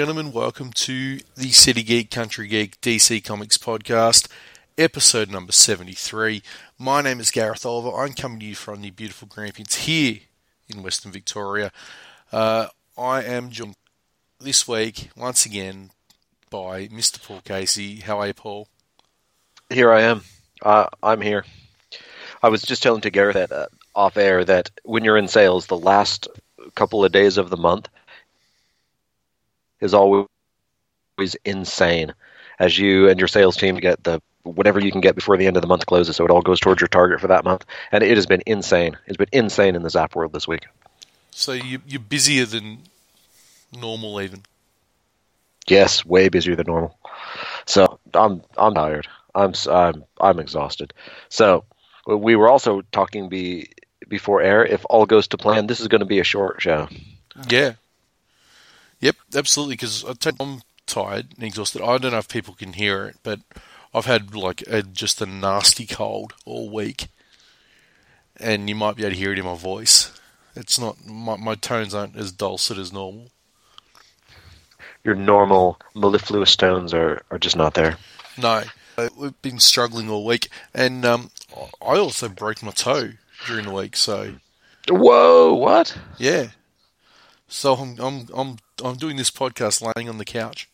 gentlemen. 0.00 0.32
Welcome 0.32 0.72
to 0.72 1.20
the 1.36 1.50
City 1.50 1.82
Geek 1.82 2.10
Country 2.10 2.48
Geek 2.48 2.80
DC 2.80 3.22
Comics 3.22 3.58
podcast, 3.58 4.28
episode 4.78 5.30
number 5.30 5.52
73. 5.52 6.42
My 6.78 7.02
name 7.02 7.20
is 7.20 7.30
Gareth 7.30 7.66
Oliver. 7.66 7.94
I'm 7.94 8.14
coming 8.14 8.40
to 8.40 8.46
you 8.46 8.54
from 8.54 8.80
the 8.80 8.88
beautiful 8.92 9.28
Grampians 9.28 9.74
here 9.74 10.20
in 10.70 10.82
Western 10.82 11.12
Victoria. 11.12 11.70
Uh, 12.32 12.68
I 12.96 13.24
am 13.24 13.50
joined 13.50 13.76
this 14.40 14.66
week, 14.66 15.10
once 15.18 15.44
again, 15.44 15.90
by 16.48 16.88
Mr. 16.88 17.22
Paul 17.22 17.42
Casey. 17.44 17.96
How 17.96 18.20
are 18.20 18.28
you, 18.28 18.32
Paul? 18.32 18.68
Here 19.68 19.92
I 19.92 20.00
am. 20.00 20.22
Uh, 20.62 20.86
I'm 21.02 21.20
here. 21.20 21.44
I 22.42 22.48
was 22.48 22.62
just 22.62 22.82
telling 22.82 23.02
to 23.02 23.10
Gareth 23.10 23.34
that, 23.34 23.52
uh, 23.52 23.66
off 23.94 24.16
air 24.16 24.46
that 24.46 24.70
when 24.82 25.04
you're 25.04 25.18
in 25.18 25.28
sales, 25.28 25.66
the 25.66 25.76
last 25.76 26.26
couple 26.74 27.04
of 27.04 27.12
days 27.12 27.36
of 27.36 27.50
the 27.50 27.58
month 27.58 27.90
is 29.80 29.94
always 29.94 30.26
always 31.20 31.36
insane. 31.44 32.14
As 32.58 32.78
you 32.78 33.08
and 33.08 33.18
your 33.18 33.28
sales 33.28 33.56
team 33.56 33.76
get 33.76 34.02
the 34.04 34.20
whatever 34.42 34.80
you 34.80 34.90
can 34.90 35.02
get 35.02 35.14
before 35.14 35.36
the 35.36 35.46
end 35.46 35.56
of 35.56 35.60
the 35.60 35.68
month 35.68 35.84
closes 35.84 36.16
so 36.16 36.24
it 36.24 36.30
all 36.30 36.40
goes 36.40 36.58
towards 36.58 36.80
your 36.80 36.88
target 36.88 37.20
for 37.20 37.28
that 37.28 37.44
month. 37.44 37.64
And 37.92 38.02
it 38.02 38.16
has 38.16 38.26
been 38.26 38.42
insane. 38.46 38.96
It's 39.06 39.18
been 39.18 39.28
insane 39.32 39.76
in 39.76 39.82
the 39.82 39.90
zap 39.90 40.16
world 40.16 40.32
this 40.32 40.48
week. 40.48 40.66
So 41.30 41.52
you, 41.52 41.80
you're 41.86 42.00
busier 42.00 42.46
than 42.46 42.78
normal 43.78 44.20
even? 44.22 44.42
Yes 45.68 46.04
way 46.04 46.30
busier 46.30 46.56
than 46.56 46.66
normal. 46.66 46.98
So 47.66 47.98
i'm 48.14 48.42
i'm 48.56 48.74
tired. 48.74 49.06
I'm 49.34 49.52
i'm 49.68 50.04
i'm 50.20 50.38
exhausted. 50.38 50.94
So 51.28 51.64
we 52.06 52.34
were 52.34 52.48
also 52.48 52.82
talking 52.92 53.28
be 53.28 53.70
before 54.08 54.40
air 54.40 54.64
if 54.64 54.84
all 54.88 55.06
goes 55.06 55.28
to 55.28 55.36
plan 55.36 55.66
this 55.66 55.80
is 55.80 55.88
going 55.88 56.00
to 56.00 56.06
be 56.06 56.18
a 56.18 56.24
short 56.24 56.62
show. 56.62 56.88
Yeah 57.48 57.74
Yep, 59.00 59.16
absolutely. 59.34 59.74
Because 59.74 60.04
I'm 60.04 60.62
tired 60.86 61.28
and 61.34 61.44
exhausted. 61.44 61.82
I 61.82 61.98
don't 61.98 62.12
know 62.12 62.18
if 62.18 62.28
people 62.28 62.54
can 62.54 62.74
hear 62.74 63.06
it, 63.06 63.16
but 63.22 63.40
I've 63.94 64.06
had 64.06 64.34
like 64.34 64.62
a, 64.66 64.82
just 64.82 65.20
a 65.20 65.26
nasty 65.26 65.86
cold 65.86 66.34
all 66.44 66.70
week, 66.70 67.08
and 68.36 68.68
you 68.68 68.74
might 68.74 68.96
be 68.96 69.02
able 69.02 69.12
to 69.12 69.18
hear 69.18 69.32
it 69.32 69.38
in 69.38 69.44
my 69.44 69.56
voice. 69.56 70.12
It's 70.54 70.78
not 70.78 71.04
my, 71.06 71.36
my 71.36 71.54
tones 71.54 71.94
aren't 71.94 72.16
as 72.16 72.32
dulcet 72.32 72.78
as 72.78 72.92
normal. 72.92 73.30
Your 75.02 75.14
normal 75.14 75.80
mellifluous 75.94 76.54
tones 76.56 76.92
are, 76.92 77.22
are 77.30 77.38
just 77.38 77.56
not 77.56 77.74
there. 77.74 77.96
No, 78.36 78.64
we've 79.16 79.40
been 79.42 79.58
struggling 79.58 80.10
all 80.10 80.24
week, 80.24 80.48
and 80.74 81.04
um, 81.04 81.30
I 81.80 81.96
also 81.96 82.28
broke 82.28 82.62
my 82.62 82.72
toe 82.72 83.12
during 83.46 83.64
the 83.64 83.72
week. 83.72 83.96
So, 83.96 84.34
whoa, 84.88 85.54
what? 85.54 85.96
Yeah, 86.18 86.48
so 87.50 87.74
I'm 87.74 87.98
I'm 87.98 88.26
I'm 88.32 88.56
I'm 88.82 88.96
doing 88.96 89.16
this 89.16 89.30
podcast 89.30 89.82
laying 89.94 90.08
on 90.08 90.18
the 90.18 90.24
couch, 90.24 90.70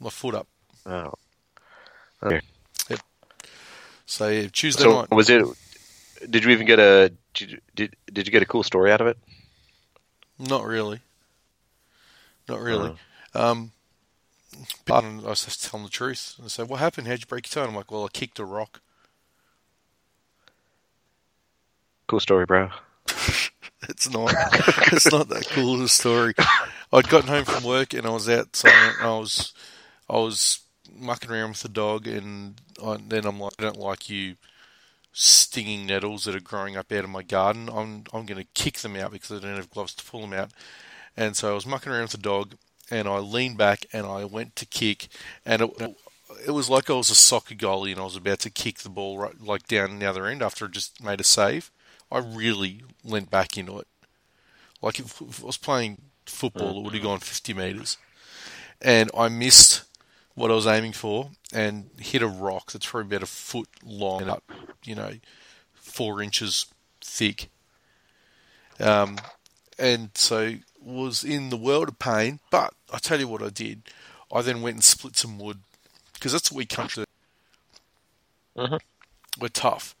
my 0.00 0.10
foot 0.10 0.34
up. 0.34 0.48
Oh. 0.84 1.14
Okay. 2.22 2.40
Yep. 2.90 3.00
So 4.04 4.28
yeah, 4.28 4.48
Tuesday 4.52 4.82
so 4.82 5.00
night. 5.00 5.10
Was 5.10 5.30
it? 5.30 5.46
Did 6.28 6.44
you 6.44 6.50
even 6.50 6.66
get 6.66 6.78
a? 6.78 7.12
Did 7.34 7.52
you, 7.52 7.60
did, 7.74 7.96
did 8.12 8.26
you 8.26 8.32
get 8.32 8.42
a 8.42 8.46
cool 8.46 8.62
story 8.62 8.90
out 8.90 9.00
of 9.00 9.06
it? 9.06 9.16
Not 10.38 10.64
really. 10.64 11.00
Not 12.48 12.60
really. 12.60 12.96
Oh. 13.34 13.50
Um, 13.50 13.72
but 14.84 15.04
I 15.04 15.28
was 15.28 15.44
just 15.44 15.64
telling 15.64 15.84
the 15.84 15.90
truth. 15.90 16.34
I 16.44 16.48
said, 16.48 16.68
"What 16.68 16.80
happened? 16.80 17.06
How'd 17.06 17.20
you 17.20 17.26
break 17.26 17.46
your 17.46 17.64
toe?" 17.64 17.68
I'm 17.68 17.76
like, 17.76 17.90
"Well, 17.90 18.04
I 18.04 18.08
kicked 18.08 18.38
a 18.38 18.44
rock." 18.44 18.80
Cool 22.06 22.20
story, 22.20 22.44
bro. 22.44 22.70
It's 23.88 24.10
not. 24.10 24.32
it's 24.92 25.10
not 25.10 25.28
that 25.28 25.48
cool 25.50 25.74
of 25.74 25.80
a 25.82 25.88
story. 25.88 26.34
I'd 26.92 27.08
gotten 27.08 27.28
home 27.28 27.44
from 27.44 27.64
work 27.64 27.94
and 27.94 28.06
I 28.06 28.10
was 28.10 28.28
outside. 28.28 28.94
I 29.00 29.18
was, 29.18 29.52
I 30.08 30.14
was 30.14 30.60
mucking 30.96 31.30
around 31.30 31.50
with 31.50 31.62
the 31.62 31.68
dog, 31.68 32.06
and 32.06 32.60
I, 32.84 32.98
then 33.06 33.26
I'm 33.26 33.40
like, 33.40 33.54
I 33.58 33.64
don't 33.64 33.78
like 33.78 34.08
you 34.08 34.36
stinging 35.12 35.86
nettles 35.86 36.24
that 36.24 36.34
are 36.34 36.40
growing 36.40 36.76
up 36.76 36.90
out 36.92 37.04
of 37.04 37.10
my 37.10 37.22
garden. 37.22 37.68
I'm 37.68 38.04
I'm 38.12 38.26
going 38.26 38.40
to 38.40 38.48
kick 38.54 38.78
them 38.78 38.96
out 38.96 39.12
because 39.12 39.32
I 39.32 39.40
don't 39.40 39.56
have 39.56 39.70
gloves 39.70 39.94
to 39.94 40.04
pull 40.04 40.22
them 40.22 40.32
out. 40.32 40.50
And 41.16 41.36
so 41.36 41.52
I 41.52 41.54
was 41.54 41.66
mucking 41.66 41.92
around 41.92 42.02
with 42.02 42.12
the 42.12 42.18
dog, 42.18 42.54
and 42.90 43.08
I 43.08 43.18
leaned 43.18 43.58
back 43.58 43.86
and 43.92 44.06
I 44.06 44.24
went 44.24 44.56
to 44.56 44.66
kick, 44.66 45.08
and 45.46 45.62
it, 45.62 45.96
it 46.46 46.50
was 46.50 46.68
like 46.68 46.90
I 46.90 46.94
was 46.94 47.10
a 47.10 47.14
soccer 47.14 47.54
goalie 47.54 47.92
and 47.92 48.00
I 48.00 48.04
was 48.04 48.16
about 48.16 48.40
to 48.40 48.50
kick 48.50 48.78
the 48.78 48.88
ball 48.88 49.18
right, 49.18 49.40
like 49.40 49.66
down 49.66 49.98
the 49.98 50.06
other 50.06 50.26
end 50.26 50.42
after 50.42 50.66
I 50.66 50.68
just 50.68 51.02
made 51.02 51.20
a 51.20 51.24
save. 51.24 51.70
I 52.10 52.18
really 52.18 52.82
leant 53.04 53.30
back 53.30 53.56
into 53.58 53.78
it. 53.78 53.86
Like 54.82 54.98
if, 54.98 55.20
if 55.20 55.42
I 55.42 55.46
was 55.46 55.56
playing 55.56 56.02
football, 56.26 56.78
it 56.78 56.82
would 56.84 56.94
have 56.94 57.02
gone 57.02 57.20
50 57.20 57.54
metres. 57.54 57.96
And 58.80 59.10
I 59.16 59.28
missed 59.28 59.84
what 60.34 60.50
I 60.50 60.54
was 60.54 60.66
aiming 60.66 60.92
for 60.92 61.30
and 61.52 61.90
hit 61.98 62.22
a 62.22 62.26
rock 62.26 62.72
that's 62.72 62.86
probably 62.86 63.16
about 63.16 63.22
a 63.22 63.30
foot 63.30 63.68
long 63.84 64.22
and 64.22 64.30
up, 64.30 64.44
you 64.84 64.94
know, 64.94 65.12
four 65.72 66.22
inches 66.22 66.66
thick. 67.00 67.48
Um, 68.80 69.18
and 69.78 70.10
so 70.14 70.54
was 70.80 71.24
in 71.24 71.50
the 71.50 71.56
world 71.56 71.88
of 71.88 71.98
pain. 71.98 72.40
But 72.50 72.74
I 72.92 72.98
tell 72.98 73.20
you 73.20 73.28
what 73.28 73.42
I 73.42 73.48
did. 73.48 73.82
I 74.32 74.42
then 74.42 74.62
went 74.62 74.74
and 74.74 74.84
split 74.84 75.16
some 75.16 75.38
wood 75.38 75.60
because 76.12 76.32
that's 76.32 76.50
a 76.50 76.54
weak 76.54 76.70
country. 76.70 77.04
Mm-hmm. 78.56 78.76
We're 79.40 79.48
tough 79.48 79.94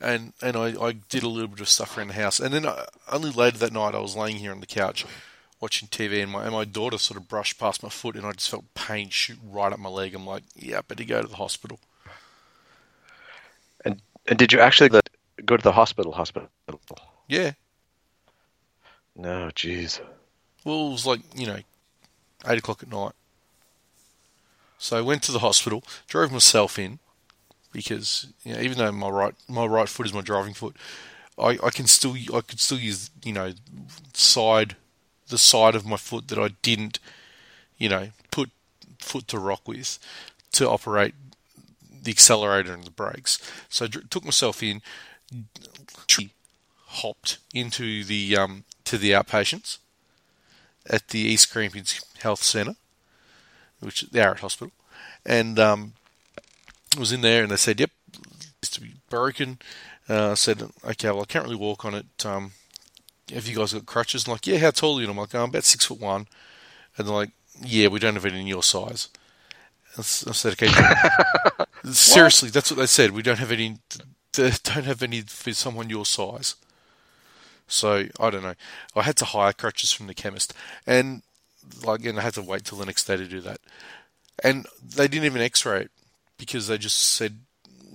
and 0.00 0.32
and 0.40 0.56
I, 0.56 0.80
I 0.80 0.92
did 0.92 1.22
a 1.22 1.28
little 1.28 1.48
bit 1.48 1.60
of 1.60 1.68
stuff 1.68 1.96
around 1.96 2.08
the 2.08 2.14
house. 2.14 2.40
And 2.40 2.54
then 2.54 2.66
I, 2.66 2.86
only 3.10 3.30
later 3.30 3.58
that 3.58 3.72
night, 3.72 3.94
I 3.94 4.00
was 4.00 4.16
laying 4.16 4.36
here 4.36 4.52
on 4.52 4.60
the 4.60 4.66
couch 4.66 5.04
watching 5.60 5.88
TV, 5.88 6.22
and 6.22 6.32
my 6.32 6.44
and 6.44 6.52
my 6.52 6.64
daughter 6.64 6.98
sort 6.98 7.20
of 7.20 7.28
brushed 7.28 7.58
past 7.58 7.82
my 7.82 7.88
foot, 7.88 8.16
and 8.16 8.26
I 8.26 8.32
just 8.32 8.50
felt 8.50 8.74
pain 8.74 9.10
shoot 9.10 9.38
right 9.44 9.72
up 9.72 9.78
my 9.78 9.90
leg. 9.90 10.14
I'm 10.14 10.26
like, 10.26 10.42
yeah, 10.56 10.78
I 10.78 10.80
better 10.80 11.04
go 11.04 11.22
to 11.22 11.28
the 11.28 11.36
hospital. 11.36 11.78
And 13.84 14.00
and 14.26 14.38
did 14.38 14.52
you 14.52 14.60
actually 14.60 14.88
go 15.44 15.56
to 15.56 15.62
the 15.62 15.72
hospital? 15.72 16.12
Hospital? 16.12 16.48
Yeah. 17.28 17.52
No, 19.14 19.50
jeez. 19.54 20.00
Well, 20.64 20.88
it 20.88 20.92
was 20.92 21.06
like 21.06 21.20
you 21.34 21.46
know, 21.46 21.58
eight 22.46 22.58
o'clock 22.58 22.82
at 22.82 22.90
night. 22.90 23.12
So 24.78 24.96
I 24.96 25.02
went 25.02 25.22
to 25.24 25.32
the 25.32 25.40
hospital, 25.40 25.84
drove 26.08 26.32
myself 26.32 26.78
in, 26.78 27.00
because 27.72 28.26
you 28.44 28.54
know, 28.54 28.60
even 28.60 28.78
though 28.78 28.92
my 28.92 29.08
right 29.08 29.34
my 29.48 29.66
right 29.66 29.88
foot 29.88 30.06
is 30.06 30.14
my 30.14 30.20
driving 30.20 30.54
foot, 30.54 30.76
I, 31.38 31.58
I 31.62 31.70
can 31.70 31.86
still 31.86 32.14
I 32.34 32.40
could 32.40 32.60
still 32.60 32.78
use 32.78 33.10
you 33.24 33.32
know 33.32 33.52
side 34.14 34.76
the 35.28 35.38
side 35.38 35.74
of 35.74 35.86
my 35.86 35.96
foot 35.96 36.28
that 36.28 36.38
I 36.38 36.48
didn't 36.62 36.98
you 37.78 37.88
know 37.88 38.08
put 38.30 38.50
foot 38.98 39.28
to 39.28 39.38
rock 39.38 39.66
with 39.66 39.98
to 40.52 40.68
operate 40.68 41.14
the 42.02 42.10
accelerator 42.10 42.72
and 42.72 42.84
the 42.84 42.90
brakes. 42.90 43.38
So 43.68 43.84
I 43.84 43.88
took 43.88 44.24
myself 44.24 44.62
in, 44.62 44.82
hopped 46.86 47.38
into 47.54 48.04
the 48.04 48.36
um, 48.36 48.64
to 48.84 48.98
the 48.98 49.12
outpatients 49.12 49.78
at 50.88 51.08
the 51.08 51.20
East 51.20 51.52
Grampians 51.52 52.00
Health 52.20 52.42
Centre, 52.42 52.76
which 53.80 54.02
the 54.02 54.20
Ararat 54.20 54.40
Hospital, 54.40 54.72
and 55.24 55.58
um, 55.58 55.92
was 56.98 57.12
in 57.12 57.20
there 57.20 57.42
and 57.42 57.52
they 57.52 57.56
said, 57.56 57.80
yep, 57.80 57.90
it's 58.58 58.70
to 58.70 58.80
be 58.80 58.94
broken. 59.08 59.58
Uh, 60.08 60.32
I 60.32 60.34
said, 60.34 60.62
okay, 60.84 61.10
well, 61.10 61.22
I 61.22 61.26
can't 61.26 61.44
really 61.44 61.56
walk 61.56 61.84
on 61.84 61.94
it. 61.94 62.26
Um, 62.26 62.52
have 63.32 63.46
you 63.46 63.56
guys 63.56 63.72
got 63.72 63.86
crutches? 63.86 64.26
I'm 64.26 64.32
like, 64.32 64.46
yeah, 64.46 64.58
how 64.58 64.70
tall 64.70 64.96
are 64.96 65.00
you? 65.00 65.08
And 65.08 65.12
I'm 65.12 65.16
like, 65.16 65.34
oh, 65.34 65.42
I'm 65.42 65.50
about 65.50 65.64
six 65.64 65.84
foot 65.84 66.00
one. 66.00 66.26
And 66.96 67.06
they're 67.06 67.14
like, 67.14 67.30
yeah, 67.62 67.88
we 67.88 68.00
don't 68.00 68.14
have 68.14 68.24
any 68.24 68.40
in 68.40 68.46
your 68.46 68.62
size. 68.62 69.08
I 69.96 70.02
said, 70.02 70.52
okay. 70.52 70.68
Seriously, 71.92 72.48
what? 72.48 72.54
that's 72.54 72.70
what 72.70 72.78
they 72.78 72.86
said. 72.86 73.12
We 73.12 73.22
don't 73.22 73.38
have 73.38 73.52
any. 73.52 73.78
Don't 74.32 74.84
have 74.84 75.02
any 75.02 75.22
for 75.22 75.52
someone 75.52 75.90
your 75.90 76.06
size. 76.06 76.54
So 77.66 78.06
I 78.18 78.30
don't 78.30 78.42
know. 78.42 78.54
I 78.94 79.02
had 79.02 79.16
to 79.16 79.24
hire 79.24 79.52
crutches 79.52 79.90
from 79.90 80.06
the 80.06 80.14
chemist, 80.14 80.54
and 80.86 81.22
like, 81.84 82.04
and 82.04 82.18
I 82.18 82.22
had 82.22 82.34
to 82.34 82.42
wait 82.42 82.64
till 82.64 82.78
the 82.78 82.86
next 82.86 83.04
day 83.04 83.16
to 83.16 83.26
do 83.26 83.40
that. 83.40 83.60
And 84.44 84.66
they 84.82 85.08
didn't 85.08 85.26
even 85.26 85.42
X-ray 85.42 85.82
it 85.82 85.90
because 86.40 86.66
they 86.66 86.78
just 86.78 86.98
said 86.98 87.40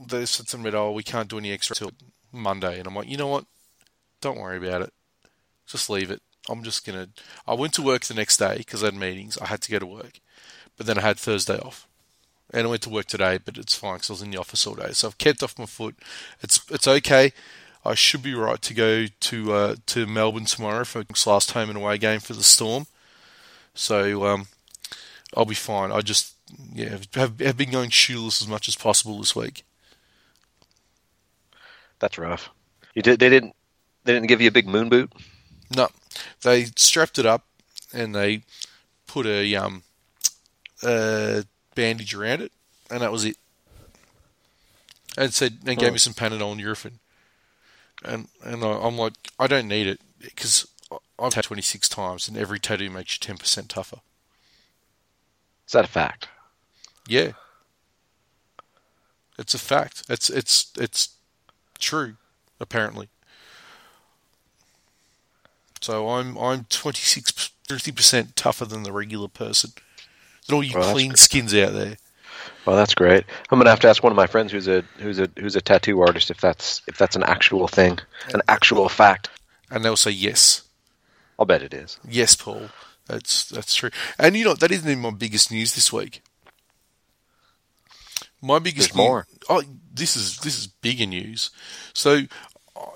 they 0.07 0.25
said 0.25 0.47
something 0.47 0.69
about 0.69 0.79
oh 0.79 0.91
we 0.91 1.03
can't 1.03 1.27
do 1.27 1.39
any 1.39 1.51
extra 1.51 1.75
till 1.75 1.91
Monday, 2.31 2.77
and 2.77 2.87
I'm 2.87 2.95
like, 2.95 3.09
you 3.09 3.17
know 3.17 3.27
what? 3.27 3.45
Don't 4.21 4.39
worry 4.39 4.57
about 4.57 4.83
it. 4.83 4.93
Just 5.67 5.89
leave 5.89 6.11
it. 6.11 6.21
I'm 6.47 6.63
just 6.63 6.85
gonna. 6.85 7.09
I 7.47 7.55
went 7.55 7.73
to 7.73 7.81
work 7.81 8.03
the 8.03 8.13
next 8.13 8.37
day 8.37 8.57
because 8.57 8.83
I 8.83 8.87
had 8.87 8.95
meetings. 8.95 9.37
I 9.39 9.47
had 9.47 9.61
to 9.63 9.71
go 9.71 9.79
to 9.79 9.85
work, 9.85 10.19
but 10.77 10.85
then 10.85 10.99
I 10.99 11.01
had 11.01 11.17
Thursday 11.17 11.57
off, 11.57 11.87
and 12.53 12.67
I 12.67 12.69
went 12.69 12.83
to 12.83 12.89
work 12.89 13.07
today. 13.07 13.39
But 13.43 13.57
it's 13.57 13.75
fine 13.75 13.95
because 13.95 14.11
I 14.11 14.13
was 14.13 14.21
in 14.21 14.31
the 14.31 14.39
office 14.39 14.65
all 14.67 14.75
day, 14.75 14.91
so 14.91 15.07
I've 15.07 15.17
kept 15.17 15.41
off 15.41 15.57
my 15.57 15.65
foot. 15.65 15.95
It's 16.41 16.61
it's 16.69 16.87
okay. 16.87 17.33
I 17.83 17.95
should 17.95 18.23
be 18.23 18.33
right 18.33 18.61
to 18.61 18.73
go 18.73 19.05
to 19.07 19.53
uh, 19.53 19.75
to 19.87 20.05
Melbourne 20.05 20.45
tomorrow 20.45 20.85
for 20.85 21.03
last 21.25 21.51
home 21.51 21.69
and 21.69 21.77
away 21.77 21.97
game 21.97 22.19
for 22.19 22.33
the 22.33 22.43
Storm. 22.43 22.85
So 23.73 24.25
um, 24.25 24.47
I'll 25.35 25.45
be 25.45 25.55
fine. 25.55 25.91
I 25.91 26.01
just 26.01 26.34
yeah, 26.73 26.97
have, 27.13 27.39
have 27.39 27.57
been 27.57 27.71
going 27.71 27.89
shoeless 27.89 28.41
as 28.41 28.47
much 28.47 28.67
as 28.67 28.75
possible 28.75 29.17
this 29.19 29.35
week. 29.35 29.63
That's 31.99 32.17
rough. 32.17 32.49
You 32.93 33.01
did. 33.01 33.19
They 33.19 33.29
didn't. 33.29 33.55
They 34.03 34.13
didn't 34.13 34.27
give 34.27 34.41
you 34.41 34.47
a 34.47 34.51
big 34.51 34.67
moon 34.67 34.89
boot. 34.89 35.11
No, 35.75 35.89
they 36.41 36.65
strapped 36.75 37.17
it 37.17 37.25
up 37.25 37.45
and 37.93 38.13
they 38.13 38.43
put 39.07 39.25
a 39.25 39.55
um 39.55 39.83
a 40.83 41.43
bandage 41.73 42.13
around 42.13 42.41
it, 42.41 42.51
and 42.91 43.01
that 43.01 43.11
was 43.11 43.25
it. 43.25 43.37
And 45.17 45.33
said 45.33 45.59
and 45.65 45.77
gave 45.79 45.89
Oh. 45.89 45.93
me 45.93 45.97
some 45.97 46.13
Panadol 46.13 46.51
and 46.51 46.61
Nurofen, 46.61 46.99
and 48.03 48.27
and 48.43 48.63
I, 48.63 48.71
I'm 48.79 48.97
like, 48.97 49.13
I 49.39 49.47
don't 49.47 49.67
need 49.67 49.87
it 49.87 49.99
because 50.21 50.67
I've 51.17 51.33
had 51.33 51.45
26 51.45 51.87
times, 51.89 52.27
and 52.27 52.37
every 52.37 52.59
tattoo 52.59 52.89
makes 52.89 53.15
you 53.15 53.19
10 53.21 53.37
percent 53.37 53.69
tougher. 53.69 54.01
Is 55.65 55.71
that 55.73 55.85
a 55.85 55.87
fact? 55.87 56.27
Yeah, 57.07 57.31
it's 59.37 59.53
a 59.53 59.59
fact. 59.59 60.03
It's 60.09 60.29
it's 60.29 60.71
it's 60.77 61.09
true, 61.79 62.15
apparently. 62.59 63.09
So 65.81 66.09
I'm 66.09 66.37
I'm 66.37 66.65
26 66.65 67.51
50 67.67 67.91
percent 67.91 68.35
tougher 68.35 68.65
than 68.65 68.83
the 68.83 68.91
regular 68.91 69.27
person. 69.27 69.71
Than 70.47 70.55
all 70.55 70.63
you 70.63 70.77
Well, 70.77 70.91
clean 70.91 71.15
skins 71.15 71.53
out 71.53 71.73
there. 71.73 71.97
Well, 72.65 72.75
that's 72.75 72.95
great. 72.95 73.23
I'm 73.51 73.59
gonna 73.59 73.69
have 73.69 73.79
to 73.81 73.89
ask 73.89 74.01
one 74.01 74.11
of 74.11 74.17
my 74.17 74.27
friends 74.27 74.51
who's 74.51 74.67
a 74.67 74.83
who's 74.97 75.19
a 75.19 75.29
who's 75.37 75.55
a 75.55 75.61
tattoo 75.61 76.01
artist 76.01 76.31
if 76.31 76.41
that's 76.41 76.81
if 76.87 76.97
that's 76.97 77.15
an 77.15 77.23
actual 77.23 77.67
thing, 77.67 77.99
an 78.33 78.41
actual 78.47 78.89
fact. 78.89 79.29
And 79.69 79.83
they'll 79.83 79.97
say 79.97 80.11
yes, 80.11 80.63
I'll 81.37 81.45
bet 81.45 81.61
it 81.61 81.73
is. 81.73 81.99
yes, 82.07 82.35
Paul. 82.35 82.69
That's 83.07 83.47
that's 83.49 83.75
true. 83.75 83.91
And 84.17 84.35
you 84.35 84.45
know 84.45 84.55
that 84.55 84.71
isn't 84.71 84.89
even 84.89 85.01
my 85.03 85.11
biggest 85.11 85.51
news 85.51 85.75
this 85.75 85.93
week. 85.93 86.23
My 88.45 88.59
biggest 88.59 88.89
There's 88.89 88.97
more. 88.97 89.27
new- 89.31 89.39
oh, 89.49 89.63
this 89.93 90.15
is 90.15 90.37
this 90.37 90.57
is 90.57 90.67
bigger 90.67 91.05
news. 91.05 91.49
So 91.93 92.21
I, 92.75 92.89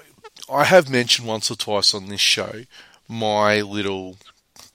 I 0.51 0.63
have 0.66 0.90
mentioned 0.90 1.28
once 1.28 1.50
or 1.50 1.56
twice 1.56 1.94
on 1.94 2.07
this 2.07 2.22
show 2.22 2.63
my 3.07 3.62
little 3.62 4.18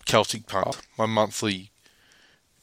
Celtic 0.05 0.47
punk, 0.47 0.77
my 0.99 1.07
monthly 1.07 1.71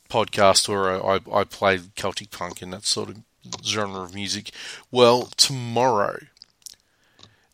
podcast 0.10 0.68
where 0.68 1.04
I, 1.04 1.20
I 1.34 1.44
play 1.46 1.80
Celtic 1.96 2.30
punk 2.32 2.62
and 2.62 2.74
that 2.74 2.84
sort 2.86 3.10
of 3.10 3.18
genre 3.64 4.02
of 4.02 4.14
music. 4.14 4.52
Well, 4.92 5.24
tomorrow 5.38 6.20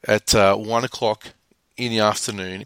at 0.08 0.34
uh, 0.34 0.56
one 0.56 0.84
o'clock 0.84 1.34
in 1.78 1.92
the 1.92 2.00
afternoon, 2.00 2.66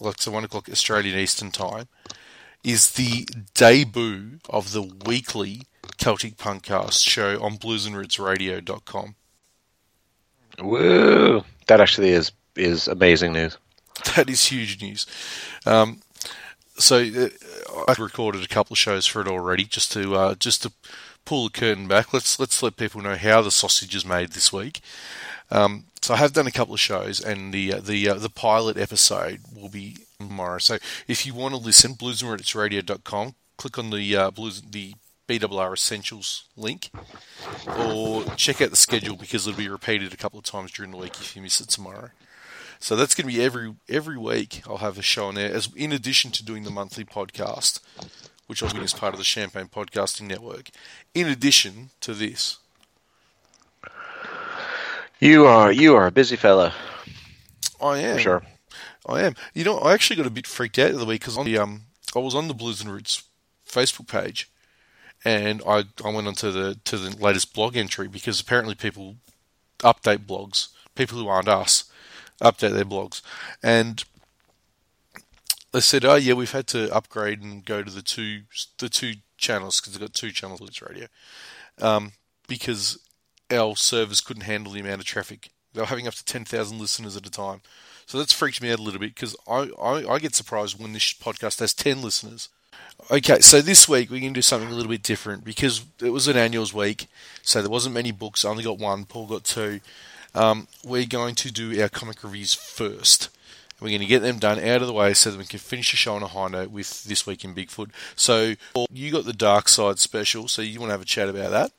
like 0.00 0.20
so 0.22 0.30
one 0.30 0.44
o'clock 0.44 0.68
Australian 0.70 1.18
Eastern 1.18 1.50
Time, 1.50 1.88
is 2.64 2.92
the 2.92 3.26
debut 3.54 4.38
of 4.48 4.72
the 4.72 4.82
weekly 4.82 5.62
Celtic 6.00 6.36
Punkcast 6.38 7.06
show 7.06 7.40
on 7.42 7.58
bluesandrootsradio.com. 7.58 9.14
Woo! 10.58 11.44
That 11.66 11.80
actually 11.80 12.10
is 12.10 12.32
is 12.56 12.88
amazing 12.88 13.32
news. 13.32 13.56
That 14.16 14.30
is 14.30 14.46
huge 14.46 14.80
news. 14.80 15.06
Um, 15.66 16.00
so 16.78 16.96
uh, 16.96 17.28
I 17.86 17.94
recorded 17.98 18.42
a 18.42 18.48
couple 18.48 18.72
of 18.72 18.78
shows 18.78 19.06
for 19.06 19.20
it 19.20 19.28
already, 19.28 19.64
just 19.64 19.92
to 19.92 20.14
uh, 20.14 20.34
just 20.36 20.62
to 20.62 20.72
pull 21.26 21.44
the 21.44 21.50
curtain 21.50 21.86
back. 21.86 22.14
Let's 22.14 22.40
let's 22.40 22.62
let 22.62 22.78
people 22.78 23.02
know 23.02 23.16
how 23.16 23.42
the 23.42 23.50
sausage 23.50 23.94
is 23.94 24.06
made 24.06 24.32
this 24.32 24.50
week. 24.50 24.80
Um, 25.50 25.84
so 26.00 26.14
I 26.14 26.16
have 26.16 26.32
done 26.32 26.46
a 26.46 26.50
couple 26.50 26.72
of 26.72 26.80
shows, 26.80 27.20
and 27.20 27.52
the 27.52 27.74
uh, 27.74 27.80
the 27.80 28.08
uh, 28.08 28.14
the 28.14 28.30
pilot 28.30 28.78
episode 28.78 29.40
will 29.54 29.68
be 29.68 29.98
tomorrow. 30.18 30.58
So 30.58 30.78
if 31.06 31.26
you 31.26 31.34
want 31.34 31.54
to 31.54 31.60
listen, 31.60 31.92
bluesandrootsradio.com, 31.92 33.34
click 33.58 33.78
on 33.78 33.90
the 33.90 34.16
uh, 34.16 34.30
blues 34.30 34.62
the 34.62 34.94
BWR 35.30 35.74
Essentials 35.74 36.44
link, 36.56 36.90
or 37.78 38.24
check 38.36 38.60
out 38.60 38.70
the 38.70 38.76
schedule 38.76 39.16
because 39.16 39.46
it'll 39.46 39.56
be 39.56 39.68
repeated 39.68 40.12
a 40.12 40.16
couple 40.16 40.40
of 40.40 40.44
times 40.44 40.72
during 40.72 40.90
the 40.90 40.96
week 40.96 41.14
if 41.20 41.36
you 41.36 41.42
miss 41.42 41.60
it 41.60 41.68
tomorrow. 41.68 42.10
So 42.80 42.96
that's 42.96 43.14
going 43.14 43.28
to 43.28 43.34
be 43.34 43.42
every 43.42 43.74
every 43.88 44.18
week. 44.18 44.62
I'll 44.66 44.78
have 44.78 44.98
a 44.98 45.02
show 45.02 45.26
on 45.26 45.36
there, 45.36 45.54
as 45.54 45.68
in 45.76 45.92
addition 45.92 46.32
to 46.32 46.44
doing 46.44 46.64
the 46.64 46.70
monthly 46.70 47.04
podcast, 47.04 47.78
which 48.48 48.62
I'll 48.62 48.72
be 48.72 48.80
as 48.80 48.92
part 48.92 49.14
of 49.14 49.18
the 49.18 49.24
Champagne 49.24 49.66
Podcasting 49.66 50.26
Network. 50.26 50.70
In 51.14 51.28
addition 51.28 51.90
to 52.00 52.12
this, 52.14 52.58
You 55.20 55.44
are 55.46 55.70
you 55.70 55.94
are 55.94 56.06
a 56.06 56.10
busy 56.10 56.36
fella 56.36 56.74
I 57.80 57.98
am 57.98 58.16
for 58.16 58.20
sure. 58.20 58.42
I 59.06 59.22
am. 59.22 59.34
You 59.54 59.64
know, 59.64 59.78
I 59.78 59.92
actually 59.92 60.16
got 60.16 60.26
a 60.26 60.30
bit 60.30 60.46
freaked 60.46 60.78
out 60.78 60.90
the 60.90 60.96
other 60.96 61.06
week 61.06 61.20
because 61.20 61.36
on 61.38 61.44
the 61.44 61.58
um, 61.58 61.82
I 62.16 62.18
was 62.18 62.34
on 62.34 62.48
the 62.48 62.54
Blues 62.54 62.80
and 62.80 62.90
Roots 62.90 63.22
Facebook 63.68 64.08
page, 64.08 64.48
and 65.24 65.62
I 65.66 65.84
I 66.04 66.10
went 66.10 66.26
onto 66.26 66.50
the 66.50 66.78
to 66.84 66.98
the 66.98 67.16
latest 67.16 67.54
blog 67.54 67.76
entry 67.76 68.08
because 68.08 68.40
apparently 68.40 68.74
people 68.74 69.16
update 69.80 70.26
blogs. 70.26 70.68
People 70.94 71.18
who 71.18 71.28
aren't 71.28 71.48
us 71.48 71.84
update 72.40 72.72
their 72.72 72.84
blogs, 72.84 73.22
and 73.62 74.04
they 75.72 75.80
said, 75.80 76.04
"Oh 76.04 76.16
yeah, 76.16 76.34
we've 76.34 76.50
had 76.50 76.66
to 76.68 76.92
upgrade 76.94 77.42
and 77.42 77.64
go 77.64 77.82
to 77.82 77.90
the 77.90 78.02
two 78.02 78.42
the 78.78 78.88
two 78.88 79.14
channels 79.36 79.80
because 79.80 79.94
they've 79.94 80.00
got 80.00 80.14
two 80.14 80.32
channels 80.32 80.60
Blues 80.60 80.82
Radio, 80.82 81.06
um, 81.80 82.12
because 82.48 82.98
our 83.50 83.76
servers 83.76 84.20
couldn't 84.20 84.42
handle 84.42 84.72
the 84.72 84.80
amount 84.80 85.00
of 85.00 85.06
traffic. 85.06 85.50
They 85.72 85.80
were 85.80 85.86
having 85.86 86.08
up 86.08 86.14
to 86.14 86.24
ten 86.24 86.44
thousand 86.44 86.78
listeners 86.78 87.16
at 87.16 87.26
a 87.26 87.30
time." 87.30 87.62
So 88.10 88.18
that's 88.18 88.32
freaked 88.32 88.60
me 88.60 88.72
out 88.72 88.80
a 88.80 88.82
little 88.82 88.98
bit 88.98 89.14
because 89.14 89.36
I, 89.46 89.70
I, 89.80 90.14
I 90.14 90.18
get 90.18 90.34
surprised 90.34 90.80
when 90.80 90.92
this 90.92 91.12
podcast 91.12 91.60
has 91.60 91.72
10 91.72 92.02
listeners. 92.02 92.48
Okay, 93.10 93.40
so 93.40 93.60
this 93.60 93.88
week 93.88 94.10
we're 94.10 94.20
going 94.20 94.34
to 94.34 94.38
do 94.38 94.42
something 94.42 94.68
a 94.68 94.74
little 94.74 94.90
bit 94.90 95.02
different 95.02 95.44
because 95.44 95.84
it 96.00 96.10
was 96.10 96.28
an 96.28 96.36
annuals 96.36 96.74
week, 96.74 97.06
so 97.42 97.60
there 97.60 97.70
wasn't 97.70 97.94
many 97.94 98.12
books. 98.12 98.44
I 98.44 98.50
only 98.50 98.64
got 98.64 98.78
one, 98.78 99.04
Paul 99.04 99.26
got 99.26 99.44
two. 99.44 99.80
Um, 100.34 100.68
we're 100.84 101.06
going 101.06 101.34
to 101.36 101.52
do 101.52 101.80
our 101.80 101.88
comic 101.88 102.22
reviews 102.22 102.54
first. 102.54 103.28
We're 103.80 103.88
going 103.88 104.00
to 104.00 104.06
get 104.06 104.22
them 104.22 104.38
done 104.38 104.58
out 104.58 104.82
of 104.82 104.86
the 104.86 104.92
way 104.92 105.14
so 105.14 105.30
that 105.30 105.38
we 105.38 105.44
can 105.44 105.58
finish 105.58 105.90
the 105.90 105.96
show 105.96 106.14
on 106.14 106.22
a 106.22 106.28
high 106.28 106.48
note 106.48 106.70
with 106.70 107.04
This 107.04 107.26
Week 107.26 107.44
in 107.44 107.54
Bigfoot. 107.54 107.90
So, 108.14 108.54
Paul, 108.74 108.86
you 108.92 109.10
got 109.10 109.24
the 109.24 109.32
Darkseid 109.32 109.98
special, 109.98 110.48
so 110.48 110.60
you 110.60 110.78
want 110.78 110.90
to 110.90 110.94
have 110.94 111.02
a 111.02 111.06
chat 111.06 111.28
about 111.28 111.50
that? 111.50 111.72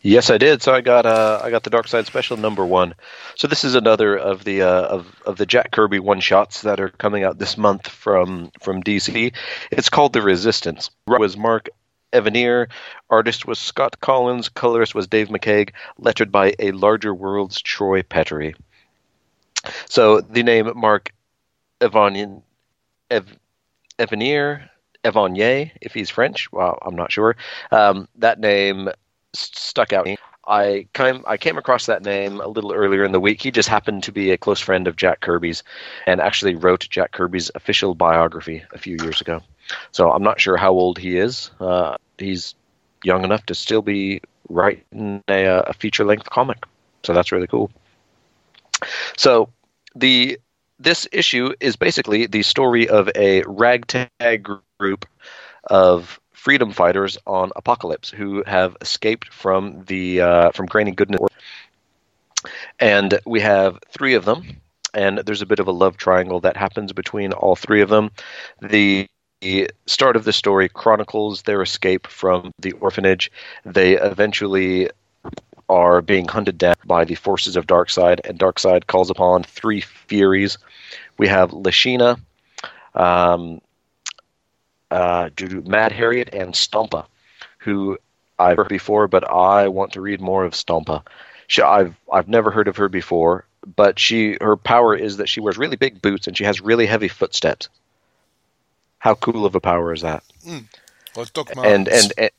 Yes, 0.00 0.30
I 0.30 0.38
did. 0.38 0.62
So 0.62 0.74
I 0.74 0.80
got 0.80 1.06
uh, 1.06 1.40
I 1.42 1.50
got 1.50 1.62
the 1.62 1.70
Darkseid 1.70 2.06
Special 2.06 2.36
number 2.36 2.66
one. 2.66 2.94
So 3.36 3.46
this 3.46 3.64
is 3.64 3.74
another 3.74 4.16
of 4.16 4.44
the 4.44 4.62
uh, 4.62 4.82
of 4.82 5.22
of 5.26 5.36
the 5.36 5.46
Jack 5.46 5.70
Kirby 5.70 6.00
one 6.00 6.20
shots 6.20 6.62
that 6.62 6.80
are 6.80 6.88
coming 6.88 7.24
out 7.24 7.38
this 7.38 7.56
month 7.56 7.88
from 7.88 8.50
from 8.60 8.82
DC. 8.82 9.32
It's 9.70 9.88
called 9.88 10.12
The 10.12 10.22
Resistance. 10.22 10.90
It 11.08 11.20
was 11.20 11.36
Mark 11.36 11.68
Evanier, 12.12 12.68
artist 13.10 13.46
was 13.46 13.58
Scott 13.58 13.96
Kolins, 14.00 14.52
colorist 14.52 14.94
was 14.94 15.06
Dave 15.06 15.28
McCaig, 15.28 15.70
lettered 15.98 16.30
by 16.30 16.54
a 16.58 16.72
larger 16.72 17.14
world's 17.14 17.60
Troy 17.60 18.02
Peteri. 18.02 18.54
So 19.88 20.20
the 20.20 20.42
name 20.42 20.70
Mark 20.76 21.12
Evanier, 21.80 22.42
Ev, 23.10 23.36
Evanier, 23.98 24.68
Evanier, 25.04 25.70
if 25.80 25.94
he's 25.94 26.10
French, 26.10 26.50
well, 26.52 26.78
I'm 26.82 26.96
not 26.96 27.12
sure. 27.12 27.36
Um, 27.70 28.08
that 28.16 28.38
name 28.38 28.90
stuck 29.34 29.92
out. 29.92 30.06
I 30.46 30.88
came 30.92 31.24
I 31.26 31.36
came 31.36 31.56
across 31.56 31.86
that 31.86 32.02
name 32.02 32.40
a 32.40 32.48
little 32.48 32.72
earlier 32.72 33.04
in 33.04 33.12
the 33.12 33.20
week. 33.20 33.40
He 33.40 33.50
just 33.50 33.68
happened 33.68 34.02
to 34.04 34.12
be 34.12 34.32
a 34.32 34.38
close 34.38 34.60
friend 34.60 34.88
of 34.88 34.96
Jack 34.96 35.20
Kirby's, 35.20 35.62
and 36.06 36.20
actually 36.20 36.56
wrote 36.56 36.88
Jack 36.90 37.12
Kirby's 37.12 37.50
official 37.54 37.94
biography 37.94 38.64
a 38.72 38.78
few 38.78 38.96
years 39.02 39.20
ago. 39.20 39.40
So 39.92 40.10
I'm 40.10 40.22
not 40.22 40.40
sure 40.40 40.56
how 40.56 40.72
old 40.72 40.98
he 40.98 41.16
is. 41.16 41.50
Uh, 41.60 41.96
he's 42.18 42.54
young 43.04 43.24
enough 43.24 43.46
to 43.46 43.54
still 43.54 43.82
be 43.82 44.20
writing 44.48 45.22
a, 45.28 45.46
uh, 45.46 45.62
a 45.66 45.72
feature 45.72 46.04
length 46.04 46.28
comic. 46.28 46.64
So 47.04 47.12
that's 47.12 47.32
really 47.32 47.46
cool. 47.46 47.70
So 49.16 49.48
the 49.94 50.38
this 50.78 51.06
issue 51.12 51.54
is 51.60 51.76
basically 51.76 52.26
the 52.26 52.42
story 52.42 52.88
of 52.88 53.08
a 53.14 53.42
ragtag 53.46 54.48
group 54.78 55.06
of 55.70 56.18
freedom 56.42 56.72
fighters 56.72 57.16
on 57.24 57.50
Apokolips 57.50 58.10
who 58.10 58.42
have 58.48 58.76
escaped 58.80 59.32
from 59.32 59.84
the 59.86 60.20
uh, 60.20 60.50
from 60.50 60.66
Granny 60.66 60.90
Goodness, 60.90 61.20
and 62.80 63.20
we 63.24 63.40
have 63.40 63.78
three 63.90 64.14
of 64.14 64.24
them, 64.24 64.60
and 64.92 65.18
there's 65.18 65.42
a 65.42 65.46
bit 65.46 65.60
of 65.60 65.68
a 65.68 65.72
love 65.72 65.96
triangle 65.96 66.40
that 66.40 66.56
happens 66.56 66.92
between 66.92 67.32
all 67.32 67.54
three 67.54 67.80
of 67.80 67.90
them. 67.90 68.10
The 68.60 69.06
the 69.40 69.70
start 69.86 70.16
of 70.16 70.24
the 70.24 70.32
story 70.32 70.68
chronicles 70.68 71.42
their 71.42 71.62
escape 71.62 72.08
from 72.08 72.50
the 72.58 72.72
orphanage. 72.72 73.30
They 73.64 73.96
eventually 73.96 74.90
are 75.68 76.02
being 76.02 76.26
hunted 76.26 76.58
down 76.58 76.74
by 76.84 77.04
the 77.04 77.14
forces 77.14 77.54
of 77.54 77.68
Darkseid, 77.68 78.18
and 78.28 78.36
Darkseid 78.36 78.88
calls 78.88 79.10
upon 79.10 79.44
three 79.44 79.80
Furies. 79.80 80.58
We 81.18 81.28
have 81.28 81.52
Lashina, 81.52 82.18
um, 82.96 83.60
uh, 84.92 85.30
Mad 85.64 85.90
Harriet, 85.90 86.34
and 86.34 86.54
Stompa, 86.54 87.06
who 87.58 87.98
I've 88.38 88.58
heard 88.58 88.68
before, 88.68 89.08
but 89.08 89.28
I 89.30 89.68
want 89.68 89.92
to 89.94 90.00
read 90.00 90.20
more 90.20 90.44
of 90.44 90.52
Stompa. 90.52 91.02
She, 91.46 91.62
I've 91.62 91.94
I've 92.12 92.28
never 92.28 92.50
heard 92.50 92.68
of 92.68 92.76
her 92.76 92.88
before, 92.88 93.46
but 93.76 93.98
she 93.98 94.36
her 94.40 94.56
power 94.56 94.94
is 94.94 95.16
that 95.16 95.28
she 95.28 95.40
wears 95.40 95.58
really 95.58 95.76
big 95.76 96.02
boots 96.02 96.26
and 96.26 96.36
she 96.36 96.44
has 96.44 96.60
really 96.60 96.86
heavy 96.86 97.08
footsteps. 97.08 97.68
How 98.98 99.14
cool 99.14 99.46
of 99.46 99.54
a 99.54 99.60
power 99.60 99.92
is 99.92 100.02
that? 100.02 100.22
Like 101.16 101.32
Doc 101.32 101.50
and 101.56 101.88
and, 101.88 102.12
and 102.18 102.30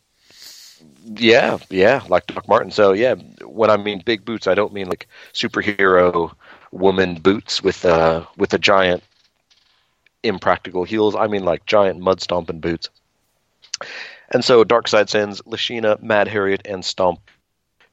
yeah, 1.06 1.58
yeah, 1.70 2.02
like 2.08 2.28
Doc 2.28 2.48
Martin. 2.48 2.72
So 2.72 2.94
yeah, 2.94 3.16
when 3.46 3.70
I 3.70 3.78
mean 3.78 4.02
big 4.06 4.26
boots, 4.26 4.48
I 4.48 4.54
don't 4.54 4.74
mean 4.74 4.88
like 4.88 5.08
superhero 5.34 6.34
woman 6.72 7.16
boots 7.16 7.64
with 7.64 7.86
uh 7.86 8.26
with 8.38 8.54
a 8.54 8.60
giant 8.60 9.04
impractical 10.24 10.84
heels. 10.84 11.16
I 11.16 11.28
mean, 11.28 11.44
like 11.44 11.66
giant 11.66 12.00
mud 12.00 12.22
stomping 12.22 12.60
boots. 12.60 12.90
And 14.32 14.44
so 14.44 14.64
Darkseid 14.64 15.10
sends 15.10 15.42
Lashina, 15.42 16.02
Mad 16.02 16.28
Harriet, 16.28 16.62
and 16.66 16.84
Stomp 16.84 17.20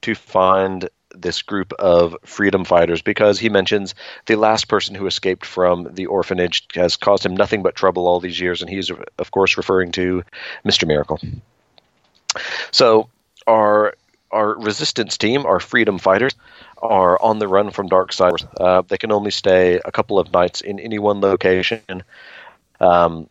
to 0.02 0.14
find 0.14 0.88
this 1.14 1.42
group 1.42 1.72
of 1.74 2.16
freedom 2.24 2.64
fighters 2.64 3.02
because 3.02 3.38
he 3.38 3.48
mentions 3.48 3.94
the 4.26 4.36
last 4.36 4.68
person 4.68 4.94
who 4.94 5.06
escaped 5.06 5.44
from 5.44 5.88
the 5.92 6.06
orphanage 6.06 6.66
has 6.74 6.96
caused 6.96 7.26
him 7.26 7.36
nothing 7.36 7.62
but 7.62 7.74
trouble 7.74 8.06
all 8.06 8.20
these 8.20 8.40
years, 8.40 8.62
and 8.62 8.70
he's, 8.70 8.90
of 9.18 9.30
course, 9.32 9.56
referring 9.56 9.92
to 9.92 10.22
Mr. 10.64 10.86
Miracle. 10.86 11.18
So 12.70 13.08
our 13.46 13.94
our 14.30 14.56
resistance 14.60 15.18
team, 15.18 15.44
our 15.44 15.58
freedom 15.58 15.98
fighters, 15.98 16.34
are 16.82 17.20
on 17.22 17.38
the 17.38 17.48
run 17.48 17.70
from 17.70 17.88
Darkseid. 17.88 18.46
Uh, 18.60 18.82
they 18.88 18.98
can 18.98 19.12
only 19.12 19.30
stay 19.30 19.80
a 19.84 19.92
couple 19.92 20.18
of 20.18 20.32
nights 20.32 20.60
in 20.60 20.80
any 20.80 20.98
one 20.98 21.20
location. 21.20 22.02
Um, 22.80 23.28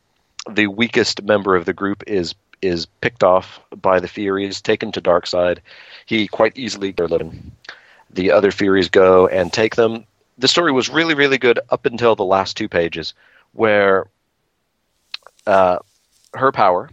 the 0.50 0.68
weakest 0.68 1.24
member 1.24 1.56
of 1.56 1.66
the 1.66 1.74
group 1.74 2.04
is 2.08 2.36
is 2.62 2.88
picked 3.00 3.24
off 3.24 3.60
by 3.82 4.00
the 4.00 4.08
Furies, 4.08 4.62
taken 4.62 4.92
to 4.92 5.02
Darkseid. 5.02 5.60
He 6.06 6.28
quite 6.28 6.58
easily 6.58 6.94
living. 6.98 7.52
The 8.10 8.32
other 8.32 8.52
Furies 8.52 8.90
go 8.90 9.28
and 9.28 9.54
take 9.54 9.76
them. 9.76 10.06
The 10.38 10.48
story 10.48 10.72
was 10.72 10.90
really, 10.90 11.14
really 11.14 11.38
good 11.38 11.60
up 11.70 11.86
until 11.86 12.16
the 12.16 12.26
last 12.26 12.58
two 12.58 12.68
pages, 12.68 13.14
where 13.54 14.08
uh, 15.48 15.78
her 16.34 16.52
power, 16.52 16.90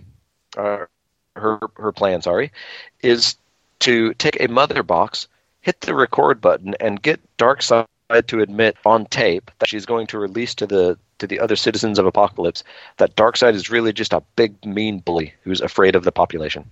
uh, 0.57 0.87
her 1.35 1.59
her 1.77 1.93
plan, 1.93 2.23
sorry, 2.23 2.53
is 3.03 3.37
to 3.81 4.15
take 4.15 4.41
a 4.41 4.49
mother 4.49 4.83
box, 4.83 5.29
hit 5.66 5.80
the 5.80 5.96
record 5.96 6.40
button, 6.40 6.76
and 6.78 7.02
get 7.02 7.20
Darkseid 7.38 7.87
to 8.28 8.40
admit 8.40 8.76
on 8.87 9.04
tape 9.06 9.50
that 9.58 9.68
she's 9.68 9.85
going 9.85 10.06
to 10.06 10.18
release 10.18 10.54
to 10.54 10.66
the 10.66 10.96
to 11.18 11.26
the 11.26 11.40
other 11.40 11.56
citizens 11.56 11.99
of 11.99 12.06
Apokolips 12.06 12.62
that 12.99 13.16
Darkseid 13.16 13.54
is 13.54 13.68
really 13.68 13.92
just 13.92 14.12
a 14.12 14.23
big 14.37 14.64
mean 14.64 15.00
bully 15.00 15.35
who's 15.42 15.61
afraid 15.61 15.96
of 15.96 16.04
the 16.04 16.12
population. 16.12 16.70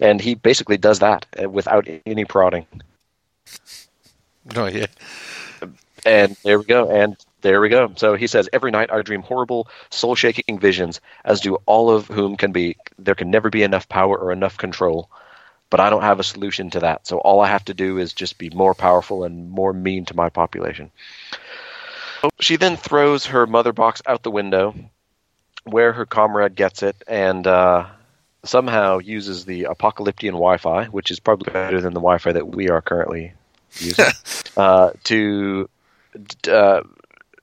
And 0.00 0.20
he 0.20 0.36
basically 0.36 0.78
does 0.78 1.00
that 1.00 1.26
uh, 1.42 1.50
without 1.50 1.86
any 2.06 2.24
prodding. 2.24 2.66
Oh 4.54 4.66
yeah. 4.66 4.88
And 6.04 6.36
there 6.44 6.58
we 6.58 6.66
go. 6.66 6.90
And 6.90 7.16
there 7.40 7.62
we 7.62 7.70
go. 7.70 7.90
So 7.96 8.14
he 8.14 8.26
says, 8.26 8.46
Every 8.52 8.70
night 8.70 8.92
I 8.92 9.00
dream 9.00 9.22
horrible, 9.22 9.68
soul 9.88 10.14
shaking 10.14 10.58
visions, 10.58 11.00
as 11.24 11.40
do 11.40 11.54
all 11.64 11.90
of 11.90 12.08
whom 12.08 12.36
can 12.36 12.52
be 12.52 12.76
there 12.98 13.14
can 13.14 13.30
never 13.30 13.48
be 13.48 13.62
enough 13.62 13.88
power 13.88 14.18
or 14.18 14.32
enough 14.32 14.58
control. 14.58 15.08
But 15.70 15.80
I 15.80 15.90
don't 15.90 16.02
have 16.02 16.20
a 16.20 16.24
solution 16.24 16.70
to 16.70 16.80
that. 16.80 17.06
So 17.06 17.18
all 17.18 17.40
I 17.40 17.48
have 17.48 17.64
to 17.66 17.74
do 17.74 17.98
is 17.98 18.12
just 18.12 18.38
be 18.38 18.50
more 18.50 18.74
powerful 18.74 19.24
and 19.24 19.50
more 19.50 19.72
mean 19.72 20.04
to 20.06 20.16
my 20.16 20.28
population. 20.28 20.90
She 22.40 22.56
then 22.56 22.76
throws 22.76 23.26
her 23.26 23.46
mother 23.46 23.72
box 23.72 24.02
out 24.06 24.22
the 24.22 24.30
window, 24.30 24.74
where 25.64 25.92
her 25.92 26.06
comrade 26.06 26.54
gets 26.54 26.82
it, 26.82 26.96
and 27.06 27.46
uh, 27.46 27.86
somehow 28.44 28.98
uses 28.98 29.44
the 29.44 29.64
apocalyptian 29.64 30.32
Wi-Fi, 30.32 30.86
which 30.86 31.10
is 31.10 31.20
probably 31.20 31.52
better 31.52 31.80
than 31.80 31.94
the 31.94 32.00
Wi-Fi 32.00 32.32
that 32.32 32.48
we 32.48 32.70
are 32.70 32.82
currently 32.82 33.32
using, 33.78 34.06
uh, 34.56 34.90
to 35.04 35.68
uh, 36.48 36.82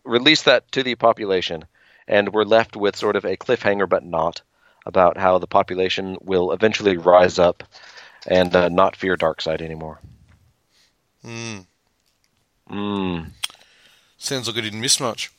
release 0.04 0.44
that 0.44 0.72
to 0.72 0.84
the 0.84 0.96
population, 0.96 1.66
and 2.08 2.34
we're 2.34 2.44
left 2.44 2.76
with 2.76 2.96
sort 2.96 3.16
of 3.16 3.26
a 3.26 3.38
cliffhanger, 3.38 3.88
but 3.88 4.06
not 4.06 4.42
about 4.86 5.18
how 5.18 5.38
the 5.38 5.48
population 5.48 6.18
will 6.22 6.52
eventually 6.52 6.98
rise 6.98 7.38
up 7.38 7.64
and 8.28 8.56
uh, 8.56 8.70
not 8.70 8.96
fear 8.96 9.16
Darkseid 9.16 9.62
anymore. 9.62 10.00
Mm. 11.26 11.66
Mm. 12.70 13.32
Sounds 14.18 14.48
like 14.48 14.58
I 14.58 14.62
didn't 14.62 14.82
miss 14.82 15.00
much. 15.00 15.32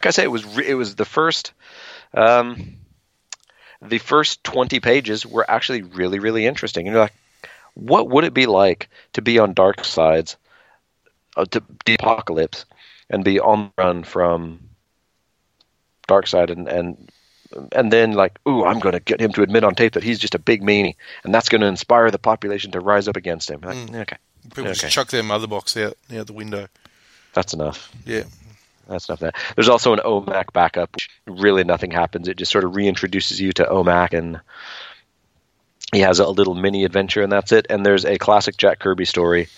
Like 0.00 0.06
I 0.06 0.10
say, 0.10 0.24
it 0.24 0.30
was 0.30 0.44
re- 0.44 0.68
it 0.68 0.74
was 0.74 0.96
the 0.96 1.04
first. 1.04 1.52
Um, 2.14 2.76
the 3.80 3.98
first 3.98 4.44
20 4.44 4.80
pages 4.80 5.26
were 5.26 5.48
actually 5.50 5.82
really, 5.82 6.18
really 6.18 6.46
interesting. 6.46 6.86
And 6.86 6.94
you're 6.94 7.02
like, 7.02 7.14
what 7.74 8.08
would 8.08 8.24
it 8.24 8.34
be 8.34 8.46
like 8.46 8.88
to 9.14 9.22
be 9.22 9.38
on 9.38 9.54
Darkseid's, 9.54 10.36
uh, 11.36 11.44
to 11.46 11.62
the 11.84 11.96
Apokolips, 11.96 12.64
and 13.10 13.24
be 13.24 13.40
on 13.40 13.72
the 13.76 13.82
run 13.82 14.04
from 14.04 14.60
Darkseid 16.08 16.50
and, 16.50 16.68
and 16.68 17.10
and 17.72 17.92
then 17.92 18.12
like, 18.12 18.38
ooh, 18.48 18.64
I'm 18.64 18.78
going 18.78 18.92
to 18.94 19.00
get 19.00 19.20
him 19.20 19.32
to 19.32 19.42
admit 19.42 19.64
on 19.64 19.74
tape 19.74 19.92
that 19.94 20.02
he's 20.02 20.18
just 20.18 20.34
a 20.34 20.38
big 20.38 20.62
meanie, 20.62 20.96
and 21.24 21.34
that's 21.34 21.48
going 21.48 21.60
to 21.60 21.66
inspire 21.66 22.10
the 22.10 22.18
population 22.18 22.70
to 22.72 22.80
rise 22.80 23.08
up 23.08 23.16
against 23.16 23.50
him. 23.50 23.60
Like, 23.62 23.76
Mm. 23.76 24.00
Okay, 24.02 24.16
People 24.44 24.64
Okay. 24.64 24.72
just 24.74 24.92
chuck 24.92 25.08
their 25.08 25.22
mother 25.22 25.46
box 25.46 25.76
out 25.76 25.96
out 26.16 26.26
the 26.26 26.32
window. 26.32 26.66
that's 27.32 27.54
enough. 27.54 27.90
Yeah. 28.04 28.24
That's 28.88 29.08
enough. 29.08 29.20
That 29.20 29.36
there's 29.54 29.68
also 29.68 29.92
an 29.92 30.00
OMAC 30.00 30.52
backup. 30.52 30.92
Which 30.94 31.08
really, 31.26 31.62
nothing 31.64 31.92
happens. 31.92 32.26
It 32.28 32.36
just 32.36 32.50
sort 32.50 32.64
of 32.64 32.72
reintroduces 32.72 33.38
you 33.40 33.52
to 33.52 33.64
OMAC, 33.64 34.12
and 34.12 34.40
he 35.92 36.00
has 36.00 36.18
a 36.18 36.26
little 36.28 36.54
mini 36.54 36.84
adventure, 36.84 37.22
and 37.22 37.30
that's 37.30 37.52
it. 37.52 37.66
And 37.70 37.86
there's 37.86 38.04
a 38.04 38.18
classic 38.18 38.56
Jack 38.56 38.80
Kirby 38.80 39.04
story, 39.04 39.48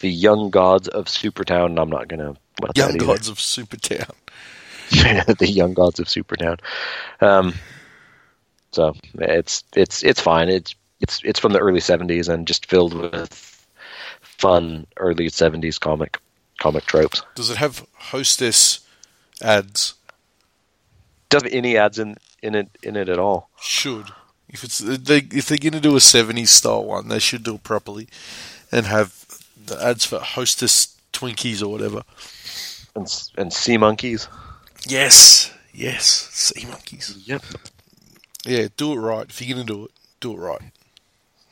"The 0.00 0.10
Young 0.10 0.50
Gods 0.50 0.88
of 0.88 1.06
Supertown." 1.06 1.66
And 1.66 1.78
I'm 1.80 1.88
not 1.90 2.08
gonna 2.08 2.36
Young 2.76 2.96
gods 2.98 3.28
of 3.28 3.38
Supertown. 3.38 4.10
the 5.38 5.50
young 5.50 5.74
gods 5.74 6.00
of 6.00 6.06
Supertown. 6.06 6.60
Um, 7.20 7.54
so 8.72 8.94
it's 9.14 9.64
it's 9.74 10.02
it's 10.02 10.20
fine. 10.20 10.48
It's 10.48 10.74
it's 11.00 11.20
it's 11.24 11.40
from 11.40 11.52
the 11.52 11.60
early 11.60 11.80
'70s 11.80 12.28
and 12.28 12.46
just 12.46 12.66
filled 12.66 12.94
with 12.94 13.66
fun 14.20 14.86
early 14.98 15.28
'70s 15.28 15.80
comic 15.80 16.18
comic 16.60 16.84
tropes. 16.84 17.22
Does 17.34 17.50
it 17.50 17.56
have 17.56 17.86
hostess 17.94 18.80
ads? 19.42 19.94
Doesn't 21.28 21.48
have 21.48 21.56
any 21.56 21.76
ads 21.76 21.98
in 21.98 22.16
in 22.42 22.54
it 22.54 22.68
in 22.82 22.96
it 22.96 23.08
at 23.08 23.18
all. 23.18 23.50
Should. 23.60 24.06
If 24.48 24.64
it's 24.64 24.78
they 24.78 25.18
if 25.18 25.46
they're 25.46 25.58
going 25.58 25.72
to 25.72 25.80
do 25.80 25.96
a 25.96 26.00
'70s 26.00 26.48
style 26.48 26.84
one, 26.84 27.08
they 27.08 27.18
should 27.18 27.44
do 27.44 27.54
it 27.54 27.62
properly, 27.62 28.08
and 28.70 28.86
have 28.86 29.42
the 29.66 29.82
ads 29.82 30.04
for 30.04 30.18
hostess 30.18 30.96
Twinkies 31.12 31.62
or 31.62 31.68
whatever. 31.68 32.02
And 32.94 33.06
and 33.38 33.52
sea 33.52 33.78
monkeys. 33.78 34.28
Yes, 34.86 35.52
yes, 35.72 36.28
sea 36.32 36.66
monkeys. 36.66 37.16
Yep. 37.26 37.42
Yeah, 38.44 38.68
do 38.76 38.92
it 38.92 38.96
right. 38.96 39.28
If 39.28 39.40
you're 39.40 39.54
going 39.54 39.66
to 39.66 39.72
do 39.72 39.84
it, 39.84 39.90
do 40.20 40.32
it 40.32 40.38
right. 40.38 40.62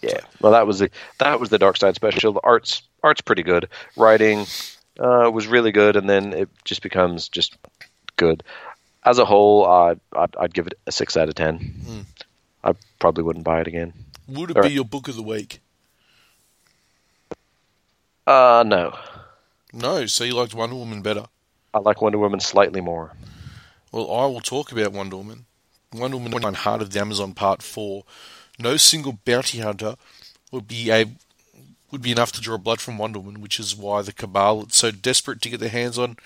Yeah. 0.03 0.21
Well, 0.41 0.53
that 0.53 0.67
was 0.67 0.79
the 0.79 0.91
that 1.19 1.39
was 1.39 1.51
the 1.51 1.59
Darkseid 1.59 1.95
special. 1.95 2.33
The 2.33 2.41
art's 2.43 2.83
art's 3.03 3.21
pretty 3.21 3.43
good. 3.43 3.69
Writing 3.97 4.47
uh, 4.99 5.31
was 5.33 5.47
really 5.47 5.73
good, 5.73 5.97
and 5.97 6.09
then 6.09 6.33
it 6.33 6.49
just 6.65 6.83
becomes 6.83 7.29
just 7.29 7.57
good. 8.17 8.43
As 9.05 9.19
a 9.19 9.25
whole, 9.25 9.67
uh, 9.67 9.95
I'd, 10.17 10.37
I'd 10.37 10.55
give 10.55 10.67
it 10.67 10.79
a 10.87 10.93
six 10.93 11.17
out 11.17 11.29
of 11.29 11.35
ten. 11.35 12.05
I 12.65 12.75
probably 12.99 13.25
wouldn't 13.25 13.45
buy 13.45 13.61
it 13.61 13.67
again. 13.67 13.93
Would 14.29 14.51
it 14.51 14.57
All 14.57 14.63
be 14.63 14.71
your 14.71 14.85
book 14.85 15.09
of 15.09 15.17
the 15.17 15.23
week? 15.23 15.61
Uh, 18.27 18.65
no. 18.67 18.97
No, 19.73 20.07
so 20.07 20.25
you 20.25 20.35
liked 20.35 20.55
Wonder 20.55 20.77
Woman 20.77 21.01
better. 21.03 21.27
I 21.73 21.79
like 21.79 22.03
Wonder 22.03 22.19
Woman 22.19 22.41
slightly 22.41 22.81
more. 22.81 23.13
Well, 23.93 24.11
I 24.13 24.27
will 24.27 24.41
talk 24.41 24.73
about 24.73 24.93
Wonder 24.93 25.17
Woman. 25.17 25.47
Wonder 25.93 26.17
Woman 26.17 26.55
Heart 26.55 26.83
of 26.83 26.91
the 26.91 27.01
Amazon 27.01 27.35
Part 27.35 27.63
4. 27.63 28.05
No 28.59 28.77
single 28.77 29.19
bounty 29.25 29.59
hunter 29.59 29.97
would 30.53 30.69
be 30.69 30.91
a 30.91 31.07
would 31.91 32.03
be 32.03 32.13
enough 32.13 32.31
to 32.33 32.41
draw 32.41 32.57
blood 32.57 32.81
from 32.81 32.99
Wonder 32.99 33.19
Woman, 33.19 33.41
which 33.41 33.59
is 33.59 33.75
why 33.75 34.03
the 34.03 34.13
Cabal 34.13 34.65
is 34.67 34.77
so 34.77 34.93
desperate 34.93 35.41
to 35.43 35.51
get 35.51 35.59
their 35.59 35.69
hands 35.69 35.99
on 35.99 36.17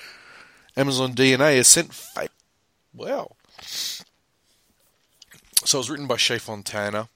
Amazon 0.76 1.14
DNA 1.14 1.56
has 1.56 1.68
sent 1.68 1.94
fa- 1.94 2.28
Wow. 2.92 3.36
So 5.64 5.78
it 5.78 5.80
was 5.80 5.90
written 5.90 6.06
by 6.06 6.16
Shea 6.16 6.38
Fontana, 6.38 7.08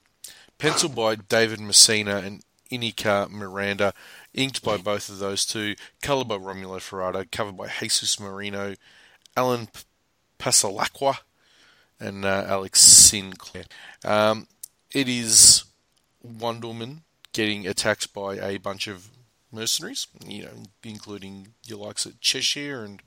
penciled 0.57 0.95
by 0.95 1.15
David 1.15 1.59
Messina 1.59 2.17
and 2.17 2.43
Inaki 2.71 3.29
Miranda, 3.29 3.93
inked 4.33 4.63
by 4.63 4.77
both 4.77 5.09
of 5.09 5.19
those 5.19 5.45
two, 5.45 5.75
coloured 6.01 6.27
by 6.27 6.37
Romulo 6.37 6.79
Ferrata, 6.79 7.29
covered 7.31 7.57
by 7.57 7.67
Jesus 7.67 8.19
Merino, 8.19 8.75
Allen 9.35 9.69
Passalaqua, 10.39 11.19
and 11.99 12.25
uh, 12.25 12.45
Alex 12.47 12.81
Sinclair. 12.81 13.65
Um, 14.05 14.47
it 14.93 15.07
is 15.07 15.65
Wonder 16.23 16.67
Woman 16.67 17.01
getting 17.33 17.67
attacked 17.67 18.13
by 18.13 18.35
a 18.35 18.57
bunch 18.57 18.87
of 18.87 19.09
mercenaries, 19.51 20.07
you 20.25 20.43
know, 20.43 20.63
including 20.83 21.49
your 21.65 21.79
likes 21.79 22.05
at 22.05 22.21
Cheshire 22.21 22.83
and 22.83 23.01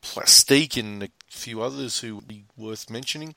Plastique 0.00 0.76
and 0.76 1.02
a 1.02 1.08
few 1.28 1.62
others 1.62 2.00
who 2.00 2.16
would 2.16 2.28
be 2.28 2.44
worth 2.56 2.90
mentioning. 2.90 3.34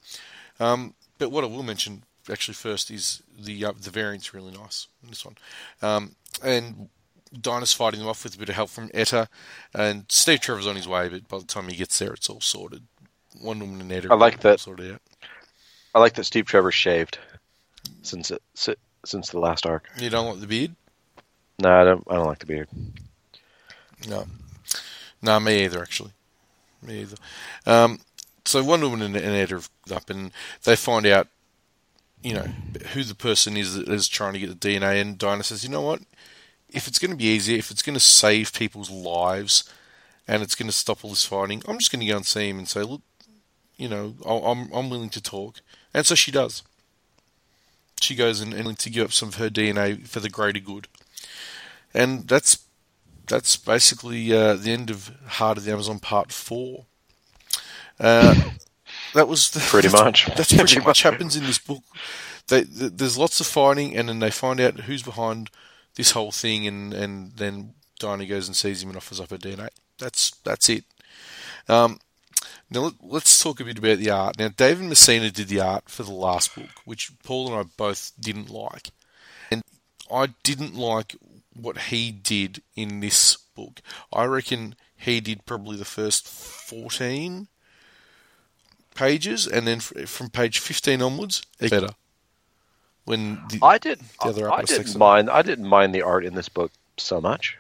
Um, 0.60 0.94
but 1.18 1.32
what 1.32 1.44
I 1.44 1.48
will 1.48 1.64
mention 1.64 2.04
actually 2.30 2.56
first 2.56 2.92
is 2.92 3.22
the 3.38 3.66
uh, 3.66 3.74
the 3.80 3.90
variant's 3.90 4.34
really 4.34 4.52
nice 4.52 4.88
in 5.04 5.10
this 5.10 5.26
one, 5.26 5.36
um, 5.82 6.16
and 6.44 6.90
Dinah's 7.40 7.74
fighting 7.74 8.00
them 8.00 8.10
off 8.10 8.24
with 8.24 8.36
a 8.36 8.38
bit 8.38 8.50
of 8.50 8.56
help 8.56 8.70
from 8.70 8.90
Etta, 8.94 9.30
and 9.74 10.06
Steve 10.10 10.42
Trevor's 10.42 10.68
on 10.68 10.76
his 10.76 10.88
way, 10.88 11.10
but 11.10 11.28
by 11.28 11.40
the 11.40 11.46
time 11.46 11.68
he 11.68 11.76
gets 11.76 12.00
there, 12.00 12.14
it's 12.14 12.30
all 12.30 12.42
sorted. 12.42 12.84
One 13.42 13.60
woman 13.60 13.82
and 13.82 13.92
Etta 13.92 14.12
I 14.12 14.16
like 14.16 14.40
that. 14.42 14.60
sorted 14.60 14.94
out. 14.94 15.02
I 15.94 16.00
like 16.00 16.14
that 16.14 16.24
Steve 16.24 16.46
Trevor 16.46 16.72
shaved 16.72 17.18
since 18.02 18.32
it, 18.32 18.42
since 19.06 19.30
the 19.30 19.40
last 19.40 19.66
arc. 19.66 19.88
You 19.98 20.10
don't 20.10 20.28
like 20.28 20.40
the 20.40 20.48
beard? 20.48 20.76
No, 21.60 21.82
I 21.82 21.84
don't. 21.84 22.04
I 22.10 22.16
don't 22.16 22.28
like 22.28 22.40
the 22.40 22.46
beard. 22.46 22.70
No. 24.08 24.26
No, 25.22 25.40
me 25.40 25.66
either, 25.66 25.82
actually. 25.82 26.12
Me 26.82 27.02
either. 27.02 27.18
Um, 27.66 28.00
so 28.46 28.64
Wonder 28.64 28.88
Woman 28.88 29.16
and, 29.16 29.52
are 29.52 29.62
up, 29.94 30.10
and 30.10 30.32
they 30.64 30.76
find 30.76 31.06
out, 31.06 31.28
you 32.22 32.34
know, 32.34 32.48
who 32.94 33.04
the 33.04 33.16
person 33.16 33.56
is 33.56 33.76
that 33.76 33.88
is 33.88 34.08
trying 34.08 34.34
to 34.34 34.40
get 34.40 34.60
the 34.60 34.70
DNA. 34.70 35.02
And 35.02 35.18
Dinah 35.18 35.44
says, 35.44 35.64
you 35.64 35.70
know 35.70 35.82
what? 35.82 36.02
If 36.70 36.88
it's 36.88 37.00
going 37.00 37.12
to 37.12 37.18
be 37.18 37.26
easier, 37.26 37.58
if 37.58 37.72
it's 37.72 37.82
going 37.82 37.96
to 37.96 38.00
save 38.00 38.54
people's 38.54 38.90
lives, 38.90 39.64
and 40.28 40.44
it's 40.44 40.56
going 40.56 40.70
to 40.70 40.76
stop 40.76 41.04
all 41.04 41.10
this 41.10 41.26
fighting, 41.26 41.64
I'm 41.68 41.80
just 41.80 41.92
going 41.92 42.02
to 42.02 42.12
go 42.12 42.18
and 42.18 42.26
see 42.26 42.50
him 42.50 42.60
and 42.60 42.68
say, 42.68 42.84
look, 42.84 43.02
you 43.78 43.88
know, 43.88 44.14
I'm 44.26 44.72
I'm 44.72 44.90
willing 44.90 45.10
to 45.12 45.22
talk. 45.22 45.62
And 45.94 46.06
so 46.06 46.14
she 46.14 46.32
does. 46.32 46.64
She 48.02 48.14
goes 48.14 48.40
and, 48.40 48.54
and 48.54 48.78
to 48.78 48.90
give 48.90 49.06
up 49.06 49.14
some 49.14 49.30
of 49.30 49.36
her 49.36 49.50
DNA 49.50 50.08
for 50.08 50.20
the 50.20 50.30
greater 50.30 50.60
good. 50.60 50.88
And 51.94 52.28
that's 52.28 52.66
that's 53.28 53.58
basically 53.58 54.34
uh, 54.34 54.56
the 54.56 54.72
end 54.72 54.90
of 54.90 55.12
Heart 55.26 55.60
of 55.60 55.64
the 55.64 55.72
Amazon 55.72 56.00
Part 56.00 56.32
Four. 56.32 56.86
Uh, 58.00 58.52
that 59.14 59.28
was 59.28 59.52
the, 59.52 59.60
Pretty 59.60 59.88
that's- 59.88 60.04
much. 60.04 60.26
That's 60.36 60.54
pretty 60.54 60.80
much 60.80 61.02
happens 61.04 61.36
in 61.36 61.44
this 61.44 61.60
book. 61.60 61.84
They, 62.48 62.64
th 62.64 62.94
there's 62.96 63.18
lots 63.18 63.40
of 63.40 63.48
fighting, 63.48 63.96
and 63.96 64.10
then 64.10 64.20
they 64.20 64.32
find 64.32 64.60
out 64.60 64.82
who's 64.82 65.04
behind 65.04 65.50
this 65.96 66.12
whole 66.12 66.32
thing, 66.32 66.66
and, 66.66 66.94
and 66.94 67.32
then 67.38 67.74
Dinah 68.00 68.26
goes 68.26 68.48
and 68.48 68.56
sees 68.56 68.82
him 68.82 68.90
and 68.90 68.98
offers 68.98 69.20
up 69.20 69.30
her 69.30 69.38
DNA. 69.38 69.70
That's 70.00 70.32
that's 70.44 70.70
it. 70.70 70.84
Um, 71.68 72.00
now 72.72 72.82
let, 72.82 72.94
let's 73.02 73.38
talk 73.44 73.60
a 73.60 73.66
bit 73.66 73.78
about 73.78 73.98
the 74.00 74.10
art. 74.10 74.40
Now 74.40 74.50
David 74.50 74.86
Messina 74.86 75.30
did 75.30 75.48
the 75.50 75.60
art 75.60 75.90
for 75.90 76.04
the 76.04 76.14
last 76.14 76.56
book, 76.56 76.70
which 76.86 77.12
Paul 77.24 77.48
and 77.48 77.56
I 77.56 77.64
both 77.78 78.14
didn't 78.20 78.50
like, 78.50 78.90
and 79.52 79.62
I 80.12 80.30
didn't 80.44 80.76
like 80.76 81.16
what 81.54 81.78
he 81.78 82.12
did 82.12 82.62
in 82.76 83.00
this 83.02 83.38
book. 83.56 83.82
I 84.14 84.24
reckon 84.26 84.76
he 84.96 85.20
did 85.20 85.46
probably 85.46 85.78
the 85.78 85.86
first 85.86 86.28
fourteen 86.28 87.48
pages, 89.00 89.48
and 89.48 89.66
then 89.68 89.80
from 89.80 90.30
page 90.30 90.60
fifteen 90.60 91.02
onwards, 91.02 91.42
it's 91.60 91.70
better. 91.72 91.90
When 93.06 93.42
the, 93.50 93.60
I 93.64 93.78
did. 93.78 94.00
The 94.22 94.30
other 94.30 94.48
I 94.52 94.56
artist 94.58 94.74
takes 94.78 94.90
didn't 94.92 94.96
it. 94.98 95.00
mind. 95.00 95.30
I 95.30 95.42
didn't 95.42 95.68
mind 95.68 95.96
the 95.96 96.04
art 96.04 96.26
in 96.26 96.36
this 96.36 96.50
book 96.50 96.72
so 96.98 97.20
much. 97.20 97.58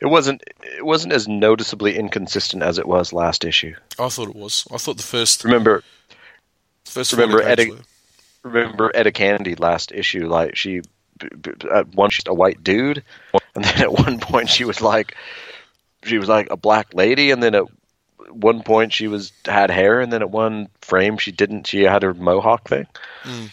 It 0.00 0.06
wasn't. 0.06 0.42
It 0.62 0.84
wasn't 0.84 1.12
as 1.12 1.28
noticeably 1.28 1.96
inconsistent 1.98 2.62
as 2.62 2.78
it 2.78 2.86
was 2.86 3.12
last 3.12 3.44
issue. 3.44 3.74
I 3.98 4.08
thought 4.08 4.28
it 4.28 4.36
was. 4.36 4.66
I 4.72 4.78
thought 4.78 4.96
the 4.96 5.02
first 5.02 5.44
Remember, 5.44 5.82
first 6.84 7.12
remember 7.12 7.42
40 7.42 7.44
pages 7.56 7.64
Eddie- 7.64 7.70
were- 8.42 8.50
remember 8.50 8.90
Etta 8.94 9.12
Candy 9.12 9.54
last 9.56 9.92
issue? 9.92 10.26
Like 10.28 10.56
she, 10.56 10.80
b- 11.18 11.28
b- 11.40 11.52
at 11.72 11.94
one 11.94 12.10
she's 12.10 12.24
a 12.26 12.34
white 12.34 12.62
dude, 12.64 13.02
and 13.54 13.64
then 13.64 13.82
at 13.82 13.92
one 13.92 14.18
point 14.20 14.48
she 14.48 14.64
was 14.64 14.80
like, 14.80 15.14
she 16.04 16.18
was 16.18 16.28
like 16.28 16.48
a 16.50 16.56
black 16.56 16.94
lady, 16.94 17.30
and 17.30 17.42
then 17.42 17.54
at 17.54 17.64
one 18.34 18.62
point 18.62 18.92
she 18.92 19.08
was 19.08 19.32
had 19.44 19.70
hair, 19.70 20.00
and 20.00 20.12
then 20.12 20.22
at 20.22 20.30
one 20.30 20.68
frame 20.80 21.18
she 21.18 21.32
didn't. 21.32 21.66
She 21.66 21.82
had 21.82 22.02
her 22.02 22.14
mohawk 22.14 22.68
thing. 22.68 22.86
Hmm. 23.22 23.46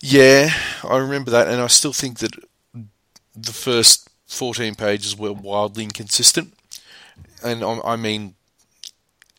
Yeah, 0.00 0.50
I 0.84 0.98
remember 0.98 1.30
that, 1.30 1.48
and 1.48 1.60
I 1.60 1.66
still 1.66 1.92
think 1.92 2.18
that 2.18 2.32
the 3.34 3.52
first 3.52 4.08
14 4.26 4.74
pages 4.74 5.16
were 5.16 5.32
wildly 5.32 5.84
inconsistent. 5.84 6.54
And 7.42 7.64
I, 7.64 7.80
I 7.84 7.96
mean, 7.96 8.34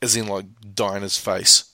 as 0.01 0.15
in 0.15 0.27
like 0.27 0.45
Dinah's 0.73 1.17
face. 1.17 1.65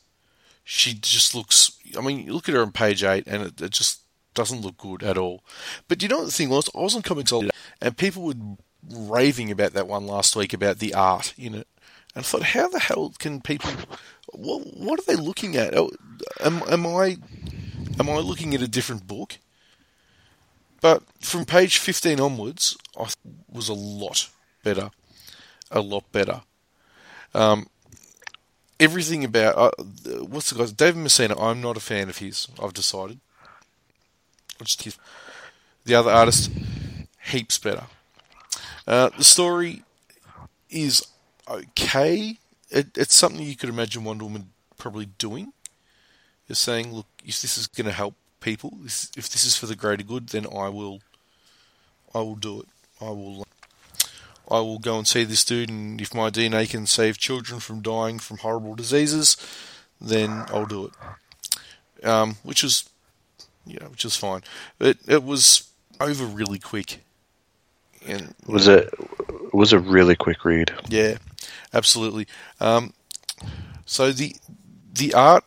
She 0.63 0.93
just 0.93 1.35
looks. 1.35 1.77
I 1.97 2.01
mean, 2.01 2.25
you 2.25 2.33
look 2.33 2.49
at 2.49 2.55
her 2.55 2.61
on 2.61 2.71
page 2.71 3.03
8, 3.03 3.25
and 3.27 3.43
it, 3.43 3.61
it 3.61 3.71
just 3.71 4.01
doesn't 4.33 4.61
look 4.61 4.77
good 4.77 5.03
at 5.03 5.17
all. 5.17 5.43
But 5.87 6.01
you 6.01 6.09
know 6.09 6.19
what 6.19 6.25
the 6.25 6.31
thing 6.31 6.49
was? 6.49 6.69
I 6.75 6.79
was 6.79 6.95
on 6.95 7.03
Comics 7.03 7.31
All 7.31 7.45
and 7.81 7.97
people 7.97 8.23
were 8.23 8.33
raving 8.91 9.51
about 9.51 9.73
that 9.73 9.87
one 9.87 10.07
last 10.07 10.35
week 10.35 10.53
about 10.53 10.79
the 10.79 10.93
art 10.93 11.33
in 11.37 11.55
it. 11.55 11.67
And 12.15 12.23
I 12.23 12.27
thought, 12.27 12.43
how 12.43 12.69
the 12.69 12.79
hell 12.79 13.13
can 13.19 13.41
people. 13.41 13.71
What, 14.31 14.77
what 14.77 14.99
are 14.99 15.03
they 15.05 15.21
looking 15.21 15.55
at? 15.57 15.77
Oh, 15.77 15.91
Am, 16.41 16.61
am 16.69 16.85
I 16.85 17.17
am 17.99 18.09
I 18.09 18.17
looking 18.17 18.53
at 18.55 18.61
a 18.61 18.67
different 18.67 19.07
book? 19.07 19.37
But 20.81 21.03
from 21.19 21.45
page 21.45 21.77
15 21.77 22.19
onwards, 22.19 22.77
I 22.99 23.07
was 23.51 23.69
a 23.69 23.73
lot 23.73 24.29
better. 24.63 24.91
A 25.71 25.81
lot 25.81 26.11
better. 26.11 26.41
Um, 27.33 27.67
everything 28.79 29.23
about. 29.23 29.57
Uh, 29.57 29.71
what's 30.25 30.51
the 30.51 30.63
guy? 30.63 30.71
David 30.71 30.97
Messina, 30.97 31.39
I'm 31.39 31.61
not 31.61 31.77
a 31.77 31.81
fan 31.81 32.09
of 32.09 32.19
his, 32.19 32.47
I've 32.61 32.73
decided. 32.73 33.19
Just 34.63 34.97
the 35.85 35.95
other 35.95 36.11
artist, 36.11 36.51
heaps 37.29 37.57
better. 37.57 37.85
Uh, 38.87 39.09
the 39.17 39.23
story 39.23 39.83
is 40.69 41.05
okay. 41.47 42.37
It, 42.69 42.97
it's 42.97 43.15
something 43.15 43.41
you 43.41 43.55
could 43.55 43.69
imagine 43.69 44.03
Wonder 44.03 44.25
Woman 44.25 44.49
probably 44.77 45.05
doing 45.05 45.53
is 46.47 46.59
saying, 46.59 46.93
look, 46.93 47.07
if 47.23 47.41
this 47.41 47.57
is 47.57 47.67
going 47.67 47.85
to 47.85 47.93
help 47.93 48.15
people, 48.39 48.73
if 48.83 49.11
this 49.11 49.45
is 49.45 49.57
for 49.57 49.65
the 49.65 49.75
greater 49.75 50.03
good, 50.03 50.29
then 50.29 50.45
I 50.45 50.69
will, 50.69 51.01
I 52.13 52.19
will 52.19 52.35
do 52.35 52.61
it. 52.61 52.67
I 53.01 53.09
will, 53.09 53.45
I 54.49 54.59
will 54.59 54.79
go 54.79 54.97
and 54.97 55.07
see 55.07 55.23
this 55.23 55.43
dude, 55.43 55.69
and 55.69 55.99
if 55.99 56.13
my 56.13 56.29
DNA 56.29 56.69
can 56.69 56.85
save 56.85 57.17
children 57.17 57.59
from 57.59 57.81
dying 57.81 58.19
from 58.19 58.37
horrible 58.37 58.75
diseases, 58.75 59.37
then 59.99 60.45
I'll 60.49 60.65
do 60.65 60.85
it. 60.85 62.05
Um, 62.05 62.37
which 62.43 62.63
is, 62.63 62.87
yeah, 63.65 63.87
which 63.87 64.05
is 64.05 64.15
fine. 64.15 64.43
It 64.79 64.99
it 65.07 65.23
was 65.23 65.67
over 65.99 66.25
really 66.25 66.59
quick, 66.59 67.03
and 68.05 68.35
was 68.45 68.67
a 68.67 68.83
it 68.85 69.53
was 69.53 69.73
a 69.73 69.79
really 69.79 70.15
quick 70.15 70.45
read. 70.45 70.71
yeah, 70.87 71.17
absolutely. 71.75 72.27
Um, 72.59 72.93
so 73.85 74.11
the 74.11 74.35
the 74.93 75.13
art 75.13 75.43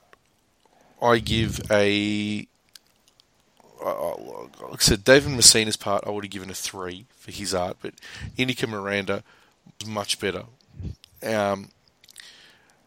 I 1.03 1.19
give 1.19 1.61
a 1.71 2.47
uh, 3.85 4.14
like 4.17 4.73
I 4.73 4.77
said, 4.79 5.05
David 5.05 5.33
Messina's 5.33 5.77
part 5.77 6.05
I 6.07 6.11
would 6.11 6.25
have 6.25 6.31
given 6.31 6.51
a 6.51 6.55
three 6.55 7.07
for 7.17 7.31
his 7.31 7.55
art, 7.55 7.79
but 7.81 7.95
Inaki 8.37 8.69
Miranda 8.69 9.23
was 9.81 9.88
much 9.88 10.21
better. 10.21 10.45
Um, 11.23 11.71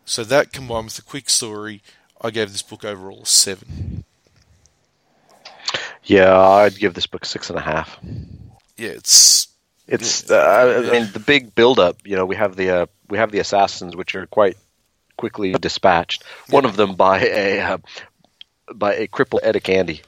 so 0.06 0.24
that 0.24 0.52
combined 0.52 0.86
with 0.86 0.96
the 0.96 1.02
quick 1.02 1.30
story, 1.30 1.82
I 2.22 2.32
gave 2.32 2.52
this 2.52 2.62
book 2.62 2.84
overall 2.84 3.24
a 3.24 3.26
seven. 3.26 4.04
Yeah, 6.04 6.38
I'd 6.38 6.78
give 6.78 6.94
this 6.94 7.08
book 7.08 7.26
six 7.26 7.50
and 7.50 7.58
a 7.58 7.62
half. 7.62 7.98
Yeah, 8.78 8.90
it's 8.90 9.48
It's 9.88 10.30
uh, 10.32 10.86
I 10.88 10.92
mean 10.92 11.12
the 11.12 11.20
big 11.20 11.54
build 11.54 11.80
up. 11.80 11.98
You 12.06 12.16
know, 12.16 12.26
we 12.26 12.36
have 12.36 12.56
the 12.56 12.70
uh, 12.70 12.86
we 13.12 13.17
have 13.17 13.32
the 13.32 13.39
assassins, 13.39 13.95
which 13.95 14.15
are 14.15 14.26
quite 14.26 14.58
quickly 15.17 15.52
dispatched. 15.52 16.24
One 16.50 16.65
of 16.65 16.78
them 16.78 16.95
by 16.95 17.19
a 17.19 17.60
uh, 17.60 17.78
by 18.74 18.95
a 18.95 19.08
crippled 19.08 19.41
Etta 19.43 19.60
Candy. 19.60 20.02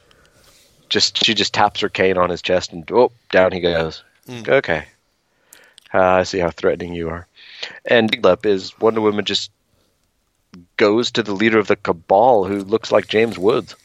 Just 0.89 1.23
she 1.23 1.33
just 1.33 1.53
taps 1.53 1.81
her 1.81 1.89
cane 1.89 2.17
on 2.17 2.29
his 2.29 2.41
chest 2.41 2.71
and 2.71 2.89
oh 2.91 3.11
down 3.31 3.51
he 3.51 3.59
goes. 3.59 4.03
Mm. 4.27 4.47
Okay, 4.47 4.85
uh, 5.93 6.01
I 6.01 6.23
see 6.23 6.39
how 6.39 6.49
threatening 6.49 6.93
you 6.93 7.09
are. 7.09 7.27
And 7.85 8.09
Biglip 8.09 8.45
is 8.45 8.79
Wonder 8.79 9.01
Woman 9.01 9.25
just 9.25 9.51
goes 10.77 11.11
to 11.11 11.23
the 11.23 11.33
leader 11.33 11.59
of 11.59 11.67
the 11.67 11.75
cabal 11.75 12.45
who 12.45 12.59
looks 12.59 12.91
like 12.91 13.07
James 13.07 13.37
Woods. 13.37 13.75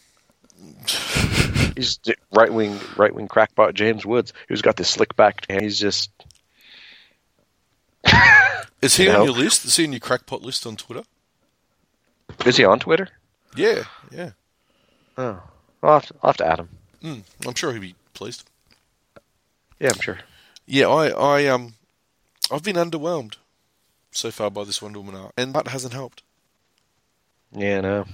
He's 1.77 1.99
right 2.33 2.53
wing 2.53 2.79
right 2.97 3.15
wing 3.15 3.29
crackpot 3.29 3.75
James 3.75 4.07
Woods 4.07 4.33
who's 4.49 4.63
got 4.63 4.77
this 4.77 4.91
slick 4.91 5.15
back 5.15 5.47
and 5.49 5.63
he's 5.63 5.79
just 5.79 6.11
is 8.83 8.97
he 8.97 9.05
You 9.05 9.11
on 9.11 9.17
know? 9.19 9.25
your 9.25 9.35
list? 9.35 9.65
Is 9.65 9.77
he 9.77 9.85
on 9.85 9.93
your 9.93 10.01
crackpot 10.01 10.43
list 10.43 10.67
on 10.67 10.77
Twitter? 10.77 11.05
is 12.47 12.57
he 12.57 12.65
on 12.65 12.79
Twitter? 12.79 13.09
Yeah, 13.57 13.85
yeah. 14.11 14.31
Oh, 15.17 15.43
I'll 15.83 15.95
have 15.95 16.07
to, 16.07 16.15
I'll 16.23 16.29
have 16.31 16.37
to 16.39 16.47
add 16.47 16.61
him. 16.61 16.69
Mm, 17.03 17.23
I'm 17.47 17.55
sure 17.55 17.73
he'd 17.73 17.81
be 17.81 17.95
pleased. 18.15 18.49
Yeah, 19.81 19.91
I'm 19.95 20.01
sure. 20.01 20.19
Yeah, 20.67 20.89
I, 20.89 21.09
I 21.09 21.47
um, 21.47 21.75
I've 22.51 22.63
been 22.63 22.77
underwhelmed 22.77 23.37
so 24.13 24.31
far 24.31 24.51
by 24.51 24.65
this 24.65 24.83
Wonder 24.83 25.01
Woman 25.01 25.15
art, 25.15 25.33
and 25.37 25.55
that 25.55 25.69
hasn't 25.69 25.95
helped. 25.95 26.23
Yeah, 27.53 27.81
no, 27.81 28.05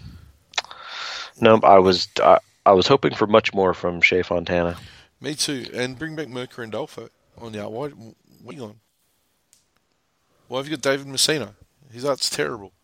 no. 1.41 1.61
I 1.63 1.79
was 1.79 2.09
I, 2.23 2.39
I 2.65 2.73
was 2.73 2.87
hoping 2.87 3.15
for 3.15 3.27
much 3.27 3.53
more 3.53 3.75
from 3.75 4.01
Shea 4.01 4.23
Fontana. 4.23 4.77
Me 5.21 5.35
too. 5.35 5.67
And 5.75 5.99
bring 5.99 6.15
back 6.17 6.29
Mercury 6.29 6.65
and 6.65 6.73
Dolpho 6.73 7.09
on 7.39 7.53
the 7.53 7.61
art. 7.63 7.73
Why? 7.73 7.89
What 7.89 8.55
are 8.55 8.59
you 8.59 8.65
on? 8.65 8.77
Why 10.49 10.59
have 10.59 10.69
you 10.69 10.77
got 10.77 10.83
David 10.83 11.07
Messina? 11.07 11.55
His 11.93 12.05
art's 12.05 12.31
terrible. 12.31 12.73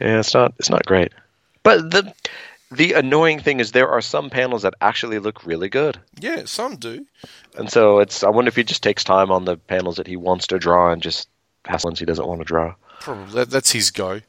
Yeah, 0.00 0.20
it's 0.20 0.34
not 0.34 0.54
it's 0.58 0.70
not 0.70 0.84
great. 0.84 1.12
But 1.62 1.90
the 1.90 2.14
the 2.70 2.94
annoying 2.94 3.40
thing 3.40 3.60
is 3.60 3.72
there 3.72 3.88
are 3.88 4.00
some 4.00 4.30
panels 4.30 4.62
that 4.62 4.74
actually 4.80 5.18
look 5.18 5.46
really 5.46 5.68
good. 5.68 5.98
Yeah, 6.18 6.44
some 6.44 6.76
do. 6.76 7.06
And 7.56 7.70
so 7.70 8.00
it's 8.00 8.22
I 8.22 8.28
wonder 8.28 8.48
if 8.48 8.56
he 8.56 8.64
just 8.64 8.82
takes 8.82 9.04
time 9.04 9.30
on 9.30 9.44
the 9.44 9.56
panels 9.56 9.96
that 9.96 10.06
he 10.06 10.16
wants 10.16 10.48
to 10.48 10.58
draw 10.58 10.92
and 10.92 11.02
just 11.02 11.28
has 11.64 11.84
ones 11.84 11.98
he 11.98 12.06
doesn't 12.06 12.26
want 12.26 12.40
to 12.40 12.44
draw. 12.44 12.74
Probably 13.00 13.34
that, 13.34 13.50
that's 13.50 13.72
his 13.72 13.90
go. 13.90 14.20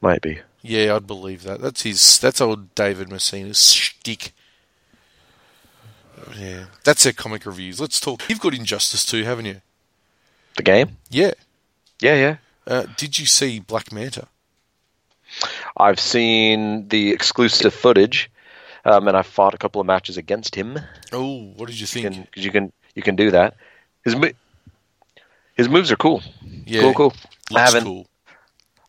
Might 0.00 0.20
be. 0.22 0.40
Yeah, 0.60 0.96
I'd 0.96 1.06
believe 1.06 1.44
that. 1.44 1.60
That's 1.60 1.82
his. 1.82 2.18
That's 2.18 2.40
old 2.40 2.74
David 2.74 3.10
Messina's 3.10 3.72
shtick. 3.72 4.32
Yeah, 6.38 6.64
that's 6.84 7.06
our 7.06 7.12
comic 7.12 7.46
reviews. 7.46 7.80
Let's 7.80 8.00
talk. 8.00 8.22
You've 8.28 8.40
got 8.40 8.54
Injustice 8.54 9.04
too, 9.06 9.22
haven't 9.24 9.44
you? 9.46 9.60
The 10.56 10.62
game? 10.62 10.96
Yeah. 11.10 11.32
Yeah, 12.00 12.14
yeah. 12.14 12.36
Uh, 12.66 12.86
did 12.96 13.18
you 13.18 13.26
see 13.26 13.60
Black 13.60 13.92
Manta? 13.92 14.26
I've 15.76 16.00
seen 16.00 16.88
the 16.88 17.10
exclusive 17.10 17.74
footage, 17.74 18.30
um, 18.84 19.08
and 19.08 19.16
I 19.16 19.22
fought 19.22 19.54
a 19.54 19.58
couple 19.58 19.80
of 19.80 19.86
matches 19.86 20.16
against 20.16 20.54
him. 20.54 20.78
Oh, 21.12 21.52
what 21.56 21.66
did 21.68 21.78
you 21.80 21.86
think? 21.86 22.26
Because 22.30 22.44
you 22.44 22.50
can 22.52 22.72
you 22.94 23.02
can 23.02 23.16
do 23.16 23.30
that. 23.32 23.56
His 24.04 24.14
mo- 24.16 24.30
his 25.56 25.68
moves 25.68 25.90
are 25.90 25.96
cool. 25.96 26.22
yeah, 26.66 26.80
Cool, 26.82 26.94
cool. 26.94 27.14
I 27.54 27.60
haven't 27.60 27.84
cool. 27.84 28.06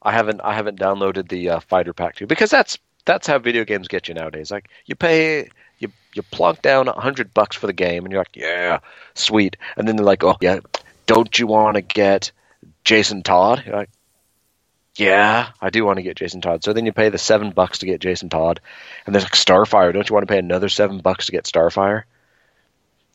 I 0.01 0.11
haven't 0.11 0.41
I 0.41 0.53
haven't 0.53 0.79
downloaded 0.79 1.29
the 1.29 1.49
uh, 1.49 1.59
fighter 1.61 1.93
pack 1.93 2.15
too 2.15 2.27
because 2.27 2.51
that's 2.51 2.77
that's 3.05 3.27
how 3.27 3.39
video 3.39 3.63
games 3.65 3.87
get 3.87 4.07
you 4.07 4.13
nowadays. 4.13 4.51
Like 4.51 4.69
you 4.85 4.95
pay 4.95 5.49
you 6.15 6.23
plunk 6.23 6.61
down 6.61 6.87
a 6.87 6.99
hundred 6.99 7.33
bucks 7.33 7.55
for 7.55 7.67
the 7.67 7.73
game 7.73 8.03
and 8.03 8.11
you're 8.11 8.21
like 8.21 8.35
yeah 8.35 8.79
sweet 9.13 9.57
and 9.75 9.87
then 9.87 9.95
they're 9.95 10.05
like 10.05 10.23
oh 10.23 10.37
yeah 10.41 10.59
don't 11.05 11.37
you 11.37 11.45
want 11.45 11.75
to 11.75 11.81
get 11.81 12.31
Jason 12.83 13.21
Todd? 13.21 13.63
You're 13.65 13.75
like 13.75 13.89
yeah 14.95 15.49
I 15.61 15.69
do 15.69 15.85
want 15.85 15.97
to 15.97 16.03
get 16.03 16.17
Jason 16.17 16.41
Todd. 16.41 16.63
So 16.63 16.73
then 16.73 16.85
you 16.85 16.93
pay 16.93 17.09
the 17.09 17.17
seven 17.17 17.51
bucks 17.51 17.79
to 17.79 17.85
get 17.85 18.01
Jason 18.01 18.29
Todd 18.29 18.61
and 19.05 19.13
there's 19.13 19.25
like 19.25 19.33
Starfire. 19.33 19.93
Don't 19.93 20.09
you 20.09 20.13
want 20.13 20.27
to 20.27 20.31
pay 20.31 20.39
another 20.39 20.69
seven 20.69 20.99
bucks 20.99 21.27
to 21.27 21.31
get 21.31 21.45
Starfire? 21.45 22.03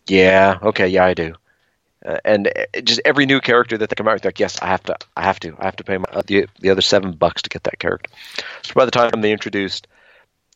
Yeah 0.07 0.59
okay 0.63 0.89
yeah 0.89 1.05
I 1.05 1.15
do. 1.15 1.35
Uh, 2.05 2.19
and 2.25 2.49
uh, 2.49 2.81
just 2.83 3.01
every 3.05 3.27
new 3.27 3.41
character 3.41 3.77
that 3.77 3.91
they 3.91 3.95
come 3.95 4.09
out 4.09 4.15
with, 4.15 4.23
they're 4.23 4.31
like, 4.31 4.41
yes, 4.41 4.59
I 4.63 4.69
have 4.69 4.83
to, 4.85 4.97
I 5.15 5.23
have 5.25 5.39
to, 5.41 5.55
I 5.59 5.67
have 5.67 5.77
to 5.77 5.85
pay 5.85 5.99
my, 5.99 6.07
uh, 6.11 6.23
the 6.27 6.47
the 6.59 6.71
other 6.71 6.81
seven 6.81 7.13
bucks 7.13 7.43
to 7.43 7.51
get 7.51 7.65
that 7.65 7.79
character. 7.79 8.11
So 8.63 8.73
by 8.75 8.87
the 8.87 8.91
time 8.91 9.21
they 9.21 9.33
introduced 9.33 9.87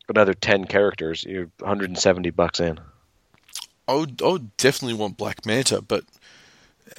another 0.09 0.35
ten 0.35 0.65
characters, 0.67 1.25
you're 1.25 1.51
170 1.61 2.31
bucks 2.31 2.61
in. 2.61 2.79
I 3.87 3.95
would, 3.95 4.23
I 4.23 4.29
would 4.29 4.57
definitely 4.57 4.99
want 4.99 5.17
Black 5.17 5.45
Manta, 5.45 5.83
but 5.83 6.05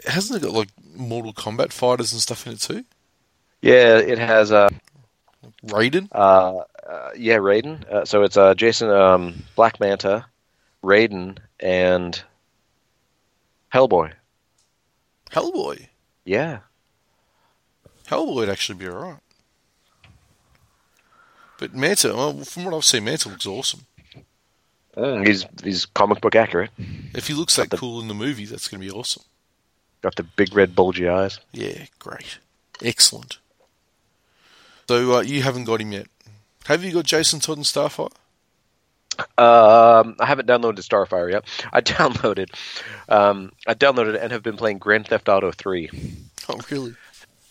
hasn't 0.05 0.41
it 0.41 0.45
got 0.45 0.53
like 0.53 0.69
Mortal 0.95 1.33
Kombat 1.33 1.71
fighters 1.71 2.11
and 2.11 2.21
stuff 2.21 2.45
in 2.45 2.53
it 2.53 2.59
too? 2.59 2.85
Yeah, 3.61 3.97
it 3.97 4.19
has 4.19 4.51
uh, 4.51 4.69
Raiden? 5.65 6.07
uh, 6.11 6.63
uh 6.87 7.09
yeah, 7.17 7.37
Raiden. 7.37 7.89
Uh, 7.89 8.05
so 8.05 8.23
it's 8.23 8.37
uh, 8.37 8.53
Jason, 8.53 8.89
um, 8.89 9.43
Black 9.55 9.79
Manta, 9.79 10.25
Raiden, 10.83 11.37
and 11.59 12.21
Hellboy. 13.73 14.13
Hellboy. 15.31 15.87
Yeah, 16.25 16.59
Hellboy 18.07 18.35
would 18.35 18.49
actually 18.49 18.79
be 18.79 18.87
alright. 18.87 19.19
But 21.57 21.73
Manta, 21.73 22.13
well, 22.13 22.33
from 22.43 22.65
what 22.65 22.73
I've 22.73 22.83
seen, 22.85 23.05
Manta 23.05 23.29
looks 23.29 23.45
awesome. 23.45 23.81
Mm, 24.97 25.27
he's 25.27 25.45
he's 25.63 25.85
comic 25.85 26.21
book 26.21 26.35
accurate. 26.35 26.71
If 27.13 27.27
he 27.27 27.33
looks 27.33 27.55
that 27.57 27.69
the- 27.69 27.77
cool 27.77 27.99
in 28.01 28.07
the 28.07 28.13
movie, 28.13 28.45
that's 28.45 28.67
going 28.67 28.81
to 28.81 28.87
be 28.87 28.91
awesome. 28.91 29.23
Got 30.01 30.15
the 30.15 30.23
big 30.23 30.53
red 30.55 30.75
bulgy 30.75 31.07
eyes. 31.09 31.39
Yeah, 31.51 31.85
great. 31.99 32.37
Excellent. 32.81 33.39
So 34.87 35.15
uh, 35.15 35.21
you 35.21 35.41
haven't 35.41 35.63
got 35.63 35.81
him 35.81 35.91
yet. 35.93 36.07
Have 36.65 36.83
you 36.83 36.91
got 36.93 37.05
Jason 37.05 37.39
Todd 37.39 37.57
and 37.57 37.65
Starfire? 37.65 38.11
Um, 39.37 40.15
I 40.19 40.25
haven't 40.25 40.47
downloaded 40.47 40.79
Starfire 40.79 41.31
yet. 41.31 41.45
I 41.71 41.81
downloaded, 41.81 42.49
um, 43.09 43.51
I 43.65 43.73
downloaded 43.73 44.21
and 44.21 44.31
have 44.31 44.43
been 44.43 44.57
playing 44.57 44.77
Grand 44.79 45.07
Theft 45.07 45.29
Auto 45.29 45.51
3 45.51 45.89
Oh, 46.49 46.59
really? 46.69 46.95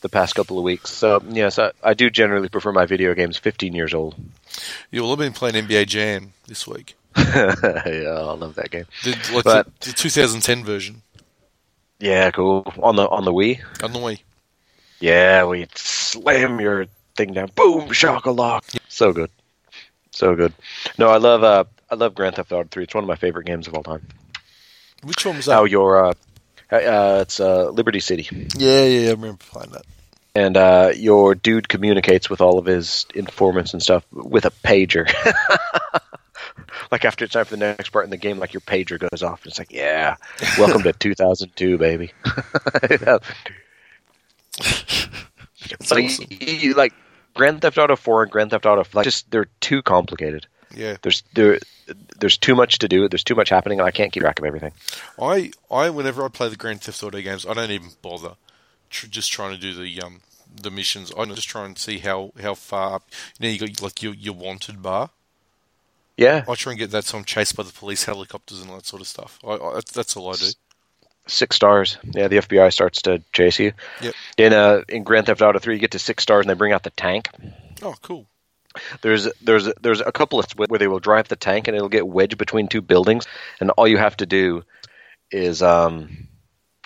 The 0.04 0.08
past 0.10 0.34
couple 0.34 0.58
of 0.58 0.64
weeks. 0.64 0.90
So 0.90 1.22
yes, 1.30 1.58
I, 1.58 1.72
I 1.82 1.94
do 1.94 2.10
generally 2.10 2.50
prefer 2.50 2.72
my 2.72 2.84
video 2.84 3.14
games 3.14 3.38
15 3.38 3.74
years 3.74 3.94
old. 3.94 4.14
Yeah, 4.90 5.00
well, 5.00 5.12
I've 5.12 5.18
been 5.18 5.32
playing 5.32 5.54
NBA 5.66 5.86
Jam 5.86 6.34
this 6.46 6.66
week. 6.66 6.94
yeah, 7.16 7.54
I 7.56 8.32
love 8.34 8.54
that 8.56 8.70
game. 8.70 8.84
The, 9.02 9.10
like 9.34 9.44
But- 9.44 9.80
the, 9.80 9.88
the 9.88 9.92
2010 9.94 10.62
version 10.62 11.00
Yeah, 11.98 12.30
cool. 12.32 12.70
On 12.82 12.96
the 12.96 13.08
on 13.08 13.24
the 13.24 13.32
Wii. 13.32 13.60
on 13.82 13.92
the 13.94 13.98
Wii. 13.98 14.20
Yeah, 15.00 15.46
we 15.46 15.66
slam 15.74 16.60
your 16.60 16.84
thing 17.16 17.32
down. 17.32 17.48
Boom, 17.54 17.90
shock 17.92 18.26
a 18.26 18.30
lock. 18.30 18.64
So 18.88 19.12
good, 19.14 19.30
so 20.10 20.34
good. 20.36 20.52
No, 20.98 21.08
I 21.08 21.16
love 21.16 21.42
uh, 21.42 21.64
I 21.90 21.94
love 21.94 22.14
Grand 22.14 22.36
Theft 22.36 22.52
Auto 22.52 22.68
3. 22.70 22.84
It's 22.84 22.94
one 22.94 23.04
of 23.04 23.08
my 23.08 23.16
favorite 23.16 23.46
games 23.46 23.66
of 23.68 23.74
all 23.74 23.82
time. 23.82 24.06
Which 25.02 25.24
one 25.24 25.36
was 25.36 25.46
that? 25.46 25.58
Oh, 25.58 25.64
your 25.64 26.06
uh, 26.06 26.14
uh, 26.70 27.18
it's 27.22 27.40
uh, 27.40 27.70
Liberty 27.70 28.00
City. 28.00 28.28
yeah, 28.56 28.84
yeah, 28.84 29.08
I 29.08 29.12
remember 29.12 29.38
playing 29.50 29.70
that. 29.72 29.84
And 30.34 30.56
uh, 30.56 30.92
your 30.96 31.34
dude 31.34 31.68
communicates 31.68 32.28
with 32.28 32.40
all 32.40 32.58
of 32.58 32.66
his 32.66 33.06
informants 33.14 33.72
and 33.72 33.82
stuff 33.82 34.04
with 34.12 34.44
a 34.44 34.50
pager. 34.50 35.10
like 36.90 37.04
after 37.04 37.24
it's 37.24 37.34
time 37.34 37.44
for 37.44 37.56
the 37.56 37.64
next 37.64 37.90
part 37.90 38.04
in 38.04 38.10
the 38.10 38.16
game, 38.16 38.38
like 38.38 38.52
your 38.52 38.60
pager 38.62 38.98
goes 38.98 39.22
off, 39.22 39.42
and 39.44 39.50
it's 39.50 39.58
like, 39.58 39.72
yeah, 39.72 40.16
welcome 40.58 40.82
to 40.82 40.92
2002, 40.98 41.78
baby. 41.78 42.12
That's 42.88 43.26
so 45.88 45.96
awesome. 45.98 46.26
you, 46.30 46.52
you- 46.52 46.74
like 46.74 46.92
Grand 47.34 47.62
Theft 47.62 47.78
Auto 47.78 47.96
4 47.96 48.24
and 48.24 48.32
Grand 48.32 48.50
Theft 48.50 48.66
Auto, 48.66 48.84
like 48.92 49.04
just 49.04 49.30
they're 49.30 49.48
too 49.60 49.82
complicated. 49.82 50.46
Yeah, 50.76 50.96
There's 51.02 51.22
there, 51.34 51.60
there's 52.18 52.36
too 52.36 52.56
much 52.56 52.80
to 52.80 52.88
do. 52.88 53.08
There's 53.08 53.22
too 53.22 53.36
much 53.36 53.48
happening, 53.48 53.78
and 53.78 53.86
I 53.86 53.92
can't 53.92 54.10
keep 54.10 54.22
track 54.22 54.40
of 54.40 54.44
everything. 54.44 54.72
I, 55.20 55.52
I, 55.70 55.88
whenever 55.90 56.24
I 56.24 56.28
play 56.28 56.48
the 56.48 56.56
Grand 56.56 56.80
Theft 56.82 57.00
Auto 57.04 57.20
games, 57.20 57.46
I 57.46 57.54
don't 57.54 57.70
even 57.70 57.90
bother. 58.02 58.34
Tr- 58.94 59.08
just 59.08 59.32
trying 59.32 59.50
to 59.52 59.58
do 59.60 59.74
the 59.74 60.00
um 60.00 60.20
the 60.62 60.70
missions. 60.70 61.12
I 61.18 61.24
just 61.24 61.48
try 61.48 61.64
and 61.66 61.76
see 61.76 61.98
how 61.98 62.30
how 62.40 62.54
far 62.54 62.94
up. 62.94 63.08
You 63.40 63.48
know, 63.48 63.52
you 63.52 63.58
got 63.58 63.82
like 63.82 64.02
your 64.04 64.14
your 64.14 64.34
wanted 64.34 64.82
bar. 64.82 65.10
Yeah, 66.16 66.44
I 66.48 66.54
try 66.54 66.70
and 66.72 66.78
get 66.78 66.92
that 66.92 67.04
so 67.04 67.18
I'm 67.18 67.24
chased 67.24 67.56
by 67.56 67.64
the 67.64 67.72
police 67.72 68.04
helicopters 68.04 68.60
and 68.60 68.70
all 68.70 68.76
that 68.76 68.86
sort 68.86 69.02
of 69.02 69.08
stuff. 69.08 69.40
I, 69.42 69.54
I, 69.54 69.80
that's, 69.92 70.16
all 70.16 70.32
I 70.32 70.36
do. 70.36 70.46
six 71.26 71.56
stars. 71.56 71.98
Yeah, 72.04 72.28
the 72.28 72.36
FBI 72.36 72.72
starts 72.72 73.02
to 73.02 73.20
chase 73.32 73.58
you. 73.58 73.72
Yep. 74.00 74.14
In 74.38 74.52
uh 74.52 74.82
in 74.88 75.02
Grand 75.02 75.26
Theft 75.26 75.42
Auto 75.42 75.58
3, 75.58 75.74
you 75.74 75.80
get 75.80 75.90
to 75.90 75.98
six 75.98 76.22
stars, 76.22 76.44
and 76.44 76.50
they 76.50 76.54
bring 76.54 76.72
out 76.72 76.84
the 76.84 76.90
tank. 76.90 77.28
Oh, 77.82 77.96
cool. 78.00 78.26
There's 79.02 79.26
there's 79.42 79.68
there's 79.82 80.02
a 80.02 80.12
couple 80.12 80.38
of 80.38 80.46
where 80.52 80.78
they 80.78 80.86
will 80.86 81.00
drive 81.00 81.26
the 81.26 81.36
tank 81.36 81.66
and 81.66 81.76
it'll 81.76 81.88
get 81.88 82.06
wedged 82.06 82.38
between 82.38 82.68
two 82.68 82.80
buildings, 82.80 83.26
and 83.58 83.70
all 83.70 83.88
you 83.88 83.98
have 83.98 84.16
to 84.18 84.26
do 84.26 84.62
is 85.32 85.62
um 85.62 86.28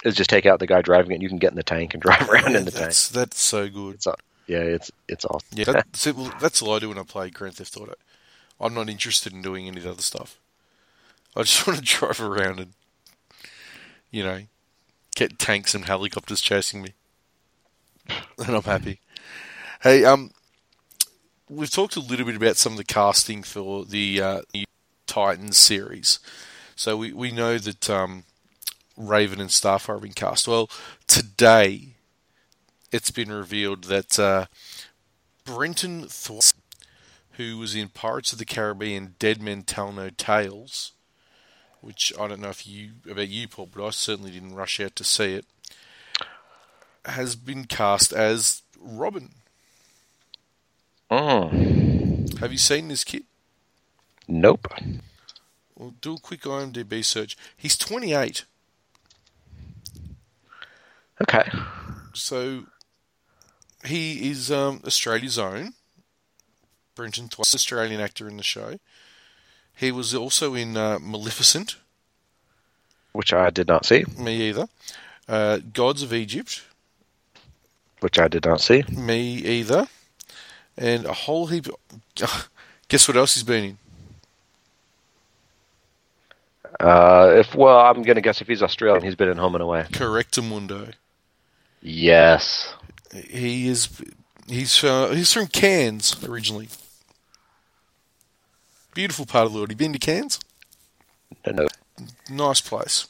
is 0.05 0.15
just 0.15 0.31
take 0.31 0.47
out 0.47 0.59
the 0.61 0.67
guy 0.67 0.83
driving 0.83 1.13
it. 1.13 1.15
and 1.17 1.23
You 1.23 1.29
can 1.29 1.39
get 1.39 1.51
in 1.51 1.57
the 1.57 1.63
tank 1.63 1.95
and 1.95 2.03
drive 2.03 2.29
around 2.29 2.57
in 2.57 2.65
the 2.65 2.71
tank. 2.71 2.85
that's 2.85 3.09
that's 3.09 3.41
so 3.41 3.69
good. 3.69 3.97
It's, 3.97 4.07
yeah, 4.47 4.59
it's 4.61 4.91
it's 5.09 5.25
awesome. 5.25 5.59
Yeah, 5.59 5.65
that, 5.65 5.97
see, 5.97 6.13
well, 6.13 6.33
that's 6.41 6.63
all 6.63 6.75
I 6.75 6.79
do 6.79 6.89
when 6.89 6.99
I 6.99 7.03
play 7.03 7.31
Grand 7.31 7.55
Theft 7.55 7.77
Auto. 7.77 7.95
I'm 8.61 8.75
not 8.75 8.89
interested 8.89 9.33
in 9.33 9.43
doing 9.43 9.69
any 9.69 9.77
of 9.79 9.85
the 9.85 9.91
other 9.91 10.03
stuff. 10.03 10.39
I 11.37 11.43
just 11.43 11.67
want 11.67 11.79
to 11.79 11.85
drive 11.85 12.21
around 12.21 12.59
and, 12.61 12.73
you 14.11 14.23
know, 14.25 14.41
get 15.15 15.39
tanks 15.39 15.75
and 15.75 15.85
helicopters 15.85 16.41
chasing 16.41 16.83
me, 16.83 16.95
and 18.39 18.57
I'm 18.57 18.63
happy. 18.63 19.01
Hey, 19.83 20.05
um, 20.05 20.33
we've 21.49 21.71
talked 21.71 21.97
a 21.97 22.01
little 22.01 22.27
bit 22.27 22.37
about 22.37 22.57
some 22.57 22.73
of 22.73 22.79
the 22.79 22.85
casting 22.85 23.43
for 23.43 23.85
the, 23.85 24.21
uh, 24.21 24.41
the 24.53 24.65
Titans 25.07 25.57
series. 25.57 26.19
So 26.75 26.97
we 26.97 27.13
we 27.13 27.33
know 27.33 27.59
that 27.59 27.91
um, 27.91 28.25
Raven 28.99 29.41
and 29.41 29.51
Starfire 29.51 29.95
have 29.95 30.03
been 30.03 30.13
cast. 30.13 30.47
Well, 30.47 30.69
today 31.07 31.95
it's 32.93 33.11
been 33.11 33.33
revealed 33.33 33.85
that. 33.85 34.19
Uh, 34.19 34.47
Brenton 35.49 36.07
Thwaites, 36.09 36.53
who 37.33 37.57
was 37.57 37.75
in 37.75 37.89
Pirates 37.89 38.33
of 38.33 38.39
the 38.39 38.45
Caribbean, 38.45 39.15
Dead 39.19 39.41
Men 39.41 39.63
Tell 39.63 39.93
No 39.93 40.11
Tales, 40.11 40.93
which 41.81 42.13
I 42.21 42.29
don't 42.29 42.41
know 42.41 42.51
if 42.51 42.67
you 42.67 42.91
about 43.11 43.29
you, 43.29 43.49
Paul, 43.49 43.71
but 43.75 43.87
I 43.87 43.91
certainly 43.91 44.31
didn't 44.31 44.55
rush 44.55 44.79
out 44.79 44.95
to 44.97 45.05
see 45.05 45.33
it, 45.33 45.47
has 47.07 47.35
been 47.35 47.65
cast 47.65 48.13
as 48.13 48.63
Robin. 48.79 49.31
Mm. 51.11 52.39
Have 52.41 52.53
you 52.53 52.59
seen 52.59 52.89
this 52.89 53.05
kid? 53.05 53.25
Nope. 54.27 54.69
Well, 55.75 55.95
do 56.03 56.17
a 56.17 56.21
quick 56.21 56.43
IMDb 56.43 57.03
search. 57.03 57.39
He's 57.57 57.79
28, 57.79 58.45
Okay. 61.23 61.51
so 62.15 62.65
he 63.85 64.31
is 64.31 64.51
um, 64.51 64.81
Australia's 64.87 65.39
own. 65.39 65.75
Brenton 66.95 67.29
Thwaites, 67.29 67.55
Australian 67.55 68.01
actor 68.01 68.29
in 68.29 68.37
the 68.37 68.43
show. 68.43 68.79
He 69.75 69.93
was 69.93 70.15
also 70.15 70.55
in 70.55 70.77
uh, 70.77 70.99
Maleficent. 71.01 71.77
Which 73.13 73.33
I 73.33 73.51
did 73.51 73.69
not 73.69 73.87
see. 73.87 74.05
Me 74.19 74.49
either. 74.49 74.67
Uh, 75.29 75.59
Gods 75.73 76.03
of 76.03 76.13
Egypt. 76.13 76.63
Which 78.01 78.19
I 78.19 78.27
did 78.27 78.45
not 78.45 78.61
see. 78.61 78.83
Me 78.91 79.37
either. 79.37 79.87
And 80.77 81.05
a 81.07 81.13
whole 81.13 81.47
heap. 81.47 81.69
Of, 81.69 82.51
guess 82.89 83.07
what 83.07 83.17
else 83.17 83.35
he's 83.35 83.45
been 83.45 83.65
in? 83.65 83.79
Uh, 86.81 87.33
if 87.35 87.55
well, 87.55 87.79
I'm 87.79 88.03
gonna 88.03 88.21
guess 88.21 88.41
if 88.41 88.47
he's 88.47 88.63
Australian, 88.63 89.03
he's 89.03 89.17
been 89.17 89.29
in 89.29 89.37
Home 89.37 89.55
and 89.55 89.63
Away. 89.63 89.87
Correctamundo. 89.91 90.93
Yes. 91.81 92.75
He 93.13 93.69
is. 93.69 93.89
He's 94.49 94.83
uh, 94.83 95.11
he's 95.11 95.33
from 95.33 95.47
Cairns 95.47 96.17
originally. 96.27 96.69
Beautiful 98.95 99.27
part 99.27 99.47
of 99.47 99.53
the 99.53 99.59
world. 99.59 99.71
You 99.71 99.77
been 99.77 99.93
to 99.93 99.99
Cairns? 99.99 100.41
No. 101.47 101.69
Nice 102.31 102.61
place. 102.61 103.07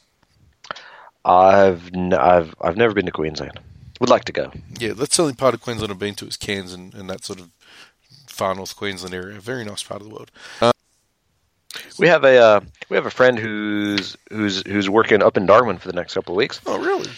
I've 1.25 1.93
n- 1.95 2.13
I've 2.15 2.55
I've 2.61 2.77
never 2.77 2.95
been 2.95 3.07
to 3.07 3.13
Queensland. 3.13 3.59
Would 4.01 4.11
like 4.11 4.25
to 4.25 4.33
go. 4.33 4.53
Yeah, 4.79 4.93
that's 4.93 5.17
the 5.17 5.23
only 5.25 5.35
part 5.35 5.55
of 5.55 5.61
Queensland 5.61 5.91
I've 5.93 5.99
been 5.99 6.15
to 6.17 6.27
is 6.27 6.37
Cairns 6.37 6.73
and, 6.73 6.95
and 6.95 7.09
that 7.11 7.25
sort 7.25 7.41
of 7.41 7.51
far 8.27 8.55
north 8.55 8.77
Queensland 8.77 9.15
area. 9.15 9.41
Very 9.41 9.65
nice 9.65 9.83
part 9.83 10.01
of 10.01 10.09
the 10.09 10.15
world. 10.15 10.31
Uh, 10.61 10.73
We 11.99 12.07
have 12.09 12.25
a 12.25 12.39
uh, 12.39 12.61
we 12.89 12.97
have 12.97 13.07
a 13.07 13.11
friend 13.11 13.39
who's 13.39 14.17
who's 14.31 14.65
who's 14.67 14.89
working 14.89 15.23
up 15.23 15.37
in 15.37 15.47
Darwin 15.47 15.79
for 15.79 15.89
the 15.89 15.95
next 15.97 16.15
couple 16.15 16.35
of 16.35 16.37
weeks. 16.37 16.61
oh, 16.67 16.79
really? 16.79 17.11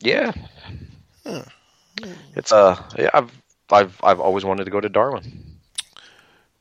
Yeah. 0.00 0.32
It's 2.34 2.52
uh 2.52 2.82
yeah, 2.98 3.10
I've 3.12 3.30
I've 3.70 4.00
I've 4.02 4.20
always 4.20 4.44
wanted 4.44 4.64
to 4.64 4.70
go 4.70 4.80
to 4.80 4.88
Darwin. 4.88 5.58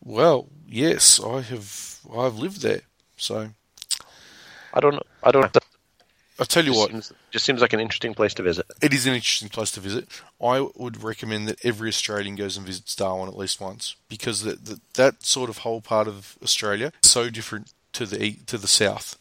Well, 0.04 0.48
yes, 0.68 1.20
I 1.24 1.42
have. 1.42 2.00
I've 2.16 2.38
lived 2.38 2.62
there, 2.62 2.82
so 3.18 3.50
I 4.74 4.80
don't 4.80 4.96
know. 4.96 5.04
I 5.24 5.32
don't. 5.32 5.58
I'll 6.40 6.46
tell 6.46 6.64
you 6.64 6.72
just 6.72 6.80
what. 6.80 6.90
seems, 6.92 7.14
just 7.32 7.46
seems 7.46 7.62
like 7.62 7.74
an 7.74 7.82
interesting 7.82 8.14
place 8.14 8.34
to 8.36 8.44
visit. 8.44 8.66
It 8.82 8.94
is 8.94 9.06
an 9.06 9.14
interesting 9.14 9.50
place 9.50 9.72
to 9.72 9.82
visit. 9.82 10.08
I 10.42 10.68
would 10.76 11.04
recommend 11.04 11.50
that 11.50 11.64
every 11.66 11.90
Australian 11.90 12.36
goes 12.36 12.56
and 12.56 12.66
visits 12.66 12.96
Darwin 12.96 13.28
at 13.28 13.38
least 13.38 13.60
once 13.60 13.96
because 14.08 14.44
that 14.44 14.66
that, 14.66 14.80
that 14.94 15.24
sort 15.24 15.50
of 15.50 15.60
whole 15.60 15.82
part 15.82 16.08
of 16.08 16.38
Australia 16.42 16.94
is 17.04 17.10
so 17.10 17.30
different 17.30 17.74
to 17.94 18.06
the 18.06 18.34
to 18.46 18.58
the 18.58 18.68
south. 18.68 19.18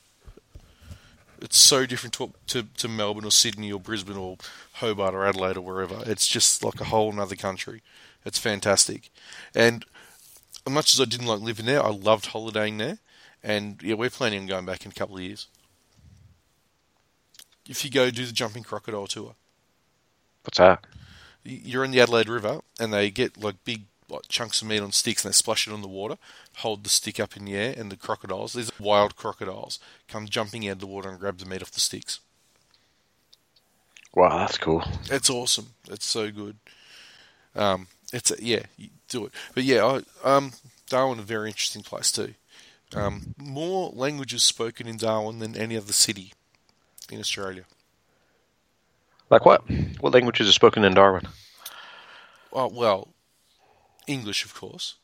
It's 1.40 1.58
so 1.58 1.86
different 1.86 2.14
to, 2.14 2.32
to 2.48 2.64
to 2.78 2.88
Melbourne 2.88 3.24
or 3.24 3.30
Sydney 3.30 3.72
or 3.72 3.80
Brisbane 3.80 4.16
or 4.16 4.38
Hobart 4.74 5.14
or 5.14 5.24
Adelaide 5.26 5.56
or 5.56 5.60
wherever. 5.62 6.02
It's 6.06 6.26
just 6.26 6.64
like 6.64 6.80
a 6.80 6.84
whole 6.84 7.12
another 7.12 7.36
country. 7.36 7.82
It's 8.24 8.38
fantastic, 8.38 9.10
and 9.54 9.84
as 10.66 10.72
much 10.72 10.94
as 10.94 11.00
I 11.00 11.04
didn't 11.04 11.26
like 11.26 11.40
living 11.40 11.66
there, 11.66 11.82
I 11.84 11.90
loved 11.90 12.26
holidaying 12.26 12.78
there. 12.78 12.98
And 13.42 13.80
yeah, 13.82 13.94
we're 13.94 14.10
planning 14.10 14.40
on 14.40 14.46
going 14.46 14.66
back 14.66 14.84
in 14.84 14.90
a 14.90 14.94
couple 14.94 15.16
of 15.16 15.22
years. 15.22 15.46
If 17.68 17.84
you 17.84 17.90
go 17.90 18.10
do 18.10 18.26
the 18.26 18.32
jumping 18.32 18.64
crocodile 18.64 19.06
tour, 19.06 19.34
What's 20.42 20.58
that? 20.58 20.84
you're 21.44 21.84
in 21.84 21.90
the 21.92 22.00
Adelaide 22.00 22.28
River 22.28 22.60
and 22.80 22.92
they 22.92 23.10
get 23.10 23.36
like 23.38 23.64
big 23.64 23.84
like, 24.08 24.28
chunks 24.28 24.62
of 24.62 24.68
meat 24.68 24.80
on 24.80 24.92
sticks 24.92 25.24
and 25.24 25.32
they 25.32 25.36
splash 25.36 25.66
it 25.66 25.72
on 25.72 25.82
the 25.82 25.88
water, 25.88 26.16
hold 26.56 26.84
the 26.84 26.90
stick 26.90 27.20
up 27.20 27.36
in 27.36 27.44
the 27.44 27.54
air, 27.54 27.74
and 27.76 27.90
the 27.92 27.96
crocodiles, 27.96 28.52
these 28.52 28.70
are 28.70 28.82
wild 28.82 29.16
crocodiles, 29.16 29.78
come 30.08 30.26
jumping 30.26 30.66
out 30.68 30.72
of 30.72 30.80
the 30.80 30.86
water 30.86 31.08
and 31.08 31.20
grab 31.20 31.38
the 31.38 31.46
meat 31.46 31.62
off 31.62 31.70
the 31.70 31.80
sticks. 31.80 32.20
Wow, 34.14 34.38
that's 34.38 34.58
cool. 34.58 34.82
It's 35.10 35.30
awesome. 35.30 35.68
It's 35.90 36.06
so 36.06 36.30
good. 36.30 36.56
Um, 37.54 37.88
it's 38.12 38.30
a, 38.30 38.42
yeah, 38.42 38.62
you 38.76 38.88
do 39.08 39.26
it. 39.26 39.32
But 39.54 39.64
yeah, 39.64 40.00
I, 40.24 40.36
um, 40.36 40.52
Darwin 40.88 41.18
a 41.18 41.22
very 41.22 41.48
interesting 41.48 41.82
place 41.82 42.10
too. 42.10 42.34
Um, 42.94 43.34
more 43.36 43.90
languages 43.94 44.42
spoken 44.42 44.86
in 44.86 44.96
Darwin 44.96 45.40
than 45.40 45.56
any 45.56 45.76
other 45.76 45.92
city 45.92 46.32
in 47.10 47.20
Australia. 47.20 47.64
Like 49.28 49.44
what? 49.44 49.62
What 50.00 50.14
languages 50.14 50.48
are 50.48 50.52
spoken 50.52 50.84
in 50.84 50.94
Darwin? 50.94 51.28
Oh, 52.50 52.68
well, 52.68 53.08
English, 54.08 54.44
of 54.44 54.54
course. 54.54 54.94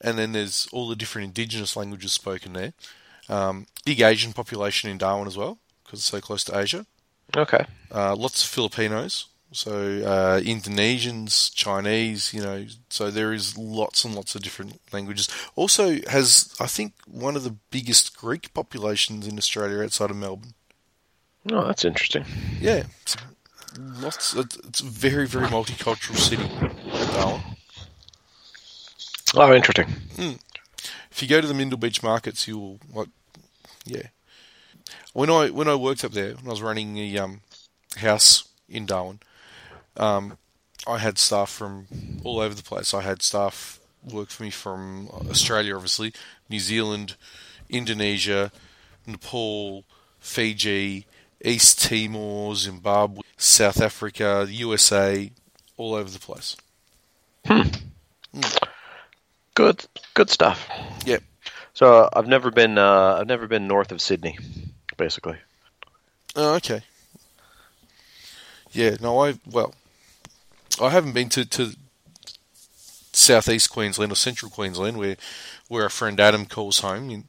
And 0.00 0.18
then 0.18 0.32
there's 0.32 0.68
all 0.72 0.88
the 0.88 0.96
different 0.96 1.26
indigenous 1.26 1.76
languages 1.76 2.12
spoken 2.12 2.54
there. 2.54 2.72
Um, 3.28 3.66
big 3.84 4.00
Asian 4.00 4.32
population 4.32 4.90
in 4.90 4.98
Darwin 4.98 5.26
as 5.26 5.36
well, 5.36 5.58
because 5.84 6.00
it's 6.00 6.08
so 6.08 6.20
close 6.20 6.42
to 6.44 6.58
Asia. 6.58 6.86
Okay. 7.36 7.64
Uh, 7.94 8.16
lots 8.16 8.42
of 8.42 8.50
Filipinos, 8.50 9.26
so 9.52 9.72
uh, 9.72 10.40
Indonesians, 10.40 11.52
Chinese, 11.54 12.32
you 12.32 12.42
know. 12.42 12.66
So 12.88 13.10
there 13.10 13.32
is 13.32 13.56
lots 13.56 14.04
and 14.04 14.14
lots 14.14 14.34
of 14.34 14.42
different 14.42 14.80
languages. 14.92 15.28
Also 15.54 16.00
has, 16.08 16.54
I 16.60 16.66
think, 16.66 16.94
one 17.06 17.36
of 17.36 17.44
the 17.44 17.56
biggest 17.70 18.16
Greek 18.16 18.52
populations 18.54 19.26
in 19.26 19.38
Australia 19.38 19.82
outside 19.82 20.10
of 20.10 20.16
Melbourne. 20.16 20.54
Oh, 21.50 21.66
that's 21.66 21.84
interesting. 21.84 22.24
Yeah, 22.60 22.84
it's, 23.02 23.16
lots. 23.78 24.34
It's 24.34 24.56
it's 24.56 24.80
a 24.80 24.84
very 24.84 25.26
very 25.26 25.46
multicultural 25.46 26.16
city, 26.16 26.48
Darwin. 27.14 27.42
Oh, 29.34 29.54
interesting. 29.54 29.86
if 31.10 31.22
you 31.22 31.28
go 31.28 31.40
to 31.40 31.46
the 31.46 31.54
Mindil 31.54 31.78
Beach 31.78 32.02
markets, 32.02 32.48
you'll 32.48 32.80
like, 32.92 33.08
yeah. 33.84 34.08
When 35.12 35.30
I 35.30 35.50
when 35.50 35.68
I 35.68 35.74
worked 35.74 36.04
up 36.04 36.12
there, 36.12 36.34
when 36.34 36.46
I 36.46 36.50
was 36.50 36.62
running 36.62 36.96
a 36.98 37.18
um, 37.18 37.40
house 37.96 38.48
in 38.68 38.86
Darwin, 38.86 39.20
um, 39.96 40.38
I 40.86 40.98
had 40.98 41.18
staff 41.18 41.50
from 41.50 41.86
all 42.24 42.40
over 42.40 42.54
the 42.54 42.62
place. 42.62 42.94
I 42.94 43.02
had 43.02 43.22
staff 43.22 43.80
work 44.10 44.30
for 44.30 44.42
me 44.42 44.50
from 44.50 45.08
Australia, 45.28 45.74
obviously, 45.74 46.12
New 46.48 46.60
Zealand, 46.60 47.16
Indonesia, 47.68 48.50
Nepal, 49.06 49.84
Fiji, 50.18 51.06
East 51.44 51.82
Timor, 51.82 52.54
Zimbabwe, 52.54 53.22
South 53.36 53.80
Africa, 53.80 54.44
the 54.46 54.54
USA, 54.54 55.30
all 55.76 55.94
over 55.94 56.10
the 56.10 56.18
place. 56.18 56.56
Good, 59.60 59.84
good 60.14 60.30
stuff. 60.30 60.70
Yeah. 61.04 61.18
So 61.74 62.04
uh, 62.04 62.08
I've 62.14 62.26
never 62.26 62.50
been. 62.50 62.78
Uh, 62.78 63.18
I've 63.20 63.26
never 63.26 63.46
been 63.46 63.68
north 63.68 63.92
of 63.92 64.00
Sydney, 64.00 64.38
basically. 64.96 65.36
Oh, 66.34 66.54
okay. 66.54 66.80
Yeah, 68.72 68.96
no, 69.02 69.22
I 69.22 69.34
well, 69.44 69.74
I 70.80 70.88
haven't 70.88 71.12
been 71.12 71.28
to 71.28 71.44
to 71.44 71.76
southeast 73.12 73.68
Queensland 73.68 74.10
or 74.10 74.14
central 74.14 74.50
Queensland, 74.50 74.96
where 74.96 75.18
where 75.68 75.82
our 75.82 75.90
friend 75.90 76.18
Adam 76.18 76.46
calls 76.46 76.78
home 76.78 77.10
in 77.10 77.24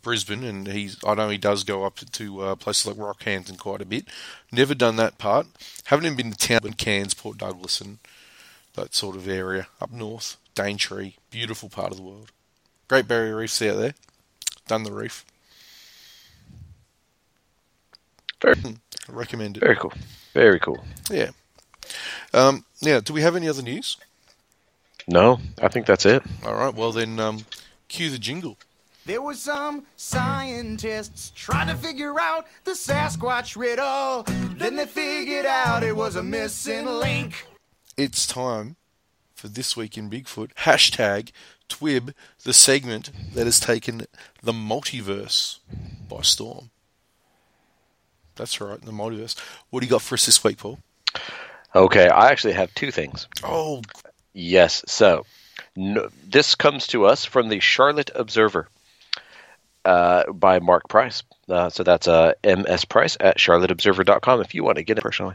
Brisbane, 0.00 0.44
and 0.44 0.68
he's 0.68 0.96
I 1.06 1.12
know 1.12 1.28
he 1.28 1.36
does 1.36 1.64
go 1.64 1.84
up 1.84 1.96
to 1.96 2.40
uh, 2.40 2.54
places 2.54 2.86
like 2.86 2.96
Rockhampton 2.96 3.58
quite 3.58 3.82
a 3.82 3.84
bit. 3.84 4.06
Never 4.50 4.74
done 4.74 4.96
that 4.96 5.18
part. 5.18 5.46
Haven't 5.84 6.06
even 6.06 6.16
been 6.16 6.32
to 6.32 6.38
town 6.38 6.72
Cairns, 6.78 7.12
Port 7.12 7.36
Douglas, 7.36 7.82
and 7.82 7.98
that 8.78 8.94
sort 8.94 9.16
of 9.16 9.28
area 9.28 9.68
up 9.80 9.92
north. 9.92 10.36
Daintree, 10.54 11.14
beautiful 11.30 11.68
part 11.68 11.90
of 11.92 11.96
the 11.96 12.02
world. 12.02 12.32
Great 12.88 13.06
Barrier 13.06 13.36
Reef's 13.36 13.60
out 13.62 13.76
there. 13.76 13.94
Done 14.66 14.82
the 14.82 14.92
reef. 14.92 15.24
Very, 18.40 18.54
I 18.64 19.12
recommend 19.12 19.56
it. 19.56 19.60
very 19.60 19.76
cool. 19.76 19.92
Very 20.34 20.60
cool. 20.60 20.84
Yeah. 21.10 21.30
Um, 22.32 22.64
now, 22.82 23.00
do 23.00 23.12
we 23.12 23.22
have 23.22 23.36
any 23.36 23.48
other 23.48 23.62
news? 23.62 23.96
No, 25.06 25.40
I 25.60 25.68
think 25.68 25.86
that's 25.86 26.06
it. 26.06 26.22
All 26.44 26.54
right. 26.54 26.74
Well, 26.74 26.92
then, 26.92 27.18
um, 27.18 27.44
cue 27.88 28.10
the 28.10 28.18
jingle. 28.18 28.58
There 29.06 29.22
were 29.22 29.34
some 29.34 29.86
scientists 29.96 31.32
trying 31.34 31.68
to 31.68 31.74
figure 31.74 32.20
out 32.20 32.46
the 32.64 32.72
Sasquatch 32.72 33.56
riddle. 33.56 34.24
Then 34.56 34.76
they 34.76 34.84
figured 34.84 35.46
out 35.46 35.82
it 35.82 35.96
was 35.96 36.16
a 36.16 36.22
missing 36.22 36.84
link. 36.84 37.46
It's 37.98 38.28
time 38.28 38.76
for 39.34 39.48
this 39.48 39.76
week 39.76 39.98
in 39.98 40.08
Bigfoot. 40.08 40.54
Hashtag 40.58 41.32
Twib, 41.68 42.14
the 42.44 42.52
segment 42.52 43.10
that 43.34 43.44
has 43.44 43.58
taken 43.58 44.02
the 44.40 44.52
multiverse 44.52 45.58
by 46.08 46.22
storm. 46.22 46.70
That's 48.36 48.60
right, 48.60 48.80
the 48.80 48.92
multiverse. 48.92 49.36
What 49.70 49.80
do 49.80 49.86
you 49.86 49.90
got 49.90 50.02
for 50.02 50.14
us 50.14 50.26
this 50.26 50.44
week, 50.44 50.58
Paul? 50.58 50.78
Okay, 51.74 52.08
I 52.08 52.28
actually 52.28 52.52
have 52.52 52.72
two 52.72 52.92
things. 52.92 53.26
Oh, 53.42 53.82
Yes. 54.32 54.84
So 54.86 55.26
no, 55.74 56.08
this 56.24 56.54
comes 56.54 56.86
to 56.88 57.06
us 57.06 57.24
from 57.24 57.48
the 57.48 57.58
Charlotte 57.58 58.12
Observer 58.14 58.68
uh, 59.84 60.30
by 60.30 60.60
Mark 60.60 60.88
Price. 60.88 61.24
Uh, 61.48 61.70
so 61.70 61.82
that's 61.82 62.06
uh, 62.08 62.32
MS 62.44 62.84
Price 62.84 63.16
at 63.20 63.38
charlotteobserver.com 63.38 64.40
if 64.42 64.54
you 64.54 64.62
want 64.64 64.76
to 64.76 64.82
get 64.82 64.98
it 64.98 65.02
personally. 65.02 65.34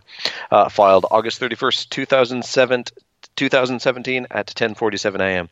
Uh, 0.52 0.70
filed 0.70 1.06
August 1.10 1.42
31st, 1.42 1.90
2007, 1.90 2.86
2017 3.36 4.28
at 4.30 4.48
10:47 4.48 5.20
a.m. 5.22 5.50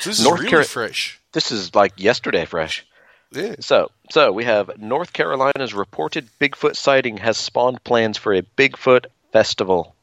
so 0.00 0.10
this 0.10 0.18
is 0.20 0.24
really 0.26 0.48
Cari- 0.48 0.64
fresh. 0.64 1.18
This 1.32 1.50
is 1.52 1.74
like 1.74 1.92
yesterday 1.96 2.44
fresh. 2.44 2.84
Yeah. 3.32 3.56
So, 3.60 3.90
so 4.10 4.32
we 4.32 4.44
have 4.44 4.78
North 4.78 5.12
Carolina's 5.12 5.74
reported 5.74 6.28
Bigfoot 6.40 6.76
sighting 6.76 7.18
has 7.18 7.36
spawned 7.36 7.84
plans 7.84 8.16
for 8.16 8.32
a 8.34 8.42
Bigfoot 8.42 9.06
festival. 9.32 9.94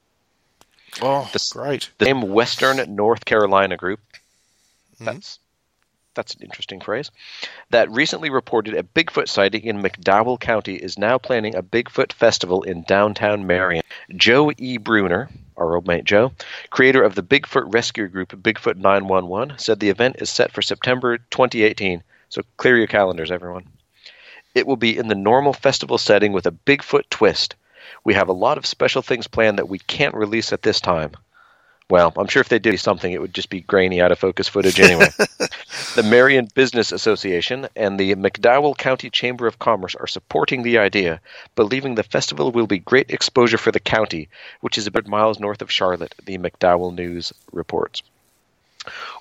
Oh, 1.02 1.28
This- 1.34 1.52
great. 1.52 1.90
The 1.98 2.06
same 2.06 2.22
Western 2.22 2.96
North 2.96 3.26
Carolina 3.26 3.78
group. 3.78 4.00
That's 5.00 5.40
that's 6.16 6.34
an 6.34 6.42
interesting 6.42 6.82
phrase. 6.82 7.12
That 7.70 7.92
recently 7.92 8.30
reported 8.30 8.74
a 8.74 8.84
Bigfoot 8.84 9.28
sighting 9.28 9.64
in 9.64 9.82
McDowell 9.82 10.40
County 10.40 10.76
is 10.76 10.98
now 10.98 11.18
planning 11.18 11.56
a 11.56 11.62
Bigfoot 11.62 12.14
festival 12.14 12.64
in 12.64 12.84
downtown 12.84 13.46
Marion. 13.46 13.84
Joe 14.16 14.52
E. 14.58 14.78
Bruner, 14.78 15.30
our 15.58 15.76
old 15.76 15.88
mate 15.88 16.06
Joe, 16.06 16.32
creator 16.70 17.04
of 17.04 17.16
the 17.16 17.24
Bigfoot 17.24 17.74
rescue 17.74 18.08
group 18.08 18.30
Bigfoot 18.30 18.78
911, 18.78 19.60
said 19.60 19.80
the 19.80 19.90
event 19.90 20.16
is 20.20 20.30
set 20.30 20.52
for 20.52 20.62
September 20.62 21.18
2018. 21.18 22.02
So 22.30 22.42
clear 22.58 22.78
your 22.78 22.88
calendars, 22.88 23.32
everyone. 23.32 23.68
It 24.56 24.66
will 24.66 24.78
be 24.78 24.98
in 24.98 25.10
the 25.10 25.16
normal 25.16 25.54
festival 25.54 25.98
setting 25.98 26.32
with 26.32 26.48
a 26.48 26.52
Bigfoot 26.52 27.10
twist. 27.10 27.56
We 28.04 28.14
have 28.14 28.30
a 28.30 28.34
lot 28.34 28.58
of 28.58 28.66
special 28.66 29.02
things 29.02 29.28
planned 29.28 29.58
that 29.58 29.70
we 29.70 29.80
can't 29.80 30.16
release 30.16 30.54
at 30.54 30.62
this 30.62 30.80
time. 30.80 31.12
Well, 31.88 32.14
I'm 32.18 32.28
sure 32.28 32.42
if 32.42 32.50
they 32.50 32.58
did 32.58 32.80
something, 32.80 33.12
it 33.12 33.22
would 33.22 33.34
just 33.34 33.52
be 33.52 33.62
grainy, 33.62 34.02
out 34.02 34.12
of 34.12 34.18
focus 34.18 34.48
footage 34.48 34.80
anyway. 34.80 35.10
the 35.96 36.02
Marion 36.04 36.48
Business 36.56 36.92
Association 36.92 37.68
and 37.76 38.00
the 38.00 38.16
McDowell 38.16 38.76
County 38.76 39.12
Chamber 39.12 39.46
of 39.46 39.60
Commerce 39.60 39.94
are 39.94 40.08
supporting 40.08 40.64
the 40.64 40.80
idea, 40.80 41.22
believing 41.56 41.94
the 41.94 42.02
festival 42.02 42.52
will 42.52 42.66
be 42.66 42.80
great 42.80 43.12
exposure 43.12 43.60
for 43.60 43.72
the 43.72 43.80
county, 43.80 44.30
which 44.62 44.80
is 44.80 44.88
about 44.88 45.06
miles 45.06 45.40
north 45.40 45.62
of 45.62 45.72
Charlotte, 45.72 46.16
the 46.26 46.40
McDowell 46.40 46.96
News 46.96 47.32
reports. 47.52 48.02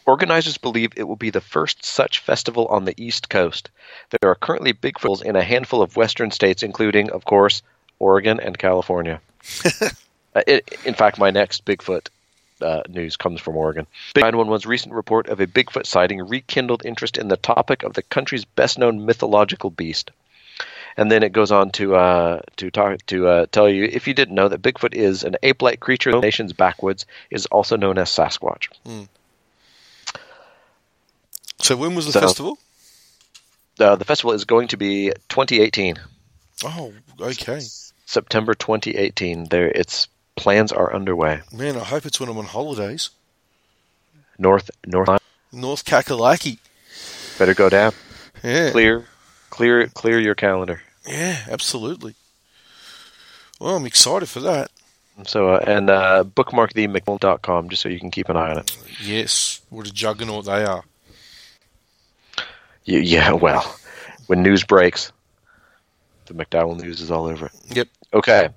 Organizers 0.06 0.56
believe 0.56 0.92
it 0.96 1.04
will 1.04 1.16
be 1.16 1.30
the 1.30 1.42
first 1.42 1.84
such 1.84 2.20
festival 2.20 2.66
on 2.68 2.86
the 2.86 2.94
East 2.96 3.28
Coast. 3.28 3.68
There 4.08 4.30
are 4.30 4.34
currently 4.34 4.72
Bigfoots 4.72 5.22
in 5.22 5.36
a 5.36 5.42
handful 5.42 5.82
of 5.82 5.96
western 5.96 6.30
states, 6.30 6.62
including, 6.62 7.10
of 7.10 7.26
course, 7.26 7.60
Oregon 7.98 8.40
and 8.40 8.58
California. 8.58 9.20
Uh, 10.36 10.42
it, 10.48 10.76
in 10.84 10.94
fact, 10.94 11.16
my 11.16 11.30
next 11.30 11.64
Bigfoot 11.64 12.08
uh, 12.64 12.82
news 12.88 13.16
comes 13.16 13.40
from 13.40 13.56
Oregon. 13.56 13.86
Big 14.14 14.24
911's 14.24 14.66
recent 14.66 14.94
report 14.94 15.28
of 15.28 15.38
a 15.40 15.46
Bigfoot 15.46 15.86
sighting 15.86 16.20
rekindled 16.26 16.84
interest 16.84 17.18
in 17.18 17.28
the 17.28 17.36
topic 17.36 17.82
of 17.82 17.92
the 17.94 18.02
country's 18.02 18.44
best-known 18.44 19.04
mythological 19.06 19.70
beast. 19.70 20.10
And 20.96 21.10
then 21.10 21.22
it 21.24 21.32
goes 21.32 21.50
on 21.50 21.70
to 21.72 21.96
uh, 21.96 22.40
to 22.56 22.70
talk 22.70 23.04
to 23.06 23.26
uh, 23.28 23.46
tell 23.50 23.68
you 23.68 23.84
if 23.84 24.06
you 24.06 24.14
didn't 24.14 24.34
know 24.36 24.48
that 24.48 24.62
Bigfoot 24.62 24.94
is 24.94 25.24
an 25.24 25.36
ape-like 25.42 25.80
creature. 25.80 26.12
The 26.12 26.20
nation's 26.20 26.52
backwoods 26.52 27.04
is 27.30 27.46
also 27.46 27.76
known 27.76 27.98
as 27.98 28.08
Sasquatch. 28.10 28.68
So 31.60 31.76
when 31.76 31.94
was 31.94 32.06
the 32.06 32.12
So- 32.12 32.20
festival? 32.20 32.58
Uh, 33.80 33.96
the 33.96 34.04
festival 34.04 34.32
is 34.32 34.44
going 34.44 34.68
to 34.68 34.76
be 34.76 35.10
2018, 35.28 35.96
Oh, 36.64 36.92
okay. 37.20 37.60
September 38.06 38.54
2018. 38.54 39.46
There, 39.48 39.66
its 39.68 40.06
plans 40.36 40.72
are 40.72 40.94
underway. 40.94 41.40
Man, 41.52 41.76
I 41.76 41.84
hope 41.84 42.06
it's 42.06 42.20
when 42.20 42.28
I'm 42.28 42.38
on 42.38 42.46
holidays. 42.46 43.10
North, 44.38 44.70
north, 44.86 45.08
North 45.52 45.84
Kakalaki. 45.84 46.58
better 47.38 47.54
go 47.54 47.68
down. 47.68 47.92
Yeah. 48.42 48.70
Clear, 48.70 49.04
clear, 49.50 49.86
clear 49.88 50.18
your 50.18 50.34
calendar. 50.34 50.82
Yeah, 51.06 51.44
absolutely. 51.48 52.14
Well, 53.60 53.76
I'm 53.76 53.86
excited 53.86 54.28
for 54.28 54.40
that. 54.40 54.70
So, 55.26 55.50
uh, 55.50 55.64
and 55.64 55.90
uh, 55.90 56.24
bookmark 56.24 56.72
the 56.72 56.88
McMill.com 56.88 57.68
just 57.68 57.82
so 57.82 57.88
you 57.88 58.00
can 58.00 58.10
keep 58.10 58.28
an 58.28 58.36
eye 58.36 58.50
on 58.50 58.58
it. 58.58 58.76
Yes, 59.00 59.60
what 59.70 59.86
a 59.86 59.92
juggernaut 59.92 60.44
they 60.46 60.64
are. 60.64 60.84
Yeah, 62.84 63.32
well, 63.32 63.76
when 64.26 64.42
news 64.42 64.64
breaks, 64.64 65.12
the 66.26 66.34
McDowell 66.34 66.80
news 66.80 67.00
is 67.00 67.10
all 67.10 67.26
over 67.26 67.46
it. 67.46 67.52
Yep. 67.76 67.88
Okay, 68.12 68.48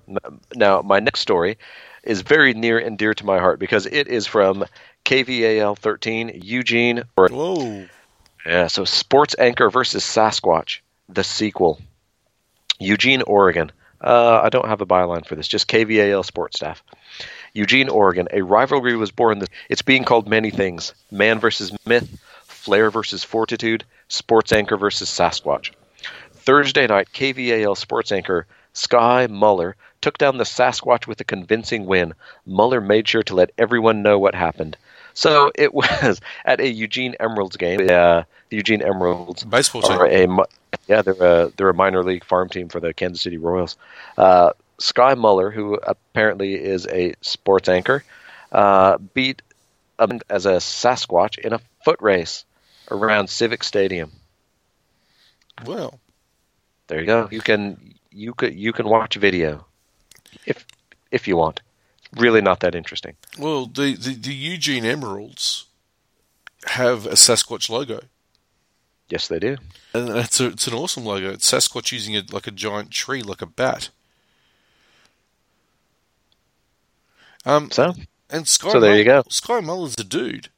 now 0.55 0.81
my 0.81 0.99
next 0.99 1.21
story 1.21 1.57
is 2.03 2.21
very 2.21 2.53
near 2.53 2.77
and 2.79 2.97
dear 2.97 3.13
to 3.13 3.25
my 3.25 3.39
heart 3.39 3.59
because 3.59 3.85
it 3.85 4.07
is 4.07 4.27
from 4.27 4.65
KVAL 5.05 5.77
13, 5.77 6.41
Eugene. 6.43 7.03
Whoa. 7.15 7.85
yeah, 8.45 8.67
so 8.67 8.85
Sports 8.85 9.35
Anchor 9.39 9.69
versus 9.69 10.03
Sasquatch, 10.03 10.79
the 11.09 11.23
sequel. 11.23 11.79
Eugene, 12.79 13.23
Oregon. 13.23 13.71
Uh, 13.99 14.41
I 14.43 14.49
don't 14.49 14.67
have 14.67 14.81
a 14.81 14.85
byline 14.85 15.25
for 15.25 15.35
this, 15.35 15.47
just 15.47 15.67
KVAL 15.67 16.23
sports 16.23 16.57
staff. 16.57 16.83
Eugene, 17.53 17.89
Oregon. 17.89 18.27
A 18.31 18.41
rivalry 18.41 18.95
was 18.95 19.11
born. 19.11 19.43
It's 19.69 19.81
being 19.81 20.03
called 20.03 20.27
many 20.27 20.51
things 20.51 20.93
man 21.09 21.39
versus 21.39 21.71
myth, 21.85 22.21
flair 22.43 22.91
versus 22.91 23.23
fortitude, 23.23 23.83
sports 24.07 24.51
anchor 24.51 24.77
versus 24.77 25.09
Sasquatch. 25.09 25.71
Thursday 26.47 26.87
night, 26.87 27.09
KVAL 27.13 27.75
sports 27.75 28.09
anchor 28.09 28.47
Sky 28.71 29.27
Muller 29.27 29.75
took 29.99 30.17
down 30.17 30.37
the 30.37 30.45
Sasquatch 30.45 31.05
with 31.05 31.19
a 31.19 31.25
convincing 31.25 31.85
win. 31.85 32.13
Muller 32.45 32.79
made 32.79 33.05
sure 33.05 33.23
to 33.23 33.35
let 33.35 33.51
everyone 33.57 34.01
know 34.01 34.17
what 34.17 34.33
happened. 34.33 34.77
So 35.13 35.51
it 35.55 35.73
was 35.73 36.21
at 36.45 36.61
a 36.61 36.69
Eugene 36.69 37.17
Emeralds 37.19 37.57
game. 37.57 37.81
Uh, 37.81 38.23
the 38.47 38.55
Eugene 38.55 38.81
Emeralds 38.81 39.43
Baseball 39.43 39.81
team. 39.81 40.39
a 40.39 40.45
yeah 40.87 41.01
they're 41.01 41.15
a 41.21 41.51
they're 41.57 41.67
a 41.67 41.73
minor 41.73 42.01
league 42.01 42.23
farm 42.23 42.47
team 42.47 42.69
for 42.69 42.79
the 42.79 42.93
Kansas 42.93 43.21
City 43.21 43.37
Royals. 43.37 43.75
Uh, 44.17 44.53
Sky 44.79 45.15
Muller, 45.15 45.51
who 45.51 45.73
apparently 45.73 46.53
is 46.53 46.87
a 46.87 47.13
sports 47.19 47.67
anchor, 47.67 48.05
uh, 48.53 48.99
beat 49.13 49.41
um, 49.99 50.21
as 50.29 50.45
a 50.45 50.61
Sasquatch 50.61 51.39
in 51.39 51.51
a 51.51 51.59
foot 51.83 52.01
race 52.01 52.45
around 52.89 53.29
Civic 53.29 53.65
Stadium. 53.65 54.13
Well, 55.65 55.99
There 56.87 56.99
you 56.99 57.05
go. 57.05 57.27
You 57.31 57.41
can 57.41 57.95
you 58.11 58.33
could 58.33 58.55
you 58.55 58.73
can 58.73 58.87
watch 58.87 59.15
video 59.15 59.65
if 60.45 60.65
if 61.11 61.27
you 61.27 61.37
want. 61.37 61.61
Really 62.15 62.41
not 62.41 62.61
that 62.61 62.73
interesting. 62.73 63.15
well, 63.37 63.65
the, 63.65 63.93
the, 63.95 64.13
the 64.15 64.33
Eugene 64.33 64.85
Emeralds 64.85 65.65
have 66.65 67.05
a 67.05 67.11
Sasquatch 67.11 67.69
logo. 67.69 67.99
Yes, 69.09 69.27
they 69.27 69.39
do. 69.39 69.57
And 69.93 70.09
it's, 70.09 70.39
a, 70.39 70.47
it's 70.47 70.67
an 70.67 70.73
awesome 70.73 71.03
logo. 71.05 71.31
It's 71.31 71.51
Sasquatch 71.51 71.91
using 71.91 72.13
it 72.13 72.31
like 72.31 72.47
a 72.47 72.51
giant 72.51 72.91
tree, 72.91 73.21
like 73.21 73.41
a 73.41 73.45
bat. 73.45 73.89
Um, 77.45 77.69
So 77.71 77.93
and 78.29 78.47
Sky 78.47 78.71
so 78.71 78.79
there 78.79 78.97
you 78.97 79.05
Mull- 79.05 79.23
go. 79.23 79.29
Sky 79.29 79.59
Muller's 79.59 79.95
a 79.97 80.03
dude. 80.03 80.49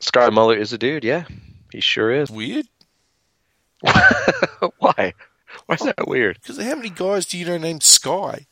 Sky 0.00 0.30
Muller 0.30 0.56
is 0.56 0.72
a 0.72 0.78
dude. 0.78 1.04
Yeah, 1.04 1.24
he 1.72 1.80
sure 1.80 2.10
is. 2.12 2.30
Weird. 2.30 2.66
Why? 4.78 5.14
Why 5.68 5.74
is 5.74 5.82
that 5.82 6.08
weird? 6.08 6.38
Because 6.40 6.56
how 6.56 6.74
many 6.76 6.88
guys 6.88 7.26
do 7.26 7.36
you 7.36 7.44
know 7.44 7.58
named 7.58 7.82
Sky? 7.82 8.46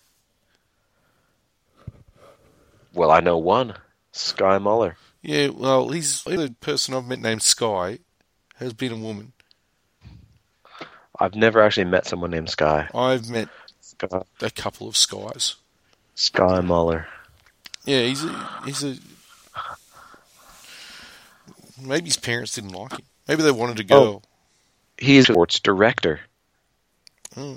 Well, 2.92 3.10
I 3.10 3.20
know 3.20 3.38
one. 3.38 3.72
Sky 4.12 4.58
Muller. 4.58 4.98
Yeah, 5.22 5.48
well, 5.48 5.88
he's 5.88 6.22
the 6.24 6.54
person 6.60 6.92
I've 6.92 7.06
met 7.06 7.20
named 7.20 7.40
Sky 7.42 8.00
has 8.56 8.74
been 8.74 8.92
a 8.92 8.96
woman. 8.96 9.32
I've 11.18 11.34
never 11.34 11.62
actually 11.62 11.86
met 11.86 12.04
someone 12.04 12.32
named 12.32 12.50
Sky. 12.50 12.86
I've 12.94 13.30
met 13.30 13.48
Sky, 13.80 14.20
a 14.42 14.50
couple 14.50 14.86
of 14.86 14.94
Skies. 14.94 15.54
Sky 16.16 16.60
Muller. 16.60 17.06
Yeah, 17.86 18.02
he's 18.02 18.24
a, 18.24 18.50
he's 18.66 18.84
a. 18.84 18.96
Maybe 21.80 22.08
his 22.08 22.18
parents 22.18 22.54
didn't 22.54 22.72
like 22.72 22.92
him. 22.92 23.06
Maybe 23.26 23.42
they 23.42 23.52
wanted 23.52 23.80
a 23.80 23.94
oh, 23.94 24.04
girl. 24.04 24.22
He's 24.98 25.30
a 25.30 25.32
sports 25.32 25.60
director. 25.60 26.20
Oh. 27.36 27.56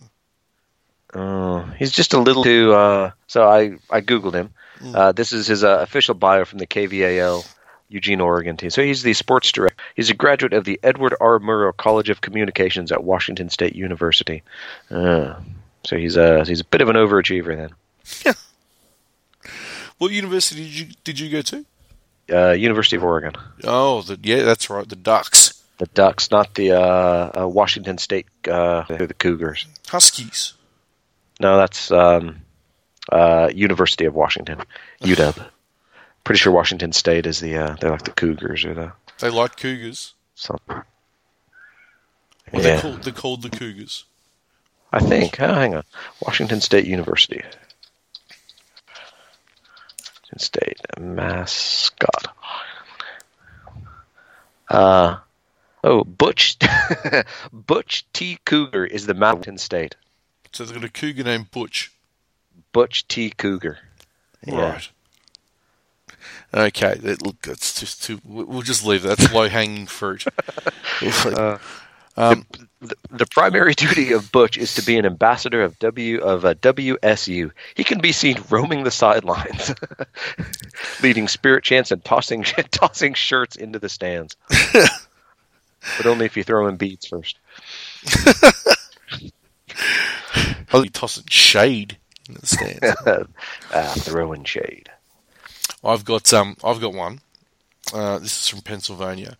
Oh, 1.14 1.62
he's 1.78 1.92
just 1.92 2.14
a 2.14 2.20
little 2.20 2.44
too. 2.44 2.74
Uh, 2.74 3.12
so 3.28 3.48
I 3.48 3.78
I 3.90 4.02
googled 4.02 4.36
him. 4.36 4.52
Uh, 4.94 5.12
this 5.12 5.34
is 5.34 5.48
his 5.48 5.64
uh, 5.64 5.80
official 5.82 6.14
bio 6.14 6.46
from 6.46 6.60
the 6.60 6.68
KVAL 6.68 7.46
Eugene, 7.90 8.22
Oregon 8.22 8.56
team. 8.56 8.70
So 8.70 8.84
he's 8.84 9.04
the 9.04 9.14
sports 9.14 9.52
director. 9.52 9.82
He's 9.96 10.10
a 10.10 10.14
graduate 10.14 10.54
of 10.54 10.64
the 10.64 10.80
Edward 10.84 11.16
R. 11.20 11.40
Murrow 11.40 11.76
College 11.76 12.10
of 12.10 12.22
Communications 12.22 12.92
at 12.92 13.04
Washington 13.04 13.50
State 13.50 13.76
University. 13.76 14.44
Uh, 14.92 15.34
so 15.84 15.98
he's 15.98 16.16
a 16.16 16.46
he's 16.46 16.62
a 16.62 16.66
bit 16.66 16.82
of 16.82 16.90
an 16.90 16.96
overachiever 16.96 17.56
then. 17.56 18.36
What 20.00 20.12
university 20.12 20.64
did 20.64 20.74
you 20.80 20.88
did 21.04 21.20
you 21.20 21.30
go 21.30 21.42
to? 21.42 21.66
Uh, 22.32 22.52
University 22.52 22.96
of 22.96 23.04
Oregon. 23.04 23.34
Oh, 23.66 24.02
the, 24.02 24.18
yeah, 24.24 24.44
that's 24.44 24.70
right, 24.70 24.88
the 24.88 24.96
Ducks, 24.96 25.59
The 25.80 25.86
Ducks, 25.88 26.30
not 26.30 26.54
the 26.56 26.74
uh, 26.74 27.42
uh, 27.44 27.48
Washington 27.48 27.98
State. 27.98 28.28
Uh, 28.48 28.84
they're 28.88 29.08
the 29.08 29.14
Cougars. 29.14 29.66
Huskies. 29.88 30.54
No, 31.40 31.56
that's 31.58 31.90
um, 31.90 32.42
uh, 33.12 33.50
University 33.54 34.04
of 34.06 34.14
Washington, 34.14 34.60
UW. 35.02 35.48
Pretty 36.26 36.38
sure 36.40 36.52
Washington 36.52 36.92
State 36.92 37.26
is 37.26 37.40
the 37.40 37.56
uh, 37.58 37.76
they're 37.80 37.92
like 37.92 38.04
the 38.04 38.12
Cougars 38.12 38.66
or 38.66 38.74
the 38.74 38.92
They 39.20 39.30
like 39.30 39.56
Cougars. 39.56 40.14
something. 40.36 40.76
Well, 40.76 40.86
yeah, 42.54 42.62
they're 42.62 42.82
called 42.82 43.04
they're 43.04 43.14
called 43.14 43.42
the 43.42 43.50
Cougars. 43.50 44.04
I 44.92 45.00
think. 45.00 45.40
Oh, 45.40 45.54
hang 45.54 45.76
on, 45.76 45.84
Washington 46.26 46.60
State 46.62 46.86
University. 46.88 47.42
Washington 50.32 50.40
State 50.40 50.80
mascot. 51.00 52.36
Uh, 54.68 55.18
oh, 55.84 56.04
Butch 56.04 56.58
Butch 57.54 58.06
T. 58.14 58.38
Cougar 58.46 58.86
is 58.86 59.06
the 59.06 59.14
Mountain 59.14 59.58
State. 59.58 59.96
So 60.52 60.66
they've 60.66 60.76
got 60.76 60.84
a 60.84 60.90
cougar 60.92 61.24
named 61.24 61.52
Butch. 61.52 61.92
Butch 62.72 63.08
T. 63.08 63.30
Cougar. 63.30 63.78
Yeah. 64.46 64.72
Right. 64.74 64.90
Okay, 66.54 66.96
that, 66.96 67.22
look, 67.22 67.42
that's 67.44 67.80
just 67.80 68.04
too. 68.04 68.20
we- 68.26 68.44
We'll 68.44 68.62
just 68.64 68.84
leave 68.86 69.04
that. 69.04 69.18
That's 69.18 69.32
low 69.32 69.48
hanging 69.48 69.86
fruit. 69.86 70.26
um, 72.18 72.46
the, 72.82 72.96
the 73.12 73.26
primary 73.30 73.74
duty 73.76 74.12
of 74.14 74.32
Butch 74.32 74.58
is 74.58 74.74
to 74.76 74.82
be 74.84 74.98
an 74.98 75.06
ambassador 75.06 75.62
of 75.62 75.78
W 75.80 76.20
of 76.20 76.46
uh, 76.46 76.56
WSU. 76.56 77.52
He 77.76 77.84
can 77.84 78.00
be 78.00 78.12
seen 78.12 78.42
roaming 78.50 78.84
the 78.84 78.92
sidelines, 78.92 79.74
leading 81.04 81.28
spirit 81.28 81.64
chants 81.64 81.92
and 81.92 82.04
tossing 82.04 82.44
tossing 82.72 83.14
shirts 83.14 83.56
into 83.56 83.78
the 83.80 83.90
stands. 83.90 84.36
But 85.98 86.06
only 86.06 86.26
if 86.26 86.38
you 86.38 86.44
throw 86.44 86.68
in 86.68 86.78
beads 86.78 87.08
first. 87.08 87.40
I'll 90.72 90.84
be 90.84 90.90
tossing 90.90 91.26
shade 91.30 91.98
in 92.28 92.36
the 92.36 92.46
stands. 92.46 93.30
ah, 93.74 93.94
throwing 93.98 94.44
shade. 94.44 94.90
I've 95.84 96.06
got 96.06 96.34
um, 96.34 96.58
I've 96.64 96.82
got 96.82 96.94
one. 96.94 97.22
Uh, 97.94 98.20
this 98.20 98.40
is 98.44 98.48
from 98.48 98.62
Pennsylvania. 98.62 99.38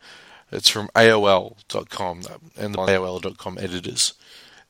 It's 0.52 0.70
from 0.70 0.90
AOL.com 0.96 2.22
and 2.58 2.74
the 2.74 2.80
AOL.com 2.80 3.58
editors. 3.60 4.14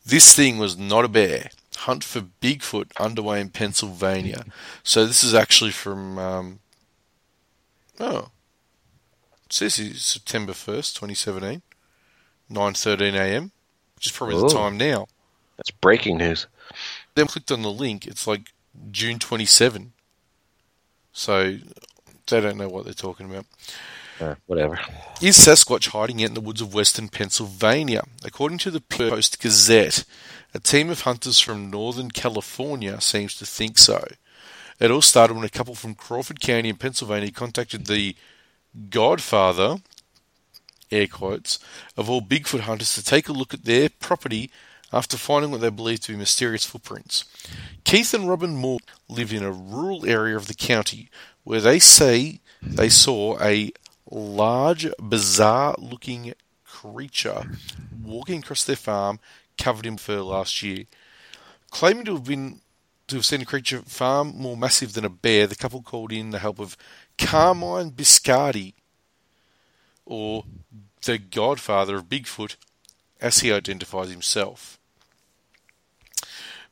This 0.06 0.36
thing 0.36 0.58
was 0.58 0.78
not 0.78 1.06
a 1.06 1.10
bear. 1.10 1.50
Hunt 1.78 2.04
for 2.04 2.22
Bigfoot 2.42 2.92
underway 3.00 3.40
in 3.40 3.50
Pennsylvania. 3.50 4.44
So 4.84 5.06
this 5.06 5.24
is 5.24 5.34
actually 5.34 5.72
from 5.72 6.18
um, 6.18 6.60
oh, 8.00 8.30
it 9.50 9.54
says 9.54 9.78
here 9.78 9.94
September 9.96 10.54
first, 10.54 10.96
twenty 10.96 11.16
seventeen, 11.16 11.64
nine 12.50 12.74
thirteen 12.74 13.16
a.m., 13.16 13.52
which 13.96 14.06
is 14.06 14.12
probably 14.12 14.40
the 14.40 14.48
time 14.50 14.78
now. 14.78 15.08
That's 15.58 15.72
breaking 15.72 16.18
news. 16.18 16.46
Then 17.16 17.28
clicked 17.28 17.52
on 17.52 17.64
the 17.64 17.72
link. 17.72 18.06
It's 18.06 18.28
like 18.28 18.54
June 18.92 19.18
twenty 19.18 19.46
seven. 19.46 19.94
So 21.12 21.58
they 22.28 22.40
don't 22.42 22.58
know 22.58 22.70
what 22.70 22.86
they're 22.86 22.94
talking 22.94 23.30
about. 23.30 23.46
Uh, 24.22 24.36
whatever. 24.46 24.80
Is 25.22 25.38
Sasquatch 25.38 25.88
hiding 25.90 26.22
out 26.22 26.30
in 26.30 26.34
the 26.36 26.42
woods 26.42 26.62
of 26.62 26.74
western 26.74 27.08
Pennsylvania? 27.08 28.04
According 28.24 28.60
to 28.60 28.72
the 28.72 28.82
Post 28.82 29.42
Gazette, 29.42 30.04
a 30.54 30.60
team 30.60 30.90
of 30.90 31.02
hunters 31.02 31.40
from 31.40 31.72
northern 31.72 32.12
California 32.12 33.02
seems 33.02 33.36
to 33.36 33.46
think 33.46 33.78
so. 33.78 34.06
It 34.80 34.92
all 34.92 35.02
started 35.02 35.36
when 35.36 35.46
a 35.46 35.50
couple 35.50 35.74
from 35.74 35.96
Crawford 35.96 36.40
County 36.40 36.70
in 36.70 36.76
Pennsylvania 36.76 37.32
contacted 37.32 37.88
the 37.88 38.16
godfather, 38.90 39.78
air 40.92 41.08
quotes, 41.08 41.60
of 41.98 42.10
all 42.10 42.22
Bigfoot 42.22 42.62
hunters 42.62 42.94
to 42.96 43.04
take 43.04 43.28
a 43.28 43.34
look 43.34 43.54
at 43.54 43.66
their 43.66 43.90
property 43.90 44.52
after 44.92 45.18
finding 45.18 45.52
what 45.52 45.62
they 45.62 45.70
believed 45.70 46.04
to 46.04 46.14
be 46.14 46.18
mysterious 46.18 46.66
footprints. 46.66 47.26
Keith 47.84 48.14
and 48.14 48.28
Robin 48.28 48.56
Moore 48.56 48.80
live 49.08 49.32
in 49.32 49.44
a 49.44 49.52
rural 49.52 50.06
area 50.06 50.36
of 50.36 50.48
the 50.48 50.54
county 50.54 51.10
where 51.44 51.62
they 51.62 51.80
say 51.80 52.40
they 52.62 52.90
saw 52.90 53.40
a 53.42 53.72
large, 54.10 54.88
bizarre 55.00 55.76
looking 55.78 56.34
creature 56.66 57.44
walking 58.04 58.40
across 58.40 58.64
their 58.64 58.76
farm 58.76 59.20
covered 59.58 59.86
in 59.86 59.98
fur 59.98 60.22
last 60.22 60.64
year. 60.64 60.86
Claiming 61.70 62.06
to 62.06 62.14
have 62.14 62.24
been 62.24 62.62
to 63.08 63.16
have 63.16 63.26
seen 63.26 63.42
a 63.42 63.46
creature 63.46 63.82
far 63.86 64.24
more 64.24 64.56
massive 64.56 64.94
than 64.94 65.04
a 65.04 65.10
bear, 65.10 65.48
the 65.48 65.56
couple 65.56 65.82
called 65.82 66.12
in 66.12 66.30
the 66.30 66.40
help 66.40 66.60
of 66.60 66.78
Carmine 67.20 67.92
Biscardi, 67.92 68.74
or 70.06 70.46
the 71.04 71.18
godfather 71.18 71.98
of 71.98 72.10
Bigfoot, 72.10 72.56
as 73.22 73.40
he 73.40 73.52
identifies 73.52 74.10
himself. 74.10 74.80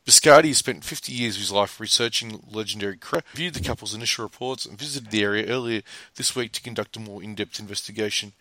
Biscardi 0.05 0.47
has 0.47 0.57
spent 0.57 0.85
50 0.85 1.11
years 1.11 1.35
of 1.35 1.41
his 1.41 1.51
life 1.51 1.81
researching 1.81 2.41
legendary 2.49 2.95
creatures, 2.95 3.27
reviewed 3.33 3.53
the 3.55 3.59
couple's 3.59 3.93
initial 3.93 4.23
reports, 4.23 4.65
and 4.65 4.79
visited 4.79 5.11
the 5.11 5.21
area 5.21 5.45
earlier 5.47 5.81
this 6.15 6.33
week 6.33 6.53
to 6.53 6.61
conduct 6.61 6.95
a 6.95 6.99
more 7.01 7.21
in-depth 7.21 7.59
investigation. 7.59 8.31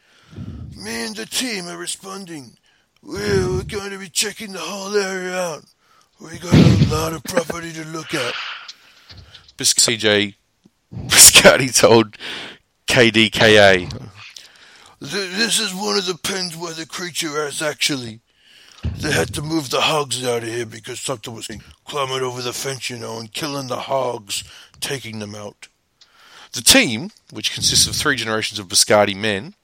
Me 0.76 1.06
and 1.06 1.16
the 1.16 1.26
team 1.26 1.66
are 1.66 1.76
responding. 1.76 2.56
We're, 3.02 3.50
we're 3.50 3.64
going 3.64 3.90
to 3.90 3.98
be 3.98 4.08
checking 4.08 4.52
the 4.52 4.60
whole 4.60 4.96
area 4.96 5.36
out. 5.36 5.64
We 6.20 6.38
got 6.38 6.54
a 6.54 6.86
lot 6.88 7.12
of 7.12 7.24
property 7.24 7.72
to 7.72 7.84
look 7.84 8.14
at. 8.14 8.32
Bis- 9.56 9.74
CJ 11.06 11.08
Biscardi 11.08 11.78
told 11.78 12.16
KDKA. 12.86 14.08
This 15.00 15.60
is 15.60 15.74
one 15.74 15.96
of 15.98 16.06
the 16.06 16.16
pens 16.16 16.56
where 16.56 16.72
the 16.74 16.86
creature 16.86 17.46
is 17.46 17.60
actually. 17.62 18.20
They 18.84 19.12
had 19.12 19.34
to 19.34 19.42
move 19.42 19.70
the 19.70 19.80
hogs 19.82 20.24
out 20.24 20.42
of 20.42 20.48
here 20.48 20.66
because 20.66 21.00
something 21.00 21.34
was 21.34 21.48
climbing 21.84 22.22
over 22.22 22.40
the 22.40 22.52
fence, 22.52 22.88
you 22.88 22.96
know, 22.96 23.18
and 23.18 23.32
killing 23.32 23.66
the 23.66 23.80
hogs, 23.80 24.44
taking 24.80 25.18
them 25.18 25.34
out. 25.34 25.68
The 26.52 26.62
team, 26.62 27.10
which 27.32 27.52
consists 27.52 27.86
of 27.88 27.96
three 27.96 28.16
generations 28.16 28.58
of 28.58 28.68
Biscardi 28.68 29.16
men, 29.16 29.54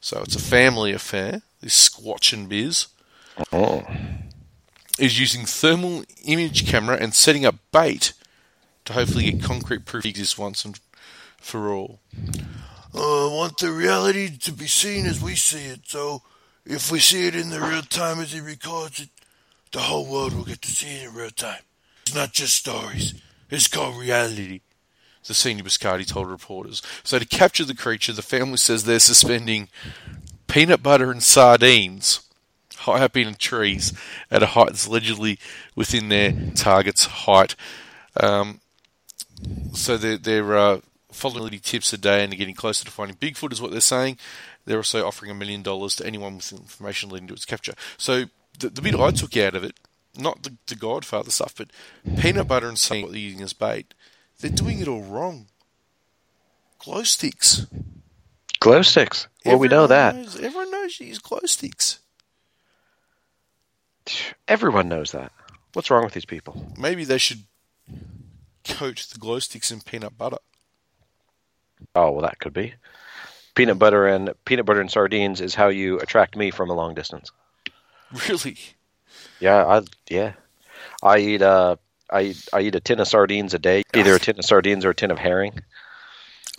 so 0.00 0.20
it's 0.22 0.34
a 0.36 0.40
family 0.40 0.92
affair, 0.92 1.42
this 1.60 1.88
Squatch 1.88 2.32
and 2.32 2.48
Biz, 2.48 2.86
Oh. 3.52 3.84
is 4.98 5.20
using 5.20 5.44
thermal 5.46 6.04
image 6.24 6.66
camera 6.66 6.96
and 7.00 7.14
setting 7.14 7.46
up 7.46 7.56
bait 7.72 8.12
to 8.86 8.92
hopefully 8.92 9.30
get 9.30 9.42
concrete 9.42 9.84
proof 9.84 10.06
exists 10.06 10.38
once 10.38 10.64
and 10.64 10.80
for 11.38 11.72
all. 11.72 12.00
Uh, 12.94 13.28
I 13.28 13.34
want 13.34 13.58
the 13.58 13.70
reality 13.70 14.36
to 14.38 14.52
be 14.52 14.66
seen 14.66 15.06
as 15.06 15.20
we 15.20 15.34
see 15.34 15.66
it, 15.66 15.80
so 15.84 16.22
if 16.64 16.90
we 16.90 16.98
see 16.98 17.26
it 17.26 17.36
in 17.36 17.50
the 17.50 17.60
real 17.60 17.82
time 17.82 18.20
as 18.20 18.32
he 18.32 18.40
records 18.40 19.00
it, 19.00 19.10
the 19.72 19.80
whole 19.80 20.06
world 20.06 20.32
will 20.34 20.44
get 20.44 20.62
to 20.62 20.70
see 20.70 20.96
it 20.96 21.08
in 21.08 21.14
real 21.14 21.30
time. 21.30 21.60
It's 22.02 22.14
not 22.14 22.32
just 22.32 22.54
stories, 22.54 23.14
it's 23.50 23.68
called 23.68 23.96
reality. 23.96 24.62
The 25.26 25.34
senior 25.34 25.64
Biscardi 25.64 26.06
told 26.06 26.30
reporters. 26.30 26.82
So, 27.02 27.18
to 27.18 27.26
capture 27.26 27.64
the 27.64 27.74
creature, 27.74 28.12
the 28.12 28.22
family 28.22 28.58
says 28.58 28.84
they're 28.84 29.00
suspending 29.00 29.68
peanut 30.46 30.84
butter 30.84 31.10
and 31.10 31.20
sardines 31.20 32.20
high 32.76 33.02
up 33.02 33.16
in 33.16 33.34
trees 33.34 33.92
at 34.30 34.44
a 34.44 34.46
height 34.46 34.68
that's 34.68 34.86
allegedly 34.86 35.38
within 35.74 36.08
their 36.08 36.32
target's 36.54 37.06
height. 37.06 37.56
Um, 38.18 38.60
so 39.72 39.96
they're, 39.96 40.16
they're 40.18 40.56
uh, 40.56 40.80
following 41.12 41.58
tips 41.60 41.92
a 41.92 41.98
day 41.98 42.22
and 42.22 42.32
they're 42.32 42.38
getting 42.38 42.54
closer 42.54 42.84
to 42.84 42.90
finding 42.90 43.16
Bigfoot, 43.16 43.52
is 43.52 43.60
what 43.60 43.70
they're 43.70 43.80
saying. 43.80 44.18
They're 44.64 44.78
also 44.78 45.06
offering 45.06 45.30
a 45.30 45.34
million 45.34 45.62
dollars 45.62 45.96
to 45.96 46.06
anyone 46.06 46.36
with 46.36 46.52
information 46.52 47.10
leading 47.10 47.28
to 47.28 47.34
its 47.34 47.44
capture. 47.44 47.74
So 47.96 48.24
the, 48.58 48.68
the 48.68 48.82
bit 48.82 48.94
I 48.94 49.10
took 49.10 49.36
out 49.36 49.54
of 49.54 49.64
it, 49.64 49.76
not 50.16 50.42
the, 50.42 50.54
the 50.66 50.74
Godfather 50.74 51.30
stuff, 51.30 51.54
but 51.56 51.68
peanut 52.18 52.48
butter 52.48 52.68
and 52.68 52.78
saying 52.78 53.02
what 53.02 53.12
they're 53.12 53.20
using 53.20 53.42
as 53.42 53.52
bait, 53.52 53.94
they're 54.40 54.50
doing 54.50 54.80
it 54.80 54.88
all 54.88 55.02
wrong. 55.02 55.46
Glow 56.78 57.02
sticks. 57.02 57.66
Glow 58.60 58.82
sticks. 58.82 59.28
Well, 59.44 59.58
we 59.58 59.68
know 59.68 59.86
that. 59.86 60.14
knows- 60.16 60.36
everyone 60.36 60.70
knows 60.70 60.98
you 60.98 61.06
use 61.06 61.18
glow 61.18 61.40
sticks. 61.44 62.00
Everyone 64.46 64.88
knows 64.88 65.12
that. 65.12 65.32
What's 65.72 65.90
wrong 65.90 66.04
with 66.04 66.14
these 66.14 66.24
people? 66.24 66.72
Maybe 66.78 67.04
they 67.04 67.18
should 67.18 67.42
coat 68.68 69.06
the 69.12 69.18
glow 69.18 69.38
sticks 69.38 69.70
in 69.70 69.80
peanut 69.80 70.16
butter. 70.16 70.38
Oh, 71.94 72.10
well, 72.12 72.22
that 72.22 72.38
could 72.38 72.52
be. 72.52 72.74
Peanut 73.54 73.78
butter 73.78 74.06
and 74.06 74.32
peanut 74.44 74.66
butter 74.66 74.80
and 74.80 74.90
sardines 74.90 75.40
is 75.40 75.54
how 75.54 75.68
you 75.68 75.98
attract 75.98 76.36
me 76.36 76.50
from 76.50 76.70
a 76.70 76.74
long 76.74 76.94
distance. 76.94 77.30
Really? 78.28 78.56
Yeah, 79.40 79.66
I 79.66 79.82
yeah, 80.08 80.34
I 81.02 81.18
eat 81.18 81.42
uh 81.42 81.74
I 82.08 82.22
eat, 82.22 82.48
I 82.52 82.60
eat 82.60 82.74
a 82.76 82.80
tin 82.80 83.00
of 83.00 83.08
sardines 83.08 83.52
a 83.52 83.58
day, 83.58 83.82
either 83.94 84.14
a 84.14 84.18
tin 84.20 84.38
of 84.38 84.44
sardines 84.44 84.84
or 84.84 84.90
a 84.90 84.94
tin 84.94 85.10
of 85.10 85.18
herring. 85.18 85.58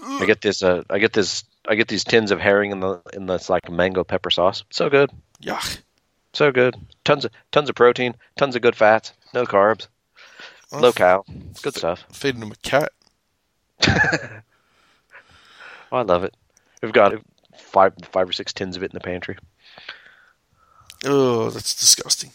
I 0.01 0.26
get 0.26 0.41
this 0.41 0.62
uh 0.62 0.84
I 0.89 0.99
get 0.99 1.14
this 1.14 1.45
I 1.68 1.76
get 1.76 1.88
these 1.88 2.03
tins 2.03 2.32
of 2.32 2.39
herring 2.39 2.72
in 2.72 2.82
the 2.82 3.01
in 3.14 3.26
this 3.28 3.49
like 3.49 3.72
mango 3.72 4.03
pepper 4.03 4.30
sauce. 4.30 4.64
So 4.70 4.89
good, 4.89 5.10
Yuck. 5.41 5.80
so 6.34 6.51
good. 6.51 6.76
Tons 7.05 7.24
of 7.26 7.32
tons 7.51 7.70
of 7.70 7.76
protein, 7.76 8.16
tons 8.38 8.55
of 8.55 8.62
good 8.62 8.76
fats, 8.76 9.14
no 9.34 9.45
carbs, 9.45 9.88
low 10.72 10.91
cal, 10.91 11.26
good 11.61 11.76
stuff. 11.76 12.05
Feeding 12.11 12.39
them 12.41 12.51
a 12.51 12.55
cat. 12.57 12.91
Oh, 15.89 15.99
I 15.99 16.01
love 16.01 16.26
it. 16.26 16.36
We've 16.82 16.91
got 16.91 17.13
five 17.57 17.93
five 18.11 18.28
or 18.28 18.34
six 18.34 18.51
tins 18.51 18.76
of 18.76 18.84
it 18.84 18.91
in 18.91 18.93
the 18.93 18.99
pantry. 18.99 19.38
Oh, 21.05 21.49
that's 21.49 21.74
disgusting. 21.76 22.32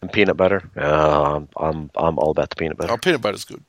And 0.00 0.10
peanut 0.10 0.38
butter. 0.38 0.70
Oh, 0.76 1.34
I'm 1.36 1.48
I'm 1.56 1.90
I'm 1.94 2.18
all 2.18 2.30
about 2.30 2.48
the 2.48 2.56
peanut 2.56 2.78
butter. 2.78 2.92
Oh, 2.92 2.96
peanut 2.96 3.20
butter's 3.20 3.44
good. 3.44 3.62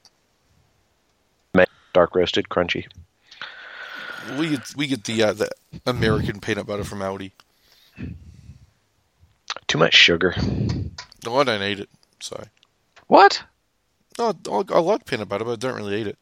Dark 1.93 2.13
roasted, 2.13 2.49
crunchy. 2.49 2.87
We 4.37 4.49
get 4.49 4.75
we 4.75 4.87
get 4.87 5.05
the 5.05 5.23
uh, 5.23 5.33
the 5.33 5.49
American 5.85 6.41
peanut 6.41 6.67
butter 6.67 6.83
from 6.83 6.99
Aldi. 6.99 7.31
Too 9.67 9.77
much 9.77 9.93
sugar. 9.93 10.35
No, 11.25 11.37
I 11.37 11.43
don't 11.45 11.63
eat 11.63 11.79
it. 11.79 11.89
So 12.19 12.43
What? 13.07 13.43
No, 14.17 14.33
I, 14.49 14.73
I 14.73 14.79
like 14.79 15.05
peanut 15.05 15.29
butter, 15.29 15.45
but 15.45 15.53
I 15.53 15.55
don't 15.55 15.75
really 15.75 16.01
eat 16.01 16.07
it. 16.07 16.17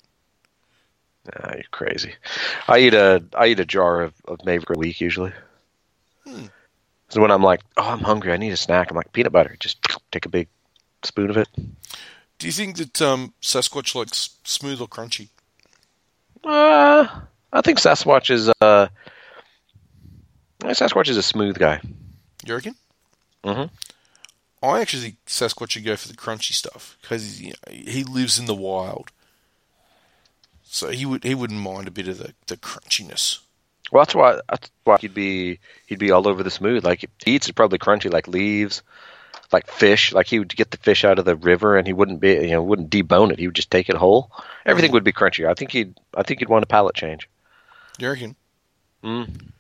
Ah, 1.36 1.52
you're 1.54 1.64
crazy. 1.72 2.14
I 2.68 2.80
eat 2.80 2.94
a 2.94 3.24
I 3.38 3.48
eat 3.48 3.60
a 3.60 3.66
jar 3.66 4.02
of, 4.02 4.14
of 4.28 4.40
Maver 4.40 4.76
a 4.76 4.78
week 4.78 5.00
usually. 5.00 5.32
Hmm. 6.26 6.46
So 7.10 7.22
when 7.22 7.32
I'm 7.32 7.44
like, 7.44 7.62
oh, 7.78 7.84
I'm 7.90 8.00
hungry, 8.00 8.34
I 8.34 8.38
need 8.38 8.52
a 8.52 8.58
snack. 8.58 8.90
I'm 8.90 8.98
like 8.98 9.14
peanut 9.14 9.32
butter. 9.32 9.56
Just 9.60 9.78
take 10.12 10.26
a 10.26 10.30
big 10.30 10.48
spoon 11.04 11.30
of 11.30 11.38
it. 11.38 11.48
Do 12.40 12.48
you 12.48 12.52
think 12.52 12.78
that 12.78 13.02
um, 13.02 13.34
Sasquatch 13.42 13.96
likes 13.96 14.32
smooth 14.44 14.82
or 14.82 14.88
crunchy? 14.88 15.30
Uh, 16.44 17.08
I 17.54 17.62
think 17.62 17.80
Sasquatch 17.80 18.30
is 18.32 18.52
uh, 18.60 18.88
Sasquatch 20.62 21.08
is 21.10 21.18
a 21.18 21.24
smooth 21.24 21.58
guy. 21.58 21.80
You 22.46 22.56
reckon? 22.56 22.76
Mhm. 23.46 23.70
I 24.64 24.80
actually 24.80 25.04
think 25.04 25.26
Sasquatch 25.28 25.72
should 25.72 25.84
go 25.84 25.98
for 25.98 26.08
the 26.08 26.14
crunchy 26.16 26.54
stuff 26.54 26.98
because 27.02 27.42
you 27.42 27.50
know, 27.50 27.74
he 27.74 28.06
lives 28.06 28.40
in 28.40 28.46
the 28.46 28.56
wild, 28.56 29.12
so 30.64 30.90
he 30.90 31.06
would 31.06 31.26
he 31.26 31.36
wouldn't 31.36 31.60
mind 31.60 31.90
a 31.90 31.92
bit 31.92 32.08
of 32.08 32.18
the, 32.18 32.34
the 32.48 32.56
crunchiness. 32.56 33.40
Well, 33.92 34.02
that's 34.04 34.16
why 34.16 34.40
that's 34.50 34.72
why 34.86 34.98
he'd 35.02 35.14
be 35.14 35.60
he'd 35.86 36.00
be 36.00 36.12
all 36.12 36.30
over 36.30 36.44
the 36.44 36.50
smooth. 36.50 36.86
Like 36.86 37.06
he 37.26 37.36
eats 37.36 37.50
it 37.50 37.56
probably 37.56 37.78
crunchy, 37.78 38.12
like 38.12 38.30
leaves, 38.30 38.84
like 39.52 39.68
fish. 39.68 40.14
Like 40.14 40.28
he 40.28 40.40
would 40.40 40.56
get 40.56 40.72
the 40.72 40.78
fish 40.78 41.04
out 41.04 41.20
of 41.20 41.26
the 41.26 41.36
river, 41.36 41.78
and 41.78 41.86
he 41.86 41.92
wouldn't 41.92 42.22
be, 42.22 42.32
you 42.32 42.52
know, 42.52 42.64
wouldn't 42.64 42.90
debone 42.90 43.34
it. 43.34 43.40
He 43.40 43.48
would 43.48 43.56
just 43.56 43.70
take 43.70 43.90
it 43.90 43.98
whole. 43.98 44.32
Everything 44.66 44.94
would 44.94 45.04
be 45.04 45.12
crunchy. 45.12 45.46
I 45.46 45.54
think 45.56 45.72
he'd, 45.72 45.94
I 46.16 46.24
think 46.24 46.40
he'd 46.40 46.50
want 46.50 46.64
a 46.64 46.68
palate 46.68 46.96
change. 46.96 47.30
You 48.00 48.10
reckon? 48.10 48.36
Mm. 49.04 49.53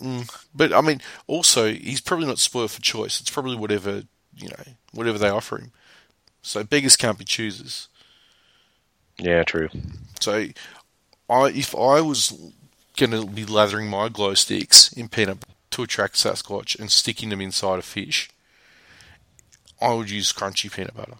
Mm. 0.00 0.46
But 0.54 0.72
I 0.72 0.80
mean, 0.80 1.00
also 1.26 1.72
he's 1.72 2.00
probably 2.00 2.26
not 2.26 2.38
spoiled 2.38 2.70
for 2.70 2.80
choice. 2.80 3.20
It's 3.20 3.30
probably 3.30 3.56
whatever 3.56 4.04
you 4.36 4.48
know, 4.48 4.72
whatever 4.92 5.18
they 5.18 5.28
offer 5.28 5.58
him. 5.58 5.72
So 6.42 6.64
beggars 6.64 6.96
can't 6.96 7.18
be 7.18 7.24
choosers. 7.24 7.88
Yeah, 9.18 9.42
true. 9.44 9.68
So, 10.20 10.46
I 11.28 11.48
if 11.48 11.74
I 11.74 12.00
was 12.00 12.32
going 12.96 13.10
to 13.10 13.26
be 13.26 13.44
lathering 13.44 13.88
my 13.88 14.08
glow 14.08 14.34
sticks 14.34 14.92
in 14.92 15.08
peanut 15.08 15.40
butter 15.40 15.52
to 15.72 15.82
attract 15.82 16.14
Sasquatch 16.14 16.78
and 16.78 16.90
sticking 16.90 17.28
them 17.28 17.40
inside 17.40 17.78
a 17.78 17.82
fish, 17.82 18.30
I 19.80 19.92
would 19.94 20.10
use 20.10 20.32
crunchy 20.32 20.72
peanut 20.72 20.96
butter 20.96 21.18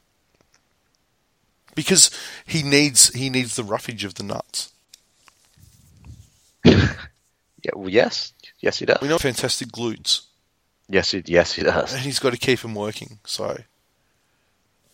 because 1.74 2.10
he 2.46 2.62
needs 2.62 3.10
he 3.10 3.28
needs 3.28 3.56
the 3.56 3.64
roughage 3.64 4.04
of 4.04 4.14
the 4.14 4.22
nuts. 4.22 4.72
Yeah. 7.62 7.72
Well, 7.74 7.90
yes. 7.90 8.32
Yes, 8.60 8.78
he 8.78 8.86
does. 8.86 8.98
We 9.00 9.08
know 9.08 9.18
fantastic 9.18 9.68
glutes, 9.68 10.22
Yes, 10.88 11.12
he, 11.12 11.22
yes, 11.26 11.52
he 11.54 11.62
does. 11.62 11.92
and 11.94 12.02
he's 12.02 12.18
got 12.18 12.32
to 12.32 12.38
keep 12.38 12.60
them 12.60 12.74
working. 12.74 13.18
So, 13.24 13.58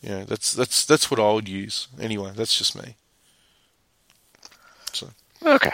yeah, 0.02 0.24
that's 0.24 0.52
that's 0.52 0.84
that's 0.84 1.10
what 1.10 1.18
I 1.20 1.32
would 1.32 1.48
use 1.48 1.88
anyway. 2.00 2.32
That's 2.34 2.56
just 2.56 2.76
me. 2.76 2.96
So. 4.92 5.08
Okay. 5.44 5.70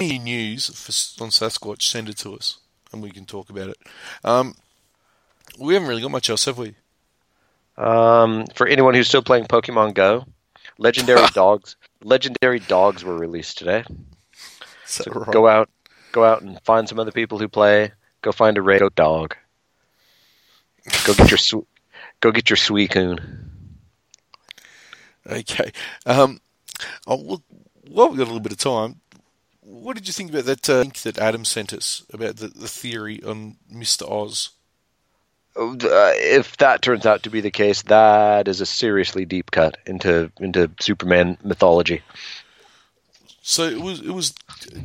any 0.00 0.18
news 0.18 0.66
for, 0.68 1.22
on 1.24 1.30
Sasquatch, 1.30 1.82
send 1.82 2.08
it 2.08 2.16
to 2.18 2.34
us 2.34 2.58
and 2.92 3.02
we 3.02 3.10
can 3.10 3.24
talk 3.24 3.50
about 3.50 3.68
it. 3.68 3.78
Um, 4.24 4.54
we 5.58 5.74
haven't 5.74 5.88
really 5.88 6.02
got 6.02 6.10
much 6.10 6.30
else, 6.30 6.44
have 6.46 6.58
we? 6.58 6.74
Um, 7.76 8.46
for 8.54 8.66
anyone 8.66 8.94
who's 8.94 9.08
still 9.08 9.22
playing 9.22 9.44
Pokemon 9.44 9.94
Go, 9.94 10.26
legendary 10.78 11.26
dogs, 11.34 11.76
legendary 12.02 12.58
dogs 12.60 13.04
were 13.04 13.16
released 13.16 13.58
today. 13.58 13.84
So, 14.86 15.04
So 15.04 15.10
right. 15.12 15.32
go 15.32 15.46
out, 15.46 15.68
go 16.12 16.24
out 16.24 16.42
and 16.42 16.60
find 16.62 16.88
some 16.88 16.98
other 16.98 17.12
people 17.12 17.38
who 17.38 17.48
play. 17.48 17.92
Go 18.22 18.32
find 18.32 18.58
a 18.58 18.62
radio 18.62 18.88
dog. 18.88 19.36
Go 21.06 21.14
get 21.14 21.30
your 21.30 21.38
sw- 21.38 21.66
go 22.20 22.30
get 22.30 22.50
your 22.50 22.56
Suicune. 22.56 23.48
Okay. 25.26 25.72
Um, 26.06 26.40
oh, 27.06 27.16
well, 27.16 27.42
well, 27.90 28.08
we've 28.08 28.18
got 28.18 28.24
a 28.24 28.32
little 28.32 28.40
bit 28.40 28.52
of 28.52 28.58
time. 28.58 29.00
What 29.60 29.96
did 29.96 30.06
you 30.06 30.12
think 30.12 30.30
about 30.30 30.44
that 30.46 30.68
uh, 30.68 30.78
link 30.78 30.98
that 31.02 31.18
Adam 31.18 31.44
sent 31.44 31.72
us 31.72 32.04
about 32.12 32.36
the, 32.36 32.48
the 32.48 32.68
theory 32.68 33.22
on 33.22 33.56
Mr. 33.72 34.10
Oz? 34.10 34.50
Uh, 35.56 35.76
if 36.14 36.56
that 36.58 36.80
turns 36.82 37.06
out 37.06 37.24
to 37.24 37.30
be 37.30 37.40
the 37.40 37.50
case, 37.50 37.82
that 37.82 38.48
is 38.48 38.60
a 38.60 38.66
seriously 38.66 39.24
deep 39.24 39.50
cut 39.50 39.78
into 39.84 40.30
into 40.40 40.70
Superman 40.80 41.36
mythology. 41.42 42.02
So 43.42 43.64
it 43.64 43.80
was 43.80 44.00
it 44.00 44.10
was 44.10 44.34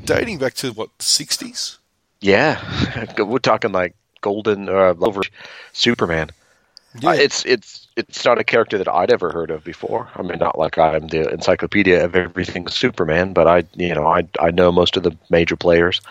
dating 0.06 0.39
back 0.39 0.53
to 0.56 0.72
what 0.72 0.89
the 0.97 1.03
sixties. 1.06 1.78
Yeah, 2.22 2.60
we're 3.18 3.39
talking 3.39 3.72
like 3.72 3.95
golden 4.22 4.70
uh, 4.70 4.95
over 4.99 5.22
Superman. 5.74 6.30
Yeah, 6.99 7.10
Uh, 7.12 7.14
it's 7.14 7.45
it's 7.45 7.88
it's 7.97 8.24
not 8.26 8.39
a 8.39 8.43
character 8.43 8.78
that 8.78 8.88
I'd 8.88 9.12
ever 9.12 9.32
heard 9.32 9.51
of 9.51 9.64
before. 9.64 10.10
I 10.16 10.22
mean, 10.22 10.39
not 10.39 10.58
like 10.58 10.78
I'm 10.78 11.08
the 11.08 11.30
encyclopedia 11.30 12.03
of 12.03 12.16
everything 12.16 12.68
Superman, 12.68 13.34
but 13.34 13.47
I 13.47 13.64
you 13.76 13.93
know 13.93 14.08
I 14.08 14.28
I 14.39 14.51
know 14.51 14.72
most 14.72 14.97
of 14.97 15.03
the 15.03 15.16
major 15.30 15.56
players 15.58 16.01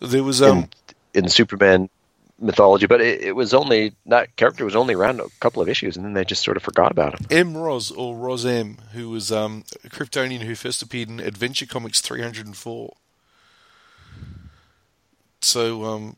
there 0.00 0.22
was 0.22 0.42
um 0.42 0.68
in 1.14 1.24
in 1.24 1.28
Superman 1.28 1.88
mythology. 2.40 2.86
But 2.86 3.00
it, 3.00 3.22
it 3.22 3.32
was 3.32 3.54
only 3.54 3.94
that 4.06 4.36
character 4.36 4.64
was 4.64 4.76
only 4.76 4.94
around 4.94 5.20
a 5.20 5.28
couple 5.40 5.62
of 5.62 5.68
issues, 5.68 5.96
and 5.96 6.04
then 6.04 6.12
they 6.12 6.24
just 6.24 6.42
sort 6.42 6.56
of 6.56 6.62
forgot 6.62 6.90
about 6.90 7.18
him. 7.18 7.26
M. 7.30 7.56
Roz 7.56 7.90
or 7.90 8.16
Roz 8.16 8.44
M, 8.44 8.78
who 8.92 9.10
was 9.10 9.32
um, 9.32 9.64
a 9.84 9.88
Kryptonian 9.88 10.40
who 10.40 10.54
first 10.54 10.82
appeared 10.82 11.08
in 11.08 11.20
Adventure 11.20 11.66
Comics 11.66 12.00
304. 12.00 12.94
So 15.40 15.84
um, 15.84 16.16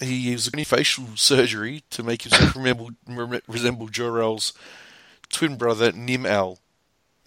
he 0.00 0.16
used 0.16 0.52
any 0.54 0.64
facial 0.64 1.06
surgery 1.14 1.84
to 1.90 2.02
make 2.02 2.22
himself 2.22 2.56
resemble, 2.56 2.90
resemble 3.46 3.88
Jor-El's 3.88 4.52
twin 5.28 5.56
brother 5.56 5.92
Nim-El, 5.92 6.58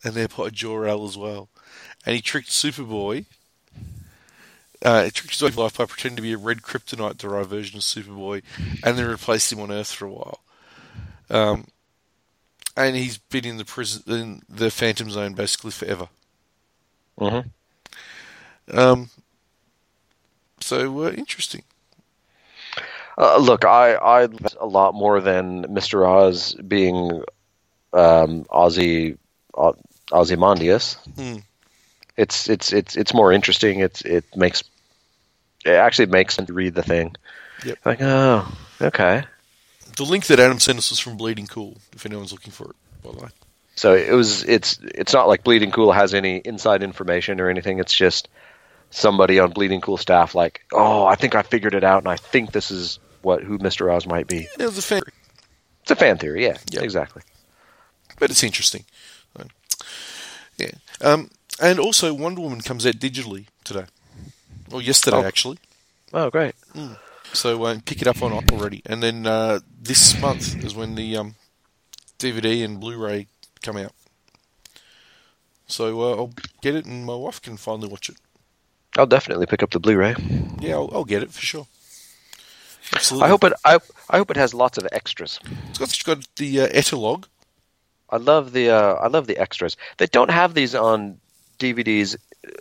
and 0.03 0.13
thereby 0.13 0.49
Jor-El 0.49 1.05
as 1.05 1.17
well. 1.17 1.49
And 2.05 2.15
he 2.15 2.21
tricked 2.21 2.49
Superboy. 2.49 3.25
Uh, 4.85 5.05
he 5.05 5.11
tricked 5.11 5.33
his 5.33 5.57
life 5.57 5.77
by 5.77 5.85
pretending 5.85 6.17
to 6.17 6.21
be 6.21 6.33
a 6.33 6.37
red 6.37 6.61
kryptonite 6.61 7.17
derived 7.17 7.49
version 7.49 7.77
of 7.77 7.83
Superboy, 7.83 8.43
and 8.83 8.97
then 8.97 9.07
replaced 9.07 9.51
him 9.51 9.59
on 9.59 9.71
Earth 9.71 9.91
for 9.91 10.05
a 10.05 10.11
while. 10.11 10.39
Um, 11.29 11.67
and 12.75 12.95
he's 12.95 13.17
been 13.17 13.45
in 13.45 13.57
the 13.57 13.65
prison, 13.65 14.03
in 14.07 14.41
the 14.47 14.69
Phantom 14.69 15.09
Zone 15.09 15.33
basically 15.33 15.71
forever. 15.71 16.09
Mm-hmm. 17.19 18.77
Um, 18.77 19.09
so 20.59 21.05
uh, 21.05 21.11
interesting. 21.11 21.63
Uh, 23.17 23.37
look, 23.37 23.65
I 23.65 23.95
I 23.95 24.27
a 24.59 24.67
lot 24.67 24.93
more 24.93 25.19
than 25.21 25.65
Mister 25.73 26.05
Oz 26.05 26.53
being 26.53 27.23
um, 27.93 28.45
Ozzy 28.45 29.17
uh, 29.57 29.71
Ozymandias. 30.11 30.97
Hmm. 31.15 31.37
It's 32.17 32.49
it's 32.49 32.73
it's 32.73 32.95
it's 32.97 33.13
more 33.13 33.31
interesting. 33.31 33.79
It's 33.79 34.01
it 34.01 34.25
makes 34.35 34.63
it 35.65 35.71
actually 35.73 36.07
makes 36.07 36.35
sense 36.35 36.47
to 36.47 36.53
read 36.53 36.73
the 36.75 36.83
thing. 36.83 37.15
Yep. 37.65 37.77
Like 37.85 38.01
oh 38.01 38.51
okay. 38.81 39.23
The 39.95 40.03
link 40.03 40.25
that 40.27 40.39
Adam 40.39 40.59
sent 40.59 40.77
us 40.79 40.89
was 40.89 40.99
from 40.99 41.17
Bleeding 41.17 41.47
Cool. 41.47 41.77
If 41.93 42.05
anyone's 42.05 42.31
looking 42.31 42.51
for 42.51 42.65
it, 42.71 42.75
by 43.03 43.11
the 43.11 43.19
way. 43.23 43.29
So 43.75 43.93
it 43.93 44.11
was 44.11 44.43
it's 44.43 44.79
it's 44.83 45.13
not 45.13 45.27
like 45.27 45.43
Bleeding 45.43 45.71
Cool 45.71 45.91
has 45.91 46.13
any 46.13 46.37
inside 46.37 46.81
information 46.83 47.39
or 47.39 47.49
anything. 47.49 47.79
It's 47.79 47.93
just 47.95 48.27
somebody 48.89 49.39
on 49.39 49.51
Bleeding 49.51 49.81
Cool 49.81 49.97
staff 49.97 50.33
like 50.33 50.61
oh 50.71 51.05
I 51.05 51.15
think 51.15 51.35
I 51.35 51.43
figured 51.43 51.75
it 51.75 51.83
out 51.83 51.99
and 52.03 52.07
I 52.07 52.15
think 52.15 52.51
this 52.51 52.71
is 52.71 52.97
what 53.21 53.43
who 53.43 53.57
Mister 53.59 53.91
Oz 53.91 54.07
might 54.07 54.27
be. 54.27 54.47
It 54.57 54.65
was 54.65 54.77
a 54.77 54.81
fan, 54.81 55.01
It's 55.83 55.91
a 55.91 55.95
fan 55.95 56.17
theory, 56.17 56.43
yeah, 56.45 56.57
Yep. 56.71 56.83
exactly. 56.83 57.21
but 58.19 58.31
it's 58.31 58.43
interesting. 58.43 58.85
Yeah. 60.57 60.71
Um, 61.01 61.29
and 61.61 61.79
also, 61.79 62.13
Wonder 62.13 62.41
Woman 62.41 62.61
comes 62.61 62.85
out 62.85 62.95
digitally 62.95 63.47
today, 63.63 63.85
or 64.71 64.81
yesterday 64.81 65.17
Oh. 65.17 65.23
actually. 65.25 65.57
Oh 66.13 66.29
great. 66.29 66.55
So 67.33 67.63
uh, 67.65 67.77
pick 67.85 68.01
it 68.01 68.07
up 68.07 68.21
on 68.23 68.31
already. 68.51 68.81
And 68.85 69.03
then 69.03 69.27
uh, 69.27 69.59
this 69.81 70.19
month 70.21 70.63
is 70.63 70.73
when 70.73 70.95
the 70.95 71.17
um, 71.17 71.35
DVD 72.19 72.63
and 72.63 72.79
Blu-ray 72.79 73.27
come 73.61 73.75
out. 73.77 73.91
So 75.67 76.01
uh, 76.01 76.15
I'll 76.15 76.33
get 76.61 76.75
it, 76.75 76.85
and 76.85 77.05
my 77.05 77.15
wife 77.15 77.41
can 77.41 77.57
finally 77.57 77.89
watch 77.89 78.07
it. 78.09 78.15
I'll 78.97 79.05
definitely 79.05 79.45
pick 79.45 79.61
up 79.61 79.71
the 79.71 79.79
Blu-ray. 79.79 80.15
Yeah, 80.61 80.75
I'll, 80.75 80.89
I'll 80.93 81.03
get 81.05 81.21
it 81.23 81.31
for 81.31 81.41
sure. 81.41 81.67
Absolutely. 82.93 83.25
I 83.25 83.29
hope 83.29 83.43
it. 83.43 83.53
I, 83.65 83.79
I 84.09 84.17
hope 84.17 84.31
it 84.31 84.37
has 84.37 84.53
lots 84.53 84.77
of 84.77 84.87
extras. 84.93 85.39
it's 85.69 85.77
got, 85.77 85.89
it's 85.89 86.03
got 86.03 86.25
the 86.37 86.61
uh, 86.61 86.67
etalog. 86.69 87.25
I 88.09 88.15
love 88.17 88.53
the. 88.53 88.69
Uh, 88.69 88.93
I 88.93 89.07
love 89.07 89.27
the 89.27 89.37
extras. 89.37 89.75
They 89.97 90.07
don't 90.07 90.31
have 90.31 90.53
these 90.53 90.73
on 90.73 91.19
DVDs 91.57 92.15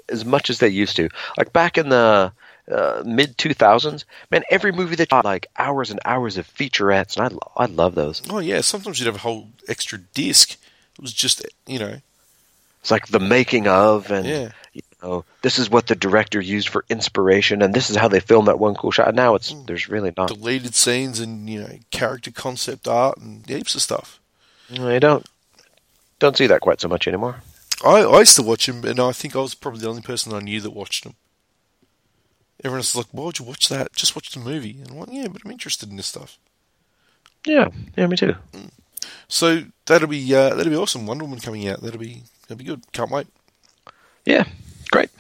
as 0.09 0.25
much 0.25 0.51
as 0.51 0.59
they 0.59 0.69
used 0.69 0.97
to. 0.97 1.09
Like 1.37 1.53
back 1.53 1.79
in 1.79 1.89
the 1.89 2.33
uh, 2.71 3.03
mid 3.07 3.39
two 3.39 3.55
thousands, 3.55 4.05
man, 4.31 4.43
every 4.51 4.73
movie 4.73 4.97
that 4.97 5.11
had 5.13 5.25
like 5.25 5.47
hours 5.57 5.91
and 5.91 6.01
hours 6.05 6.37
of 6.37 6.47
featurettes, 6.53 7.17
and 7.17 7.39
I 7.57 7.63
I 7.65 7.67
love 7.67 7.95
those. 7.95 8.23
Oh 8.31 8.39
yeah, 8.41 8.61
sometimes 8.61 8.99
you'd 8.99 9.07
have 9.07 9.17
a 9.17 9.19
whole 9.21 9.49
extra 9.69 9.99
disc. 9.99 10.53
It 10.53 11.03
was 11.03 11.13
just 11.13 11.47
you 11.67 11.79
know 11.79 11.97
It's 12.81 12.91
like 12.91 13.07
the 13.09 13.21
making 13.21 13.69
of, 13.69 14.11
and 14.11 14.27
Yeah. 14.27 14.51
you 14.73 14.83
know, 15.03 15.25
this 15.43 15.59
is 15.59 15.69
what 15.71 15.87
the 15.87 15.95
director 15.95 16.41
used 16.41 16.69
for 16.69 16.85
inspiration, 16.89 17.63
and 17.63 17.73
this 17.75 17.91
is 17.91 17.97
how 17.97 18.09
they 18.09 18.21
filmed 18.21 18.49
that 18.49 18.59
one 18.59 18.75
cool 18.75 18.91
shot. 18.91 19.09
And 19.09 19.17
now 19.17 19.35
it's 19.37 19.55
there's 19.67 19.89
really 19.89 20.13
not. 20.17 20.29
deleted 20.29 20.75
scenes 20.75 21.21
and 21.21 21.49
you 21.49 21.61
know 21.61 21.79
character 21.91 22.31
concept 22.33 22.89
art 22.89 23.19
and 23.19 23.47
heaps 23.47 23.75
of 23.77 23.83
stuff. 23.83 24.19
I 24.81 24.99
don't 24.99 25.25
don't 26.19 26.37
see 26.37 26.47
that 26.49 26.63
quite 26.63 26.81
so 26.81 26.89
much 26.89 27.07
anymore. 27.07 27.43
I, 27.85 28.03
I 28.03 28.19
used 28.21 28.37
to 28.37 28.43
watch 28.43 28.69
him, 28.69 28.85
and 28.85 28.99
I 28.99 29.13
think 29.13 29.37
I 29.37 29.41
was 29.41 29.55
probably 29.55 29.81
the 29.81 29.89
only 29.89 30.03
person 30.03 30.33
I 30.33 30.41
knew 30.41 30.61
that 30.61 30.71
watched 30.71 31.05
him. 31.05 31.15
Everyone 32.65 32.79
was 32.79 32.97
like, 32.97 33.07
"Why 33.13 33.25
would 33.25 33.39
you 33.39 33.45
watch 33.45 33.69
that? 33.69 33.95
Just 33.95 34.17
watch 34.17 34.31
the 34.31 34.41
movie." 34.41 34.79
And 34.81 34.91
I'm 34.91 34.99
like, 34.99 35.09
"Yeah, 35.13 35.29
but 35.29 35.43
I'm 35.45 35.51
interested 35.51 35.91
in 35.91 35.97
this 35.97 36.07
stuff." 36.07 36.39
Yeah, 37.45 37.69
yeah, 37.97 38.07
me 38.07 38.17
too. 38.17 38.35
So 39.29 39.65
that'll 39.87 40.09
be 40.09 40.35
uh, 40.35 40.55
that'll 40.55 40.71
be 40.71 40.77
awesome. 40.77 41.07
Wonder 41.07 41.25
Woman 41.25 41.41
coming 41.41 41.69
out. 41.69 41.83
That'll 41.83 42.01
be 42.01 42.23
that'll 42.43 42.57
be 42.57 42.65
good. 42.65 42.83
Can't 42.93 43.11
wait. 43.11 43.27
Yeah, 44.25 44.45
great. 44.91 45.11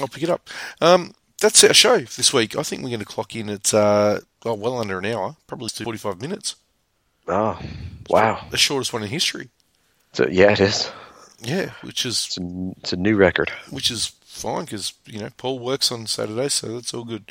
I'll 0.00 0.08
pick 0.08 0.24
it 0.24 0.30
up. 0.30 0.48
Um, 0.80 1.14
that's 1.40 1.64
our 1.64 1.72
show 1.74 1.98
this 2.00 2.32
week. 2.32 2.56
I 2.56 2.62
think 2.62 2.82
we're 2.82 2.90
going 2.90 3.00
to 3.00 3.06
clock 3.06 3.34
in 3.34 3.48
at 3.48 3.72
uh, 3.72 4.20
oh, 4.44 4.54
well 4.54 4.78
under 4.78 4.98
an 4.98 5.06
hour, 5.06 5.36
probably 5.46 5.68
45 5.68 6.20
minutes. 6.20 6.56
Oh, 7.26 7.58
wow. 8.08 8.44
The 8.50 8.56
shortest 8.56 8.92
one 8.92 9.02
in 9.02 9.08
history. 9.08 9.48
So 10.12 10.26
yeah, 10.28 10.52
it 10.52 10.60
is. 10.60 10.90
Yeah, 11.42 11.70
which 11.82 12.04
is 12.04 12.26
It's 12.26 12.38
a, 12.38 12.72
it's 12.78 12.92
a 12.92 12.96
new 12.96 13.16
record. 13.16 13.50
which 13.70 13.90
is 13.90 14.12
fine 14.24 14.64
because 14.64 14.92
you 15.06 15.20
know 15.20 15.30
Paul 15.36 15.58
works 15.58 15.90
on 15.90 16.06
Saturday, 16.06 16.48
so 16.48 16.74
that's 16.74 16.92
all 16.94 17.04
good. 17.04 17.30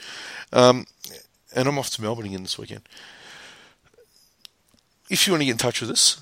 Um, 0.52 0.86
and 1.56 1.68
I'm 1.68 1.78
off 1.80 1.90
to 1.92 2.02
Melbourne 2.02 2.26
again 2.28 2.44
this 2.44 2.58
weekend. 2.58 2.82
if 5.10 5.26
you 5.26 5.34
want 5.34 5.42
to 5.42 5.46
get 5.46 5.52
in 5.54 5.58
touch 5.58 5.82
with 5.82 5.90
us, 5.92 6.22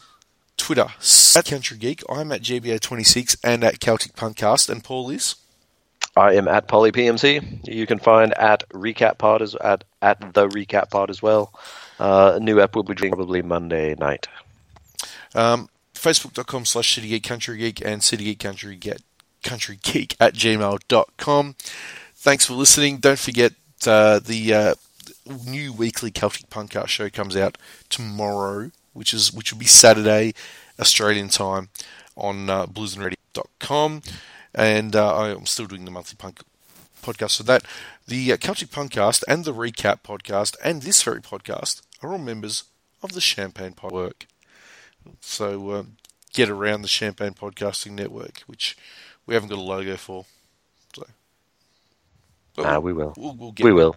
Twitter 0.58 0.88
at 1.36 1.46
Country 1.46 1.78
Geek. 1.78 2.04
I'm 2.10 2.32
at 2.32 2.42
GBA26 2.42 3.38
and 3.44 3.64
at 3.64 3.80
Celtic 3.80 4.14
Punkcast, 4.14 4.70
and 4.70 4.84
Paul 4.84 5.10
is. 5.10 5.36
I 6.16 6.34
am 6.34 6.48
at 6.48 6.68
PolyPMC. 6.68 7.68
You 7.68 7.86
can 7.86 8.00
find 8.00 8.34
at 8.34 8.68
Recap 8.70 9.18
Pod 9.20 9.42
as 9.42 9.56
at 9.56 9.84
at 10.02 10.34
the 10.34 10.48
Recap 10.50 10.90
Pod 10.90 11.10
as 11.10 11.22
well. 11.22 11.54
Uh, 12.00 12.40
new 12.42 12.60
app 12.60 12.76
will 12.76 12.84
be 12.84 12.96
probably 12.96 13.42
Monday 13.42 13.94
night. 13.96 14.28
Um, 15.36 15.70
Facebook.com 15.98 16.66
slash 16.66 16.96
City 16.96 17.10
Geek 17.10 17.24
Country 17.24 17.58
Geek 17.58 17.86
and 17.86 18.04
City 18.04 18.24
Geek 18.26 18.40
Country 18.40 19.80
Geek 19.82 20.16
at 20.20 20.34
gmail.com. 20.34 21.56
Thanks 22.16 22.46
for 22.46 22.54
listening. 22.54 22.98
Don't 22.98 23.20
forget 23.20 23.54
uh, 23.86 24.20
the 24.20 24.54
uh, 24.54 24.76
new 25.46 25.74
weekly 25.74 26.12
Celtic 26.12 26.50
Punkcast 26.50 26.88
show 26.88 27.10
comes 27.10 27.36
out 27.36 27.58
tomorrow, 27.90 28.72
which 28.94 29.14
is 29.14 29.32
which 29.34 29.52
will 29.52 29.60
be 29.60 29.66
Saturday 29.66 30.34
Australian 30.80 31.30
time 31.30 31.70
on 32.16 32.50
uh, 32.50 32.66
bluesandrootsradio.com. 32.66 34.02
And 34.54 34.96
uh, 34.96 35.18
I'm 35.18 35.46
still 35.46 35.68
doing 35.68 35.86
the 35.86 35.92
monthly 35.92 36.16
punk 36.18 36.42
podcast 37.04 37.38
for 37.38 37.44
that. 37.44 37.64
The 38.08 38.34
uh, 38.34 38.38
Celtic 38.38 38.70
Punkcast 38.70 39.24
and 39.28 39.46
the 39.46 39.54
Recap 39.54 40.02
podcast 40.02 40.56
and 40.64 40.82
this 40.82 41.04
very 41.04 41.22
podcast 41.22 41.82
are 42.02 42.12
all 42.12 42.18
members 42.18 42.64
of 43.04 43.14
the 43.14 43.22
Champagne 43.22 43.74
Pod 43.74 43.92
Work. 43.92 44.26
So 45.22 45.70
uh, 45.72 45.84
get 46.34 46.50
around 46.50 46.82
the 46.82 46.88
Champagne 46.88 47.34
Podcasting 47.34 47.92
Network, 47.92 48.42
which 48.48 48.78
we 49.26 49.34
haven't 49.34 49.50
got 49.50 49.58
a 49.58 49.62
logo 49.62 49.96
for. 49.98 50.26
So, 50.96 51.06
but 52.56 52.66
Ah, 52.66 52.80
we 52.80 52.94
will. 52.94 53.14
We'll, 53.18 53.36
we'll 53.36 53.52
get 53.52 53.66
We 53.66 53.74
will. 53.74 53.96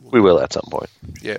We 0.00 0.20
will 0.20 0.40
at 0.40 0.52
some 0.52 0.66
point. 0.70 0.88
Yeah. 1.20 1.36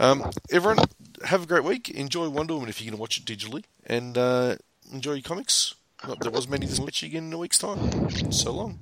Um, 0.00 0.30
everyone, 0.50 0.78
have 1.24 1.42
a 1.42 1.46
great 1.46 1.64
week. 1.64 1.90
Enjoy 1.90 2.28
Wonder 2.28 2.54
Woman 2.54 2.68
if 2.68 2.80
you 2.80 2.90
can 2.90 2.98
watch 2.98 3.18
it 3.18 3.24
digitally, 3.24 3.64
and 3.86 4.16
uh, 4.16 4.56
enjoy 4.92 5.14
your 5.14 5.22
comics. 5.22 5.74
There 6.20 6.30
was 6.30 6.48
many 6.48 6.66
this 6.66 6.80
much 6.80 7.02
again 7.02 7.24
in 7.24 7.32
a 7.32 7.38
week's 7.38 7.58
time. 7.58 8.10
So 8.30 8.52
long. 8.52 8.78